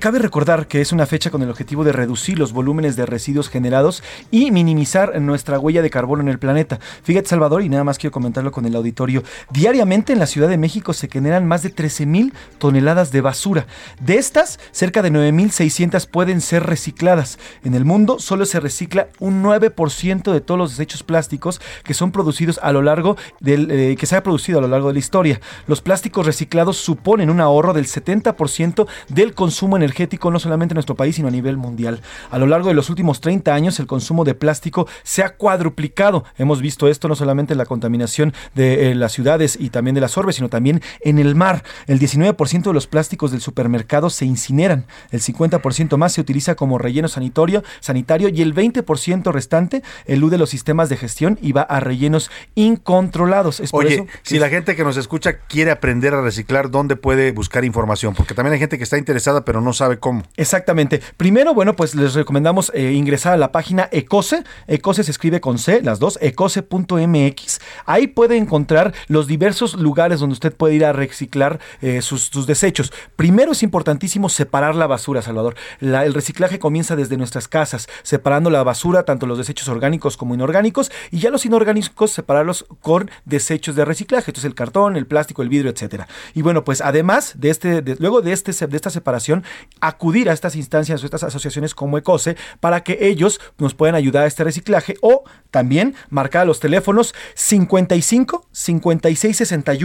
[0.00, 3.48] cabe recordar que es una fecha con el objetivo de reducir los volúmenes de residuos
[3.48, 6.80] generados y minimizar nuestra huella de carbono en el planeta.
[7.04, 9.22] Fíjate, Salvador, y nada más quiero comentarlo con el auditorio.
[9.50, 13.66] Diariamente en la Ciudad de México se generan más de 13 mil toneladas de basura.
[14.00, 17.38] De estas, cerca de 9.600 pueden ser recicladas.
[17.64, 22.12] En el mundo solo se recicla un 9% de todos los desechos plásticos que son
[22.12, 24.98] producidos a lo largo del eh, que se ha producido a lo largo de la
[24.98, 25.40] historia.
[25.66, 30.96] Los plásticos reciclados suponen un ahorro del 70% del consumo energético no solamente en nuestro
[30.96, 32.00] país, sino a nivel mundial.
[32.30, 36.24] A lo largo de los últimos 30 años el consumo de plástico se ha cuadruplicado.
[36.36, 40.02] Hemos visto esto no solamente en la contaminación de eh, las ciudades y también de
[40.02, 41.64] las orbes, sino también en el mar.
[41.86, 46.78] El 19% de los plásticos del supermercado se incineran, el 50% más se utiliza como
[46.78, 51.80] relleno sanitario, sanitario y el 20% restante elude los sistemas de gestión y va a
[51.80, 53.60] rellenos incontrolados.
[53.60, 56.70] Es por Oye, eso que si la gente que nos escucha quiere aprender a reciclar,
[56.70, 58.14] ¿dónde puede buscar información?
[58.14, 60.22] Porque también hay gente que está interesada pero no sabe cómo.
[60.36, 61.00] Exactamente.
[61.16, 64.44] Primero, bueno, pues les recomendamos eh, ingresar a la página Ecose.
[64.66, 67.60] Ecose se escribe con C, las dos, ecose.mx.
[67.86, 72.92] Ahí puede encontrar los diversos lugares donde usted puede ir a reciclar eh, sus, desechos.
[73.16, 75.56] Primero es importantísimo separar la basura, Salvador.
[75.80, 80.90] El reciclaje comienza desde nuestras casas, separando la basura, tanto los desechos orgánicos como inorgánicos,
[81.10, 84.30] y ya los inorgánicos separarlos con desechos de reciclaje.
[84.30, 86.06] Entonces el cartón, el plástico, el vidrio, etcétera.
[86.34, 89.44] Y bueno, pues además de este, luego de, este, de esta separación,
[89.80, 94.24] acudir a estas instancias o estas asociaciones como Ecose para que ellos nos puedan ayudar
[94.24, 99.77] a este reciclaje o también marcar a los teléfonos 55 56 61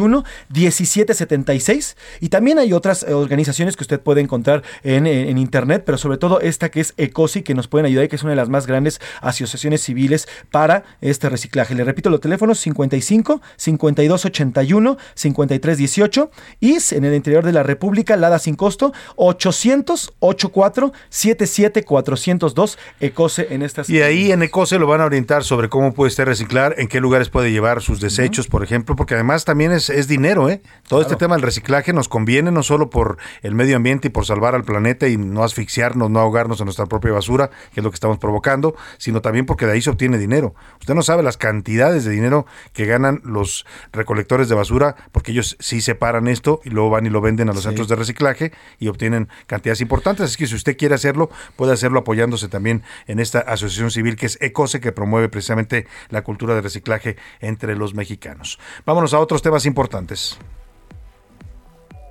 [0.50, 5.38] 17 76 y también hay otras eh, organizaciones que usted puede encontrar en, en- en
[5.38, 8.24] internet, pero sobre todo esta que es Ecosi que nos pueden ayudar y que es
[8.24, 11.76] una de las más grandes asociaciones civiles para este reciclaje.
[11.76, 17.64] Le repito los teléfonos 55 52 81 53 18 y en el interior de la
[17.64, 24.80] República, Lada sin costo 800 84 77 402 Ecose en estas Y ahí en Ecose
[24.80, 28.00] lo van a orientar sobre cómo puede usted reciclar, en qué lugares puede llevar sus
[28.00, 30.62] desechos, por ejemplo, porque además también es, es dinero, ¿eh?
[30.88, 34.26] Todo este tema del reciclaje nos conviene no solo por el medio ambiente y por
[34.26, 37.90] salvar al planeta y no asfixiarnos, no ahogarnos en nuestra propia basura, que es lo
[37.90, 40.56] que estamos provocando, sino también porque de ahí se obtiene dinero.
[40.80, 45.58] Usted no sabe las cantidades de dinero que ganan los recolectores de basura, porque ellos
[45.60, 48.88] sí separan esto y luego van y lo venden a los centros de reciclaje y
[48.88, 50.26] obtienen cantidades importantes.
[50.26, 54.26] Así que si usted quiere hacerlo, puede hacerlo apoyándose también en esta asociación civil que
[54.26, 58.60] es ECOSE, que promueve precisamente la cultura de reciclaje entre los mexicanos.
[58.86, 60.38] Vámonos a otros temas importantes importantes.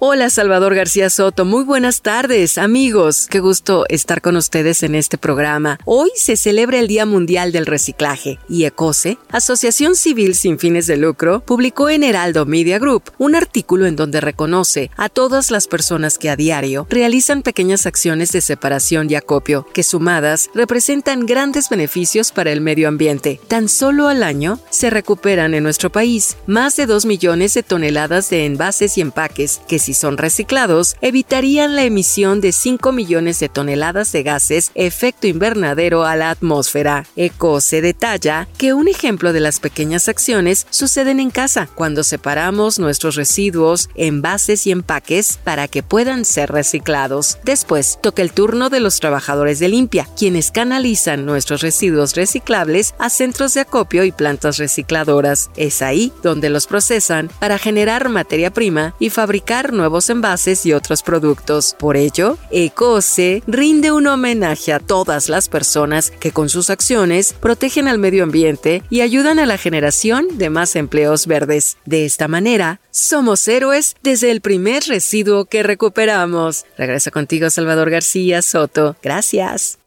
[0.04, 5.16] Hola Salvador García Soto, muy buenas tardes amigos, qué gusto estar con ustedes en este
[5.16, 5.78] programa.
[5.84, 10.96] Hoy se celebra el Día Mundial del Reciclaje y ECOSE, Asociación Civil sin fines de
[10.96, 16.18] lucro, publicó en Heraldo Media Group un artículo en donde reconoce a todas las personas
[16.18, 22.32] que a diario realizan pequeñas acciones de separación y acopio, que sumadas representan grandes beneficios
[22.32, 23.38] para el medio ambiente.
[23.46, 28.30] Tan solo al año se recuperan en nuestro país más de 2 millones de toneladas
[28.30, 33.48] de envases y empaques que si son reciclados evitarían la emisión de 5 millones de
[33.48, 37.06] toneladas de gases efecto invernadero a la atmósfera.
[37.16, 42.78] ECO se detalla que un ejemplo de las pequeñas acciones suceden en casa cuando separamos
[42.78, 47.38] nuestros residuos, envases y empaques para que puedan ser reciclados.
[47.44, 53.10] Después toca el turno de los trabajadores de limpia, quienes canalizan nuestros residuos reciclables a
[53.10, 55.50] centros de acopio y plantas recicladoras.
[55.56, 61.02] Es ahí donde los procesan para generar materia prima y fabricar nuevos envases y otros
[61.02, 61.74] productos.
[61.76, 67.88] Por ello, ECOSE rinde un homenaje a todas las personas que con sus acciones protegen
[67.88, 71.78] al medio ambiente y ayudan a la generación de más empleos verdes.
[71.84, 76.64] De esta manera, somos héroes desde el primer residuo que recuperamos.
[76.78, 78.94] Regreso contigo, Salvador García Soto.
[79.02, 79.80] Gracias.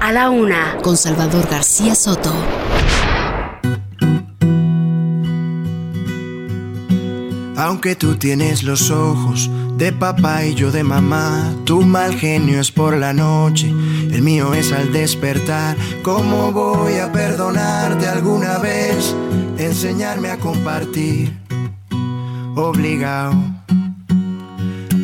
[0.00, 2.32] A la una, con Salvador García Soto.
[7.60, 12.72] Aunque tú tienes los ojos de papá y yo de mamá, tu mal genio es
[12.72, 15.76] por la noche, el mío es al despertar.
[16.02, 19.14] ¿Cómo voy a perdonarte alguna vez?
[19.58, 21.38] Enseñarme a compartir,
[22.56, 23.34] obligado.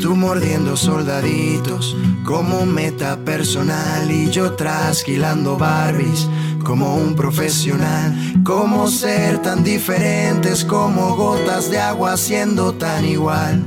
[0.01, 6.27] Tú mordiendo soldaditos como meta personal y yo trasquilando Barbies
[6.66, 8.12] como un profesional.
[8.44, 13.64] ¿Cómo ser tan diferentes como gotas de agua siendo tan igual?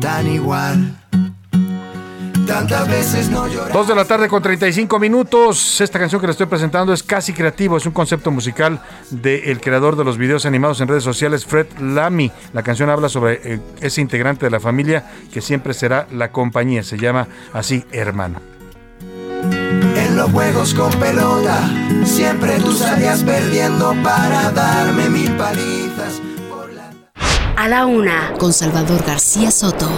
[0.00, 0.96] Tan igual.
[2.44, 3.46] Tantas veces no.
[3.72, 5.80] Dos de la tarde con 35 minutos.
[5.80, 9.94] Esta canción que le estoy presentando es casi creativo, es un concepto musical del creador
[9.94, 12.32] de los videos animados en redes sociales, Fred Lamy.
[12.52, 16.82] La canción habla sobre eh, ese integrante de la familia que siempre será la compañía.
[16.82, 18.59] Se llama así Hermano.
[20.20, 21.66] Los juegos con pelota,
[22.04, 26.20] siempre tú salías perdiendo para darme mil palizas.
[27.56, 29.88] A la una, con Salvador García Soto.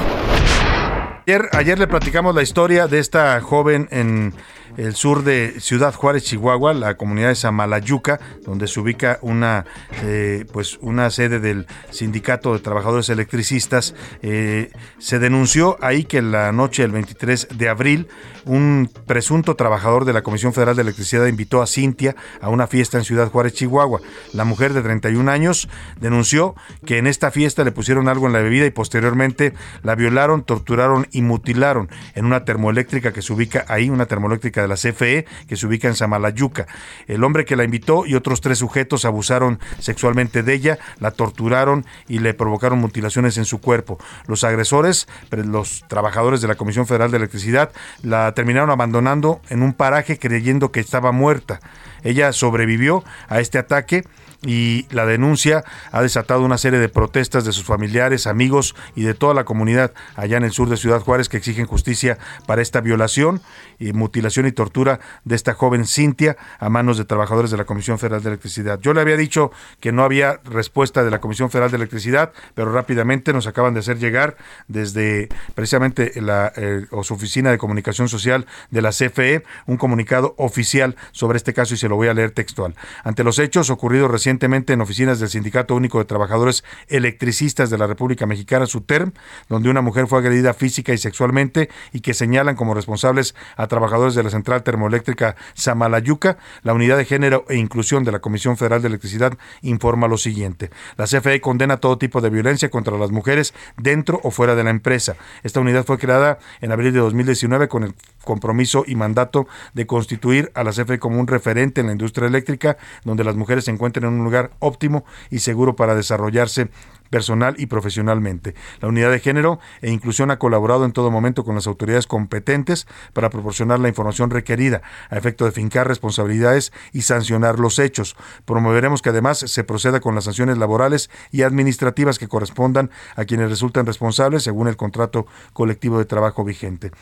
[1.26, 4.32] Ayer, ayer le platicamos la historia de esta joven en
[4.76, 9.64] el sur de Ciudad Juárez, Chihuahua, la comunidad de Samalayuca, donde se ubica una,
[10.02, 13.94] eh, pues una sede del Sindicato de Trabajadores Electricistas.
[14.22, 18.08] Eh, se denunció ahí que la noche del 23 de abril,
[18.44, 22.98] un presunto trabajador de la Comisión Federal de Electricidad invitó a Cintia a una fiesta
[22.98, 24.00] en Ciudad Juárez, Chihuahua.
[24.32, 25.68] La mujer de 31 años
[26.00, 26.54] denunció
[26.84, 31.06] que en esta fiesta le pusieron algo en la bebida y posteriormente la violaron, torturaron
[31.12, 35.56] y mutilaron en una termoeléctrica que se ubica ahí, una termoeléctrica de la CFE que
[35.56, 36.66] se ubica en Samalayuca.
[37.06, 41.84] El hombre que la invitó y otros tres sujetos abusaron sexualmente de ella, la torturaron
[42.08, 43.98] y le provocaron mutilaciones en su cuerpo.
[44.26, 47.72] Los agresores, los trabajadores de la Comisión Federal de Electricidad,
[48.02, 51.60] la terminaron abandonando en un paraje creyendo que estaba muerta.
[52.02, 54.04] Ella sobrevivió a este ataque
[54.42, 59.14] y la denuncia ha desatado una serie de protestas de sus familiares, amigos y de
[59.14, 62.80] toda la comunidad allá en el sur de Ciudad Juárez que exigen justicia para esta
[62.80, 63.40] violación
[63.78, 67.98] y mutilación y tortura de esta joven Cintia a manos de trabajadores de la Comisión
[67.98, 68.80] Federal de Electricidad.
[68.80, 69.50] Yo le había dicho
[69.80, 73.80] que no había respuesta de la Comisión Federal de Electricidad, pero rápidamente nos acaban de
[73.80, 74.36] hacer llegar
[74.68, 80.96] desde precisamente la eh, su oficina de comunicación social de la CFE un comunicado oficial
[81.12, 82.74] sobre este caso y se lo voy a leer textual.
[83.04, 87.86] Ante los hechos ocurridos recientemente en oficinas del Sindicato Único de Trabajadores Electricistas de la
[87.86, 89.12] República Mexicana, SUTERM,
[89.50, 94.14] donde una mujer fue agredida física y sexualmente y que señalan como responsables a trabajadores
[94.14, 98.80] de la central termoeléctrica Samalayuca, la Unidad de Género e Inclusión de la Comisión Federal
[98.80, 100.70] de Electricidad informa lo siguiente.
[100.96, 104.70] La CFE condena todo tipo de violencia contra las mujeres dentro o fuera de la
[104.70, 105.16] empresa.
[105.42, 107.94] Esta unidad fue creada en abril de 2019 con el
[108.24, 112.78] compromiso y mandato de constituir a la CFE como un referente en la industria eléctrica,
[113.04, 116.70] donde las mujeres se encuentren en un lugar óptimo y seguro para desarrollarse
[117.12, 118.54] personal y profesionalmente.
[118.80, 122.88] La unidad de género e inclusión ha colaborado en todo momento con las autoridades competentes
[123.12, 124.80] para proporcionar la información requerida
[125.10, 128.16] a efecto de fincar responsabilidades y sancionar los hechos.
[128.46, 133.50] Promoveremos que además se proceda con las sanciones laborales y administrativas que correspondan a quienes
[133.50, 136.92] resultan responsables según el contrato colectivo de trabajo vigente.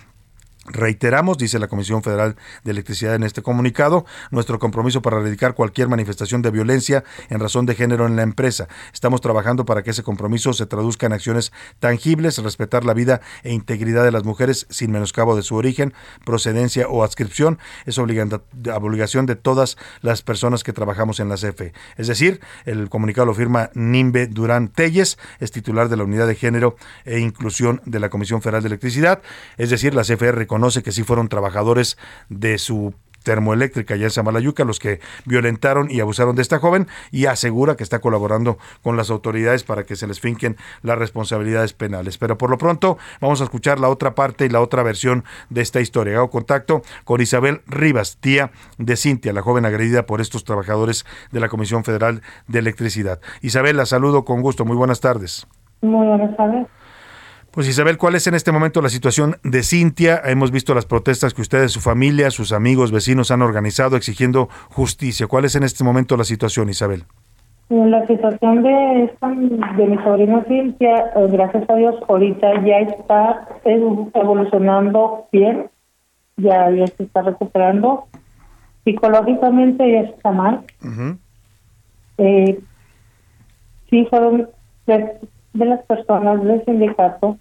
[0.67, 5.89] Reiteramos, dice la Comisión Federal de Electricidad en este comunicado, nuestro compromiso para erradicar cualquier
[5.89, 8.69] manifestación de violencia en razón de género en la empresa.
[8.93, 13.55] Estamos trabajando para que ese compromiso se traduzca en acciones tangibles, respetar la vida e
[13.55, 15.95] integridad de las mujeres sin menoscabo de su origen,
[16.27, 17.59] procedencia o adscripción.
[17.87, 21.73] Es obligación de todas las personas que trabajamos en la CFE.
[21.97, 26.35] Es decir, el comunicado lo firma Nimbe Durán Telles, es titular de la Unidad de
[26.35, 26.77] Género
[27.07, 29.23] e Inclusión de la Comisión Federal de Electricidad.
[29.57, 31.97] Es decir, la CFE conoce que sí fueron trabajadores
[32.29, 37.27] de su termoeléctrica ya en Samalayuca los que violentaron y abusaron de esta joven y
[37.27, 42.19] asegura que está colaborando con las autoridades para que se les finquen las responsabilidades penales.
[42.19, 45.61] Pero por lo pronto vamos a escuchar la otra parte y la otra versión de
[45.61, 46.17] esta historia.
[46.17, 51.39] Hago contacto con Isabel Rivas, tía de Cintia, la joven agredida por estos trabajadores de
[51.39, 53.21] la Comisión Federal de Electricidad.
[53.41, 54.65] Isabel, la saludo con gusto.
[54.65, 55.47] Muy buenas tardes.
[55.81, 56.67] Muy buenas tardes.
[57.53, 60.21] Pues Isabel, ¿cuál es en este momento la situación de Cintia?
[60.25, 65.27] Hemos visto las protestas que ustedes, su familia, sus amigos, vecinos han organizado exigiendo justicia.
[65.27, 67.05] ¿Cuál es en este momento la situación, Isabel?
[67.69, 69.13] La situación de,
[69.77, 75.71] de mi sobrina Cintia, eh, gracias a Dios, ahorita ya está evolucionando bien,
[76.37, 78.07] ya, ya se está recuperando.
[78.85, 80.65] Psicológicamente ya está mal.
[82.19, 82.61] eh,
[83.89, 84.49] sí, fueron
[85.53, 87.37] de las personas del sindicato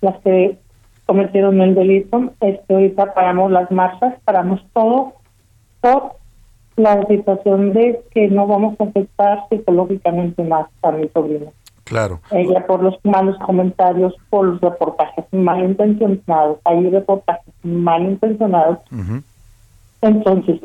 [0.00, 0.58] las que
[1.06, 2.32] cometieron el delito.
[2.40, 5.14] Este, ahorita paramos las marchas, paramos todo
[5.80, 6.16] por
[6.76, 11.50] la situación de que no vamos a afectar psicológicamente más a mi sobrina.
[11.84, 12.20] Claro.
[12.30, 16.58] Ella por los malos comentarios, por los reportajes malintencionados.
[16.64, 18.78] Hay reportajes malintencionados.
[20.00, 20.60] Entonces,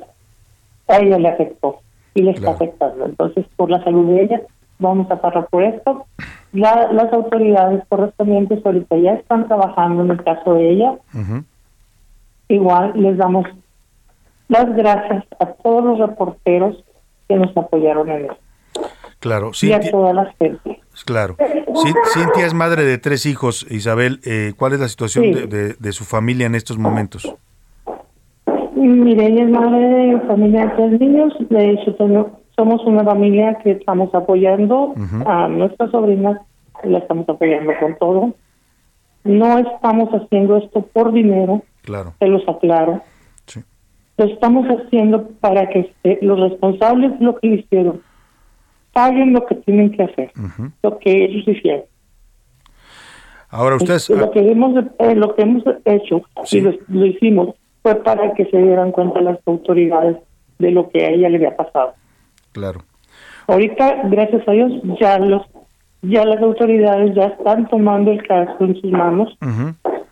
[0.88, 1.80] a ella le afectó
[2.14, 3.06] y le está afectando.
[3.06, 4.42] Entonces, por la salud de ella,
[4.80, 6.06] vamos a parar por esto.
[6.52, 10.96] las autoridades correspondientes ahorita ya están trabajando en el caso de ella.
[12.50, 13.46] Igual les damos
[14.48, 16.84] las gracias a todos los reporteros
[17.28, 18.38] que nos apoyaron en esto.
[19.20, 20.80] Claro, y a toda la gente.
[21.06, 21.36] Claro.
[22.14, 23.66] Cintia es madre de tres hijos.
[23.70, 27.34] Isabel, eh, ¿cuál es la situación de, de, su familia en estos momentos?
[28.76, 31.34] Mire, ella es madre de familia de tres niños.
[31.50, 36.42] De hecho, tengo, somos una familia que estamos apoyando a nuestras sobrinas,
[36.84, 38.34] la estamos apoyando con todo.
[39.24, 42.14] No estamos haciendo esto por dinero, claro.
[42.20, 43.02] se los aclaro.
[44.18, 48.02] Lo estamos haciendo para que este, los responsables de lo que hicieron
[48.92, 50.32] paguen lo que tienen que hacer,
[50.82, 51.84] lo que ellos hicieron.
[53.50, 54.10] Ahora ustedes...
[54.10, 58.58] Lo que hemos, eh, lo que hemos hecho, y lo, hicimos fue para que se
[58.58, 60.18] dieran cuenta las autoridades
[60.58, 61.94] de lo que a ella le había pasado.
[62.58, 62.82] Claro.
[63.46, 65.44] Ahorita, gracias a Dios, ya los
[66.02, 69.38] ya las autoridades ya están tomando el caso en sus manos.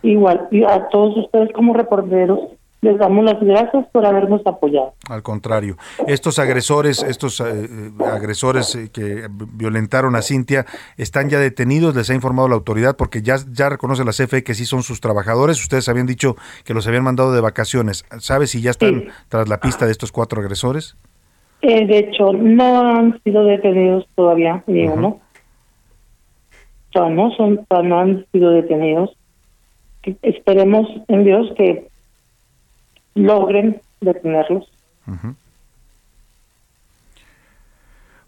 [0.02, 2.38] Igual, y a todos ustedes como reporteros
[2.82, 4.94] les damos las gracias por habernos apoyado.
[5.08, 10.66] Al contrario, estos agresores, estos eh, eh, agresores eh, que violentaron a Cintia,
[10.96, 14.54] están ya detenidos, les ha informado la autoridad porque ya, ya reconoce la CFE que
[14.54, 15.60] sí son sus trabajadores.
[15.60, 18.04] Ustedes habían dicho que los habían mandado de vacaciones.
[18.20, 20.96] ¿Sabe si ya están tras la pista de estos cuatro agresores?
[21.66, 25.20] De hecho, no han sido detenidos todavía, ni uno.
[26.94, 29.16] no, son, no han sido detenidos.
[30.22, 31.88] Esperemos en Dios que
[33.14, 34.70] logren detenerlos.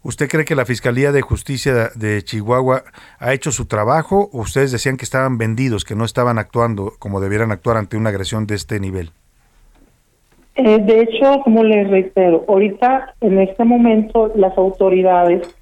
[0.01, 2.83] ¿Usted cree que la Fiscalía de Justicia de Chihuahua
[3.19, 7.21] ha hecho su trabajo o ustedes decían que estaban vendidos, que no estaban actuando como
[7.21, 9.11] debieran actuar ante una agresión de este nivel?
[10.59, 15.55] Eh, de hecho, como les reitero, ahorita en este momento las autoridades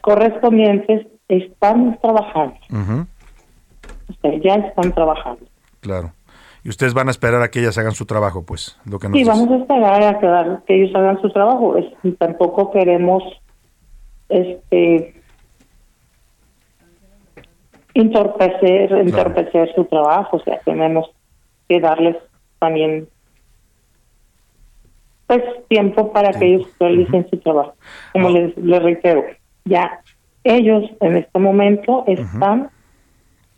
[0.00, 2.56] correspondientes están trabajando.
[4.42, 5.44] ya están trabajando.
[5.80, 6.12] Claro
[6.64, 9.18] y ustedes van a esperar a que ellas hagan su trabajo, pues, lo que nos
[9.18, 11.76] Sí, vamos a esperar a que, ellos hagan su trabajo.
[11.76, 11.86] Es,
[12.18, 13.24] tampoco queremos
[14.28, 15.20] este
[17.94, 21.10] entorpecer, entorpecer su trabajo, o sea, tenemos
[21.68, 22.16] que darles
[22.58, 23.08] también
[25.32, 27.74] pues tiempo para que ellos realicen su trabajo.
[28.12, 29.24] Como les, les reitero,
[29.64, 30.00] ya
[30.44, 32.68] ellos en este momento están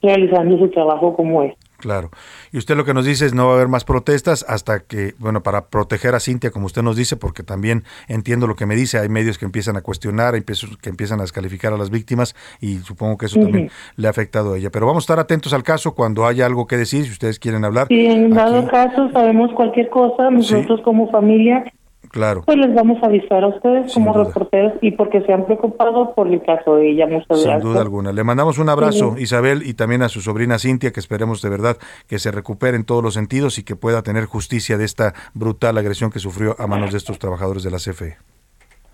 [0.01, 1.55] realizando su trabajo como es.
[1.85, 2.09] Claro.
[2.51, 5.12] Y usted lo que nos dice es no va a haber más protestas hasta que,
[5.19, 8.74] bueno, para proteger a Cintia, como usted nos dice, porque también entiendo lo que me
[8.74, 12.78] dice, hay medios que empiezan a cuestionar, que empiezan a descalificar a las víctimas y
[12.78, 14.70] supongo que eso también le ha afectado a ella.
[14.70, 17.66] Pero vamos a estar atentos al caso cuando haya algo que decir, si ustedes quieren
[17.66, 17.89] hablar.
[17.89, 21.70] Sí, en dado caso sabemos cualquier cosa, nosotros como familia
[22.15, 22.45] Claro.
[22.47, 26.28] Pues les vamos a avisar a ustedes como reporteros y porque se han preocupado por
[26.28, 27.09] el caso de ella.
[27.09, 28.12] Muchas Sin duda alguna.
[28.12, 31.77] Le mandamos un abrazo, Isabel, y también a su sobrina Cintia, que esperemos de verdad
[32.07, 35.77] que se recupere en todos los sentidos y que pueda tener justicia de esta brutal
[35.77, 38.34] agresión que sufrió a manos de estos trabajadores de la CFE.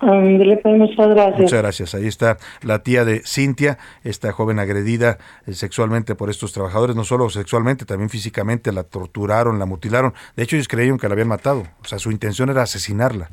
[0.00, 1.40] Pues, muchas gracias.
[1.40, 1.94] Muchas gracias.
[1.94, 7.04] Ahí está la tía de Cintia, esta joven agredida eh, sexualmente por estos trabajadores, no
[7.04, 10.14] solo sexualmente, también físicamente, la torturaron, la mutilaron.
[10.36, 11.64] De hecho, ellos creyeron que la habían matado.
[11.82, 13.30] O sea, su intención era asesinarla.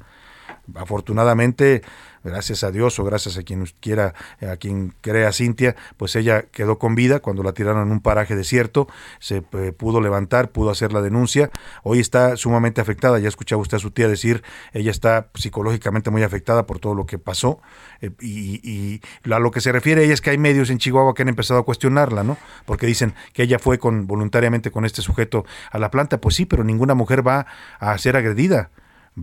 [0.75, 1.81] Afortunadamente,
[2.23, 6.77] gracias a Dios o gracias a quien quiera, a quien crea Cintia, pues ella quedó
[6.77, 8.87] con vida cuando la tiraron en un paraje desierto,
[9.19, 11.49] se eh, pudo levantar, pudo hacer la denuncia,
[11.83, 16.23] hoy está sumamente afectada, ya escuchaba usted a su tía decir, ella está psicológicamente muy
[16.23, 17.61] afectada por todo lo que pasó
[18.01, 21.21] eh, y, a lo que se refiere ella es que hay medios en Chihuahua que
[21.21, 22.37] han empezado a cuestionarla, ¿no?
[22.65, 26.45] Porque dicen que ella fue con voluntariamente con este sujeto a la planta, pues sí,
[26.45, 27.45] pero ninguna mujer va
[27.79, 28.69] a ser agredida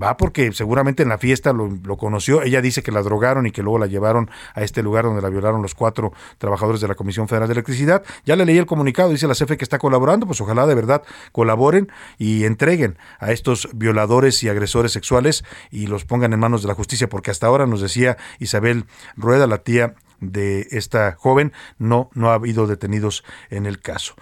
[0.01, 2.43] Va porque seguramente en la fiesta lo, conoció.
[2.43, 5.29] Ella dice que la drogaron y que luego la llevaron a este lugar donde la
[5.29, 8.03] violaron los cuatro trabajadores de la Comisión Federal de Electricidad.
[8.25, 11.03] Ya le leí el comunicado, dice la CFE que está colaborando, pues ojalá de verdad
[11.31, 16.69] colaboren y entreguen a estos violadores y agresores sexuales y los pongan en manos de
[16.69, 22.11] la justicia, porque hasta ahora nos decía Isabel Rueda, la tía de esta joven, no,
[22.15, 24.15] no ha habido detenidos en el caso.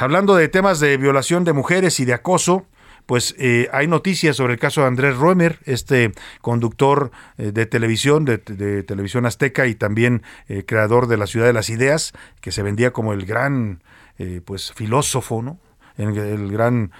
[0.00, 2.66] Hablando de temas de violación de mujeres y de acoso,
[3.10, 6.12] pues eh, hay noticias sobre el caso de Andrés Roemer, este
[6.42, 8.38] conductor eh, de televisión, de,
[8.84, 12.92] televisión azteca y también eh, creador de la Ciudad de las Ideas, que se vendía
[12.92, 13.82] como el gran
[14.44, 15.58] pues filósofo, ¿no?
[15.96, 16.92] El, el gran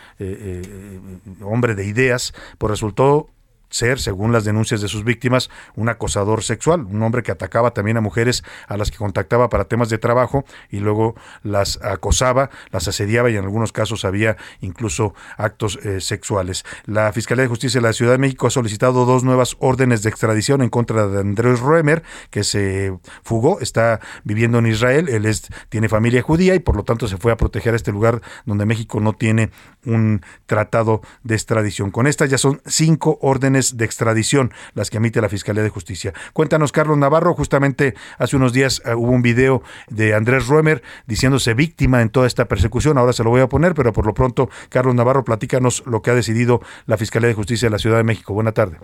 [1.43, 3.29] hombre de ideas, pues resultó
[3.71, 7.97] ser, según las denuncias de sus víctimas, un acosador sexual, un hombre que atacaba también
[7.97, 12.89] a mujeres a las que contactaba para temas de trabajo y luego las acosaba, las
[12.89, 16.65] asediaba y en algunos casos había incluso actos eh, sexuales.
[16.85, 20.11] La Fiscalía de Justicia de la Ciudad de México ha solicitado dos nuevas órdenes de
[20.11, 25.49] extradición en contra de Andrés Roemer, que se fugó, está viviendo en Israel, él es,
[25.69, 28.67] tiene familia judía y por lo tanto se fue a proteger a este lugar donde
[28.67, 29.51] México no tiene
[29.85, 31.91] un tratado de extradición.
[31.91, 36.13] Con estas ya son cinco órdenes de extradición, las que emite la Fiscalía de Justicia.
[36.33, 41.55] Cuéntanos, Carlos Navarro, justamente hace unos días eh, hubo un video de Andrés Ruemer diciéndose
[41.55, 44.51] víctima en toda esta persecución, ahora se lo voy a poner, pero por lo pronto,
[44.69, 48.05] Carlos Navarro, platícanos lo que ha decidido la Fiscalía de Justicia de la Ciudad de
[48.05, 48.35] México.
[48.35, 48.79] Buena tarde.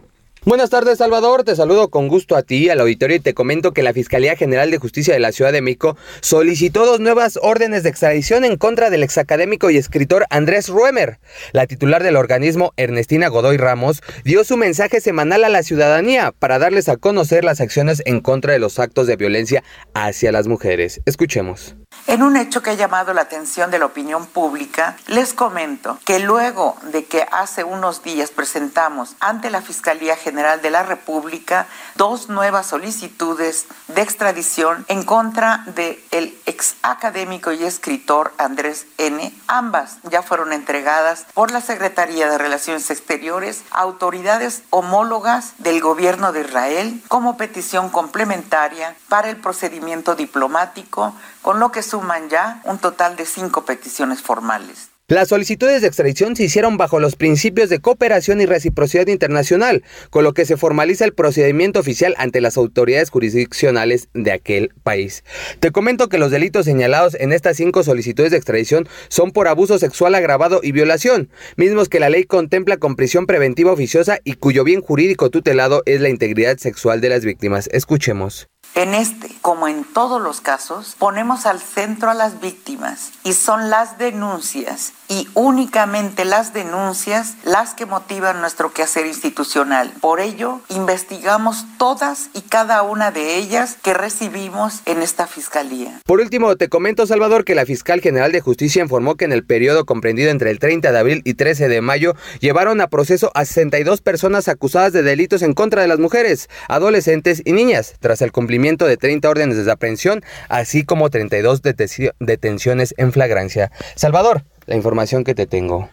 [0.46, 1.42] Buenas tardes, Salvador.
[1.42, 4.70] Te saludo con gusto a ti, al auditorio, y te comento que la Fiscalía General
[4.70, 8.88] de Justicia de la Ciudad de México solicitó dos nuevas órdenes de extradición en contra
[8.88, 11.18] del exacadémico y escritor Andrés Ruemer.
[11.50, 16.60] La titular del organismo, Ernestina Godoy Ramos, dio su mensaje semanal a la ciudadanía para
[16.60, 19.64] darles a conocer las acciones en contra de los actos de violencia
[19.94, 21.00] hacia las mujeres.
[21.06, 21.74] Escuchemos.
[22.06, 26.20] En un hecho que ha llamado la atención de la opinión pública, les comento que
[26.20, 31.66] luego de que hace unos días presentamos ante la Fiscalía General de la República
[31.96, 39.34] dos nuevas solicitudes de extradición en contra del el ex académico y escritor Andrés N.
[39.48, 46.32] Ambas ya fueron entregadas por la Secretaría de Relaciones Exteriores a autoridades homólogas del gobierno
[46.32, 52.78] de Israel como petición complementaria para el procedimiento diplomático, con lo que suman ya un
[52.78, 54.90] total de cinco peticiones formales.
[55.08, 60.24] Las solicitudes de extradición se hicieron bajo los principios de cooperación y reciprocidad internacional, con
[60.24, 65.22] lo que se formaliza el procedimiento oficial ante las autoridades jurisdiccionales de aquel país.
[65.60, 69.78] Te comento que los delitos señalados en estas cinco solicitudes de extradición son por abuso
[69.78, 74.64] sexual agravado y violación, mismos que la ley contempla con prisión preventiva oficiosa y cuyo
[74.64, 77.68] bien jurídico tutelado es la integridad sexual de las víctimas.
[77.70, 78.48] Escuchemos.
[78.76, 83.70] En este, como en todos los casos, ponemos al centro a las víctimas y son
[83.70, 89.92] las denuncias y únicamente las denuncias las que motivan nuestro quehacer institucional.
[90.00, 96.00] Por ello, investigamos todas y cada una de ellas que recibimos en esta fiscalía.
[96.04, 99.44] Por último, te comento, Salvador, que la fiscal general de justicia informó que en el
[99.44, 103.44] periodo comprendido entre el 30 de abril y 13 de mayo llevaron a proceso a
[103.44, 108.32] 62 personas acusadas de delitos en contra de las mujeres, adolescentes y niñas, tras el
[108.32, 113.70] cumplimiento de 30 órdenes de aprehensión, así como 32 detenciones en flagrancia.
[113.94, 115.88] Salvador, la información que te tengo.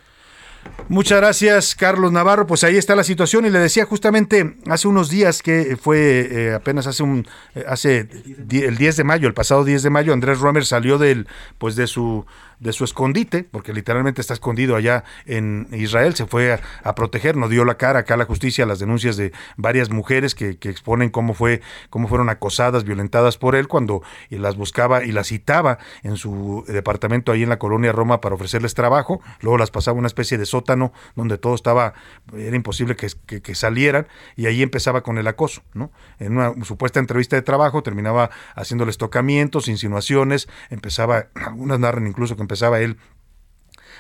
[0.90, 2.45] Muchas gracias, Carlos Navarro.
[2.45, 6.54] Pues ahí está la situación y le decía justamente hace unos días que fue eh,
[6.54, 8.08] apenas hace un eh, hace
[8.50, 11.28] el 10 de mayo, el pasado 10 de mayo, Andrés Romer salió del
[11.58, 12.26] pues de su
[12.59, 16.53] de su escondite, porque literalmente está escondido allá en Israel, se fue
[16.84, 20.35] a, proteger, no dio la cara acá a la justicia las denuncias de varias mujeres
[20.35, 25.27] que, exponen cómo fue, cómo fueron acosadas, violentadas por él cuando las buscaba y las
[25.27, 29.97] citaba en su departamento ahí en la colonia Roma para ofrecerles trabajo, luego las pasaba
[29.97, 31.93] a una especie de sótano donde todo estaba,
[32.35, 35.91] era imposible que, que salieran, y ahí empezaba con el acoso, ¿no?
[36.19, 42.41] En una supuesta entrevista de trabajo terminaba haciéndoles tocamientos, insinuaciones, empezaba, algunas narran incluso que
[42.41, 42.97] empezaba él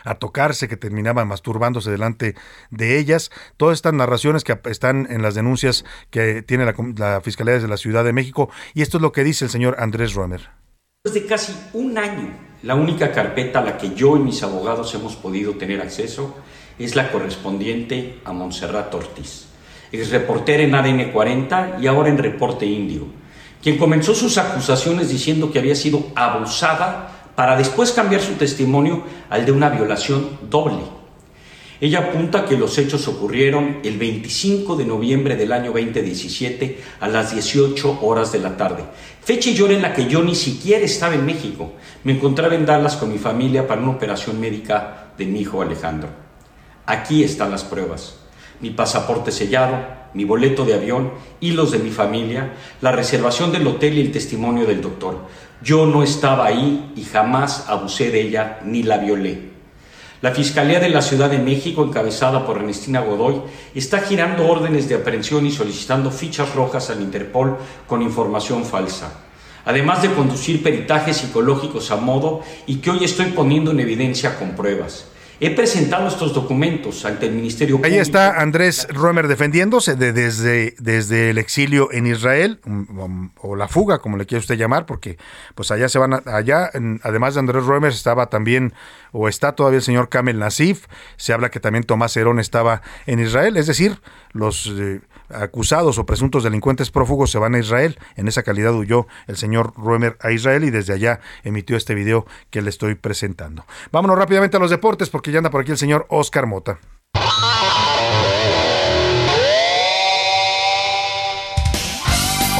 [0.03, 2.35] a tocarse, que terminaba masturbándose delante
[2.71, 3.31] de ellas.
[3.57, 8.03] Todas estas narraciones que están en las denuncias que tiene la, Fiscalía de la Ciudad
[8.03, 8.49] de México.
[8.73, 10.49] Y esto es lo que dice el señor Andrés Romer.
[11.03, 15.15] Desde casi un año, la única carpeta a la que yo y mis abogados hemos
[15.15, 16.37] podido tener acceso
[16.79, 19.47] es la correspondiente a Montserrat Ortiz,
[19.91, 23.07] ex reportera en ADN 40 y ahora en Reporte Indio,
[23.61, 29.45] quien comenzó sus acusaciones diciendo que había sido abusada para después cambiar su testimonio al
[29.45, 30.83] de una violación doble.
[31.81, 37.33] Ella apunta que los hechos ocurrieron el 25 de noviembre del año 2017 a las
[37.33, 38.85] 18 horas de la tarde,
[39.21, 41.73] fecha y hora en la que yo ni siquiera estaba en México.
[42.05, 46.07] Me encontraba en Dallas con mi familia para una operación médica de mi hijo Alejandro.
[46.85, 48.15] Aquí están las pruebas.
[48.61, 49.75] Mi pasaporte sellado,
[50.13, 54.11] mi boleto de avión y los de mi familia, la reservación del hotel y el
[54.11, 55.27] testimonio del doctor.
[55.63, 59.53] Yo no estaba ahí y jamás abusé de ella ni la violé.
[60.19, 63.41] La Fiscalía de la Ciudad de México, encabezada por Ernestina Godoy,
[63.73, 67.57] está girando órdenes de aprehensión y solicitando fichas rojas al Interpol
[67.87, 69.21] con información falsa,
[69.63, 74.55] además de conducir peritajes psicológicos a modo y que hoy estoy poniendo en evidencia con
[74.55, 75.12] pruebas.
[75.39, 77.93] He presentado estos documentos ante el Ministerio Público.
[77.93, 83.55] Ahí está Andrés Roemer defendiéndose de, desde, desde el exilio en Israel, um, um, o
[83.55, 85.17] la fuga, como le quiere usted llamar, porque
[85.55, 88.73] pues allá se van, allá, además de Andrés Roemer, estaba también,
[89.11, 90.85] o está todavía el señor Kamel Nasif,
[91.17, 93.99] se habla que también Tomás Herón estaba en Israel, es decir,
[94.31, 94.71] los...
[94.77, 97.97] Eh, acusados o presuntos delincuentes prófugos se van a Israel.
[98.15, 102.25] En esa calidad huyó el señor Ruemer a Israel y desde allá emitió este video
[102.49, 103.65] que le estoy presentando.
[103.91, 106.79] Vámonos rápidamente a los deportes porque ya anda por aquí el señor Oscar Mota.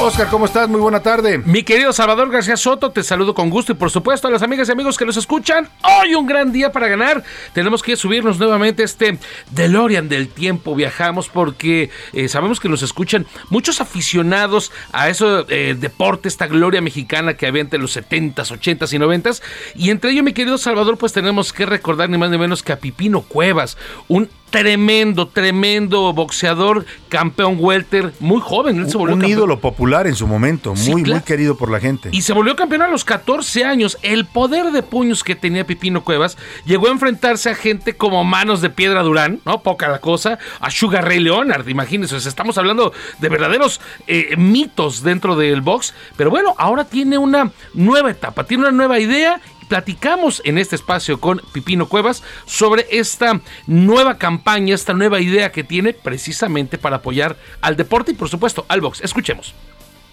[0.04, 0.68] Oscar, ¿cómo estás?
[0.68, 1.38] Muy buena tarde.
[1.38, 4.68] Mi querido Salvador García Soto, te saludo con gusto y por supuesto a las amigas
[4.68, 5.70] y amigos que nos escuchan.
[5.82, 7.24] Hoy un gran día para ganar.
[7.54, 9.18] Tenemos que subirnos nuevamente este
[9.52, 10.76] DeLorean del tiempo.
[10.76, 16.82] Viajamos porque eh, sabemos que nos escuchan muchos aficionados a eso eh, deporte, esta gloria
[16.82, 19.42] mexicana que había entre los 70s, 80s y 90s.
[19.74, 22.74] Y entre ellos, mi querido Salvador, pues tenemos que recordar ni más ni menos que
[22.74, 23.78] a Pipino Cuevas,
[24.10, 28.78] un tremendo, tremendo boxeador, campeón welter, muy joven.
[28.78, 29.40] Él se volvió Un campeón.
[29.40, 32.10] ídolo popular en su momento, Sí, muy, muy querido por la gente.
[32.12, 33.98] Y se volvió campeón a los 14 años.
[34.04, 38.62] El poder de puños que tenía Pipino Cuevas llegó a enfrentarse a gente como Manos
[38.62, 39.64] de Piedra Durán, ¿no?
[39.64, 40.38] Poca la cosa.
[40.60, 42.16] A Sugar Ray Leonard, imagínense.
[42.16, 45.96] o sea, estamos hablando de verdaderos eh, mitos dentro del box.
[46.16, 49.42] Pero bueno, ahora tiene una nueva etapa, tiene una nueva idea.
[49.68, 55.64] Platicamos en este espacio con Pipino Cuevas sobre esta nueva campaña, esta nueva idea que
[55.64, 59.02] tiene precisamente para apoyar al deporte y por supuesto al box.
[59.02, 59.54] Escuchemos.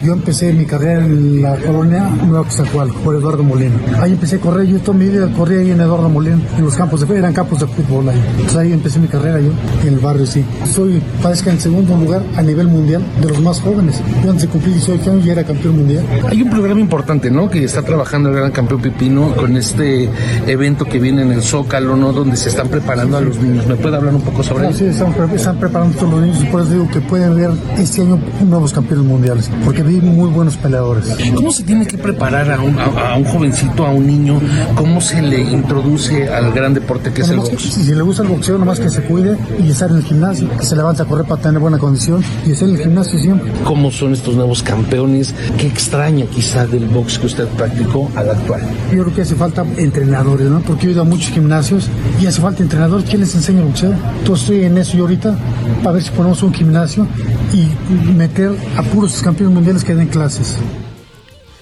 [0.03, 3.75] Yo empecé mi carrera en la colonia Nueva Cozacual por Eduardo Molina.
[4.01, 6.75] Ahí empecé a correr, yo toda mi vida corrí ahí en Eduardo Molina, en los
[6.75, 8.19] campos de eran campos de fútbol ahí.
[8.31, 9.51] Entonces ahí empecé mi carrera yo,
[9.87, 10.43] en el barrio sí.
[10.75, 14.01] Soy, parece que en segundo lugar a nivel mundial de los más jóvenes.
[14.25, 16.03] Yo antes de cumplir 18 años ya era campeón mundial.
[16.31, 17.51] Hay un programa importante, ¿no?
[17.51, 20.09] Que está trabajando el gran campeón Pipino con este
[20.47, 22.15] evento que viene en el Zócalo, ¿no?
[22.15, 23.67] Donde se están preparando a los niños.
[23.67, 24.79] ¿Me puede hablar un poco sobre eso?
[24.79, 27.51] sí, están, pre- están preparando todos los niños y por eso digo que pueden ver
[27.77, 28.19] este año
[28.49, 31.07] nuevos campeones mundiales, porque vi muy buenos peleadores.
[31.35, 34.41] ¿Cómo se tiene que preparar a un, a- a un jovencito, a un niño?
[34.75, 37.73] ¿Cómo se le introduce al gran deporte que es el Nomás que box?
[37.75, 40.49] si, si le gusta el boxeo, nomás que se cuide y estar en el gimnasio,
[40.59, 43.51] que se levante a correr para tener buena condición y estar en el gimnasio siempre.
[43.65, 45.35] ¿Cómo son estos nuevos campeones?
[45.59, 48.61] ¿Qué extraña quizá del box que usted practicó al actual?
[48.93, 50.61] Yo creo que hace falta entrenadores, ¿no?
[50.61, 51.89] Porque yo he ido a muchos gimnasios
[52.21, 53.07] y hace falta entrenadores.
[53.09, 53.93] ¿Quién les enseña boxeo?
[54.19, 55.37] Entonces estoy en eso yo ahorita
[55.83, 57.07] para ver si ponemos un gimnasio
[57.53, 60.57] y meter a puros campeones mundiales que den clases.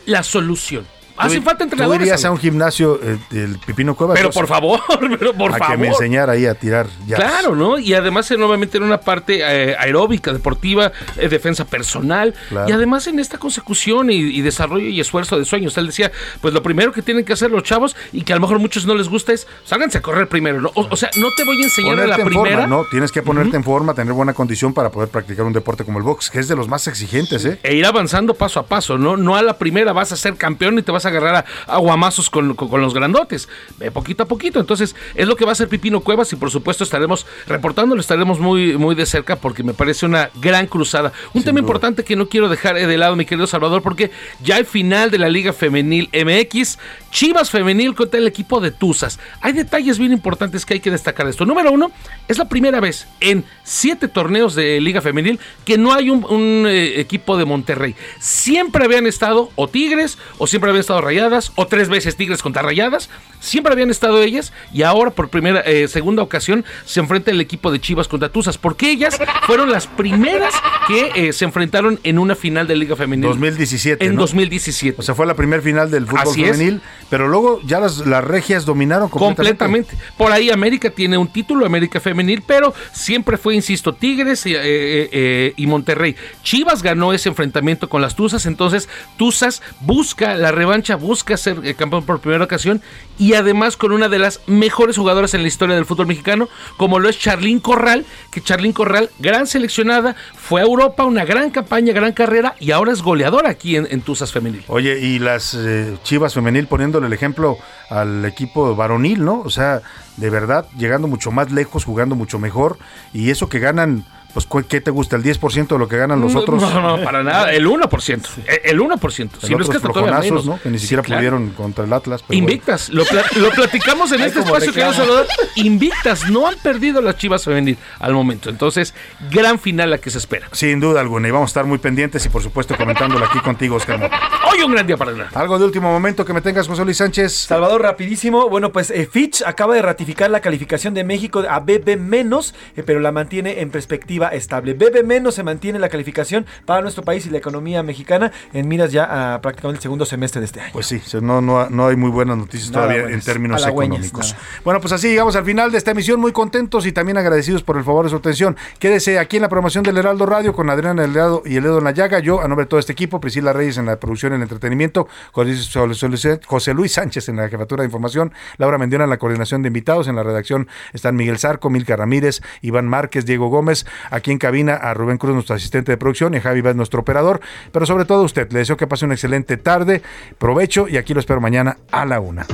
[0.06, 0.86] La solución.
[1.18, 2.00] Hace Tú- falta Tú entrenadores.
[2.02, 4.16] irías a un gimnasio eh, del Pipino Cuevas.
[4.16, 4.80] Pero por favor,
[5.18, 5.74] pero por a favor.
[5.76, 6.86] que me enseñara ahí a tirar.
[7.14, 7.78] Claro, ¿no?
[7.78, 12.68] Y además eh, nuevamente en una parte eh, aeróbica, deportiva, eh, defensa personal Claro.
[12.68, 15.76] y además en esta consecución y, y desarrollo y esfuerzo de sueños.
[15.78, 18.40] Él decía, pues lo primero que tienen que hacer los chavos y que a lo
[18.42, 20.70] mejor a muchos no les gusta es, sálganse a correr primero, ¿no?
[20.74, 22.60] O, o sea, no te voy a enseñar a Ponerte la en primera.
[22.62, 22.84] forma, ¿no?
[22.90, 26.04] Tienes que ponerte en forma, tener buena condición para poder practicar un deporte como el
[26.04, 27.58] box, que es de los más exigentes, ¿eh?
[27.62, 29.16] E ir avanzando paso a paso, ¿no?
[29.16, 32.30] No a la primera vas a ser campeón y te vas a agarrar a, guamazos
[32.30, 33.48] con, con- con los grandotes.
[33.78, 34.60] Ve poquito a poquito.
[34.60, 38.38] Entonces, es lo que va a hacer Pipino Cuevas y por supuesto estaremos reportándolo, estaremos
[38.38, 41.12] muy, muy de cerca porque me parece una gran cruzada.
[41.34, 44.10] Un tema importante que no quiero dejar de lado, mi querido Salvador, porque
[44.42, 46.78] ya el final de la Liga Femenil MX,
[47.10, 49.18] Chivas Femenil contra el equipo de Tuzas.
[49.40, 51.44] Hay detalles bien importantes que hay que destacar de esto.
[51.46, 51.90] Número uno,
[52.28, 56.66] es la primera vez en siete torneos de Liga Femenil que no hay un, un,
[56.66, 57.94] eh, equipo de Monterrey.
[58.18, 62.62] Siempre habían estado o Tigres, o siempre habían estado Rayadas, o tres veces Tigres contra
[62.62, 63.08] Rayadas.
[63.40, 67.70] Siempre habían estado ellas y ahora por primera, eh, segunda ocasión se enfrenta el equipo
[67.70, 70.54] de Chivas contra Tuzas, porque ellas fueron las primeras
[70.86, 73.28] que eh, se enfrentaron en una final de Liga Femenil.
[73.28, 74.04] 2017.
[74.04, 74.22] En ¿no?
[74.22, 74.96] 2017.
[74.98, 76.52] O sea, fue la primer final del fútbol Así es.
[76.52, 79.58] femenil, pero luego ya las, las regias dominaron completamente.
[79.58, 80.14] Completamente.
[80.16, 85.66] Por ahí América tiene un título, América Femenil, pero siempre fue, insisto, Tigres eh, y
[85.66, 86.16] Monterrey.
[86.42, 92.04] Chivas ganó ese enfrentamiento con las Tuzas, entonces Tuzas busca la revancha, busca ser campeón
[92.04, 92.82] por primera ocasión
[93.18, 96.98] y además con una de las mejores jugadoras en la historia del fútbol mexicano, como
[96.98, 101.92] lo es Charlín Corral, que Charlín Corral, gran seleccionada, fue a Europa, una gran campaña,
[101.92, 104.64] gran carrera y ahora es goleadora aquí en, en Tuzas Femenil.
[104.68, 107.58] Oye, y las eh, Chivas femenil poniéndole el ejemplo
[107.90, 109.40] al equipo varonil, ¿no?
[109.40, 109.82] O sea,
[110.16, 112.78] de verdad, llegando mucho más lejos, jugando mucho mejor,
[113.12, 115.16] y eso que ganan, pues, ¿cu- ¿qué te gusta?
[115.16, 116.60] ¿El 10% de lo que ganan los otros?
[116.62, 118.28] No, no, para nada, el 1%.
[118.46, 119.40] eh, El 1%.
[119.40, 120.46] Si El no es que hasta todavía flojonazos, menos.
[120.46, 120.60] ¿no?
[120.62, 121.18] Que ni Sí, siquiera claro.
[121.20, 122.22] pudieron contra el Atlas.
[122.26, 125.06] pero Invictas, lo, pla- lo platicamos en Ay, este espacio, querido reclamo.
[125.06, 125.26] Salvador.
[125.56, 128.50] Invictas, no han perdido las chivas femenil al momento.
[128.50, 128.94] Entonces,
[129.30, 130.48] gran final la que se espera.
[130.52, 133.76] Sin duda alguna, y vamos a estar muy pendientes y por supuesto comentándolo aquí contigo,
[133.76, 134.18] Oscar Mota.
[134.52, 135.28] Hoy un gran día para ganar.
[135.34, 137.32] Algo de último momento que me tengas, José Luis Sánchez.
[137.32, 138.48] Salvador, rapidísimo.
[138.48, 142.82] Bueno, pues eh, Fitch acaba de ratificar la calificación de México a BB menos, eh,
[142.84, 144.74] pero la mantiene en perspectiva estable.
[144.74, 148.92] BB menos se mantiene la calificación para nuestro país y la economía mexicana en miras
[148.92, 150.72] ya a prácticamente el segundo semestre de este año.
[150.72, 153.20] Pues sí, no, no, no hay muy buenas noticias Nada todavía buenas.
[153.20, 154.32] en términos económicos.
[154.32, 154.44] nada.
[154.64, 157.76] Bueno, pues así llegamos al final de esta emisión, muy contentos y también agradecidos por
[157.76, 158.56] el favor de su atención.
[158.78, 161.84] Quédese aquí en la programación del Heraldo Radio con Adriana Heraldo y el dedo en
[161.84, 162.18] la llaga.
[162.18, 165.08] Yo, a nombre de todo este equipo, Priscila Reyes en la producción y el entretenimiento,
[165.32, 169.68] José José Luis Sánchez en la jefatura de información, Laura Mendiona en la coordinación de
[169.68, 174.38] invitados, en la redacción están Miguel Zarco, Milka Ramírez, Iván Márquez, Diego Gómez, aquí en
[174.38, 177.40] cabina a Rubén Cruz, nuestro asistente de producción, y a Javi Vaz, nuestro operador,
[177.72, 180.02] pero sobre todo a usted, le deseo que pase una excelente tarde,
[180.38, 182.46] provecho y aquí lo espero mañana a la una.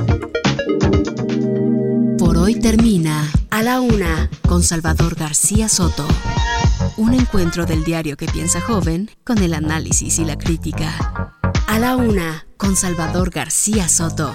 [2.17, 6.07] Por hoy termina A la Una con Salvador García Soto.
[6.97, 11.33] Un encuentro del diario que piensa joven con el análisis y la crítica.
[11.67, 14.33] A la Una con Salvador García Soto.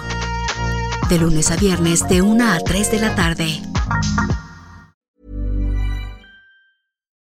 [1.09, 3.61] De lunes a viernes de 1 a 3 de la tarde.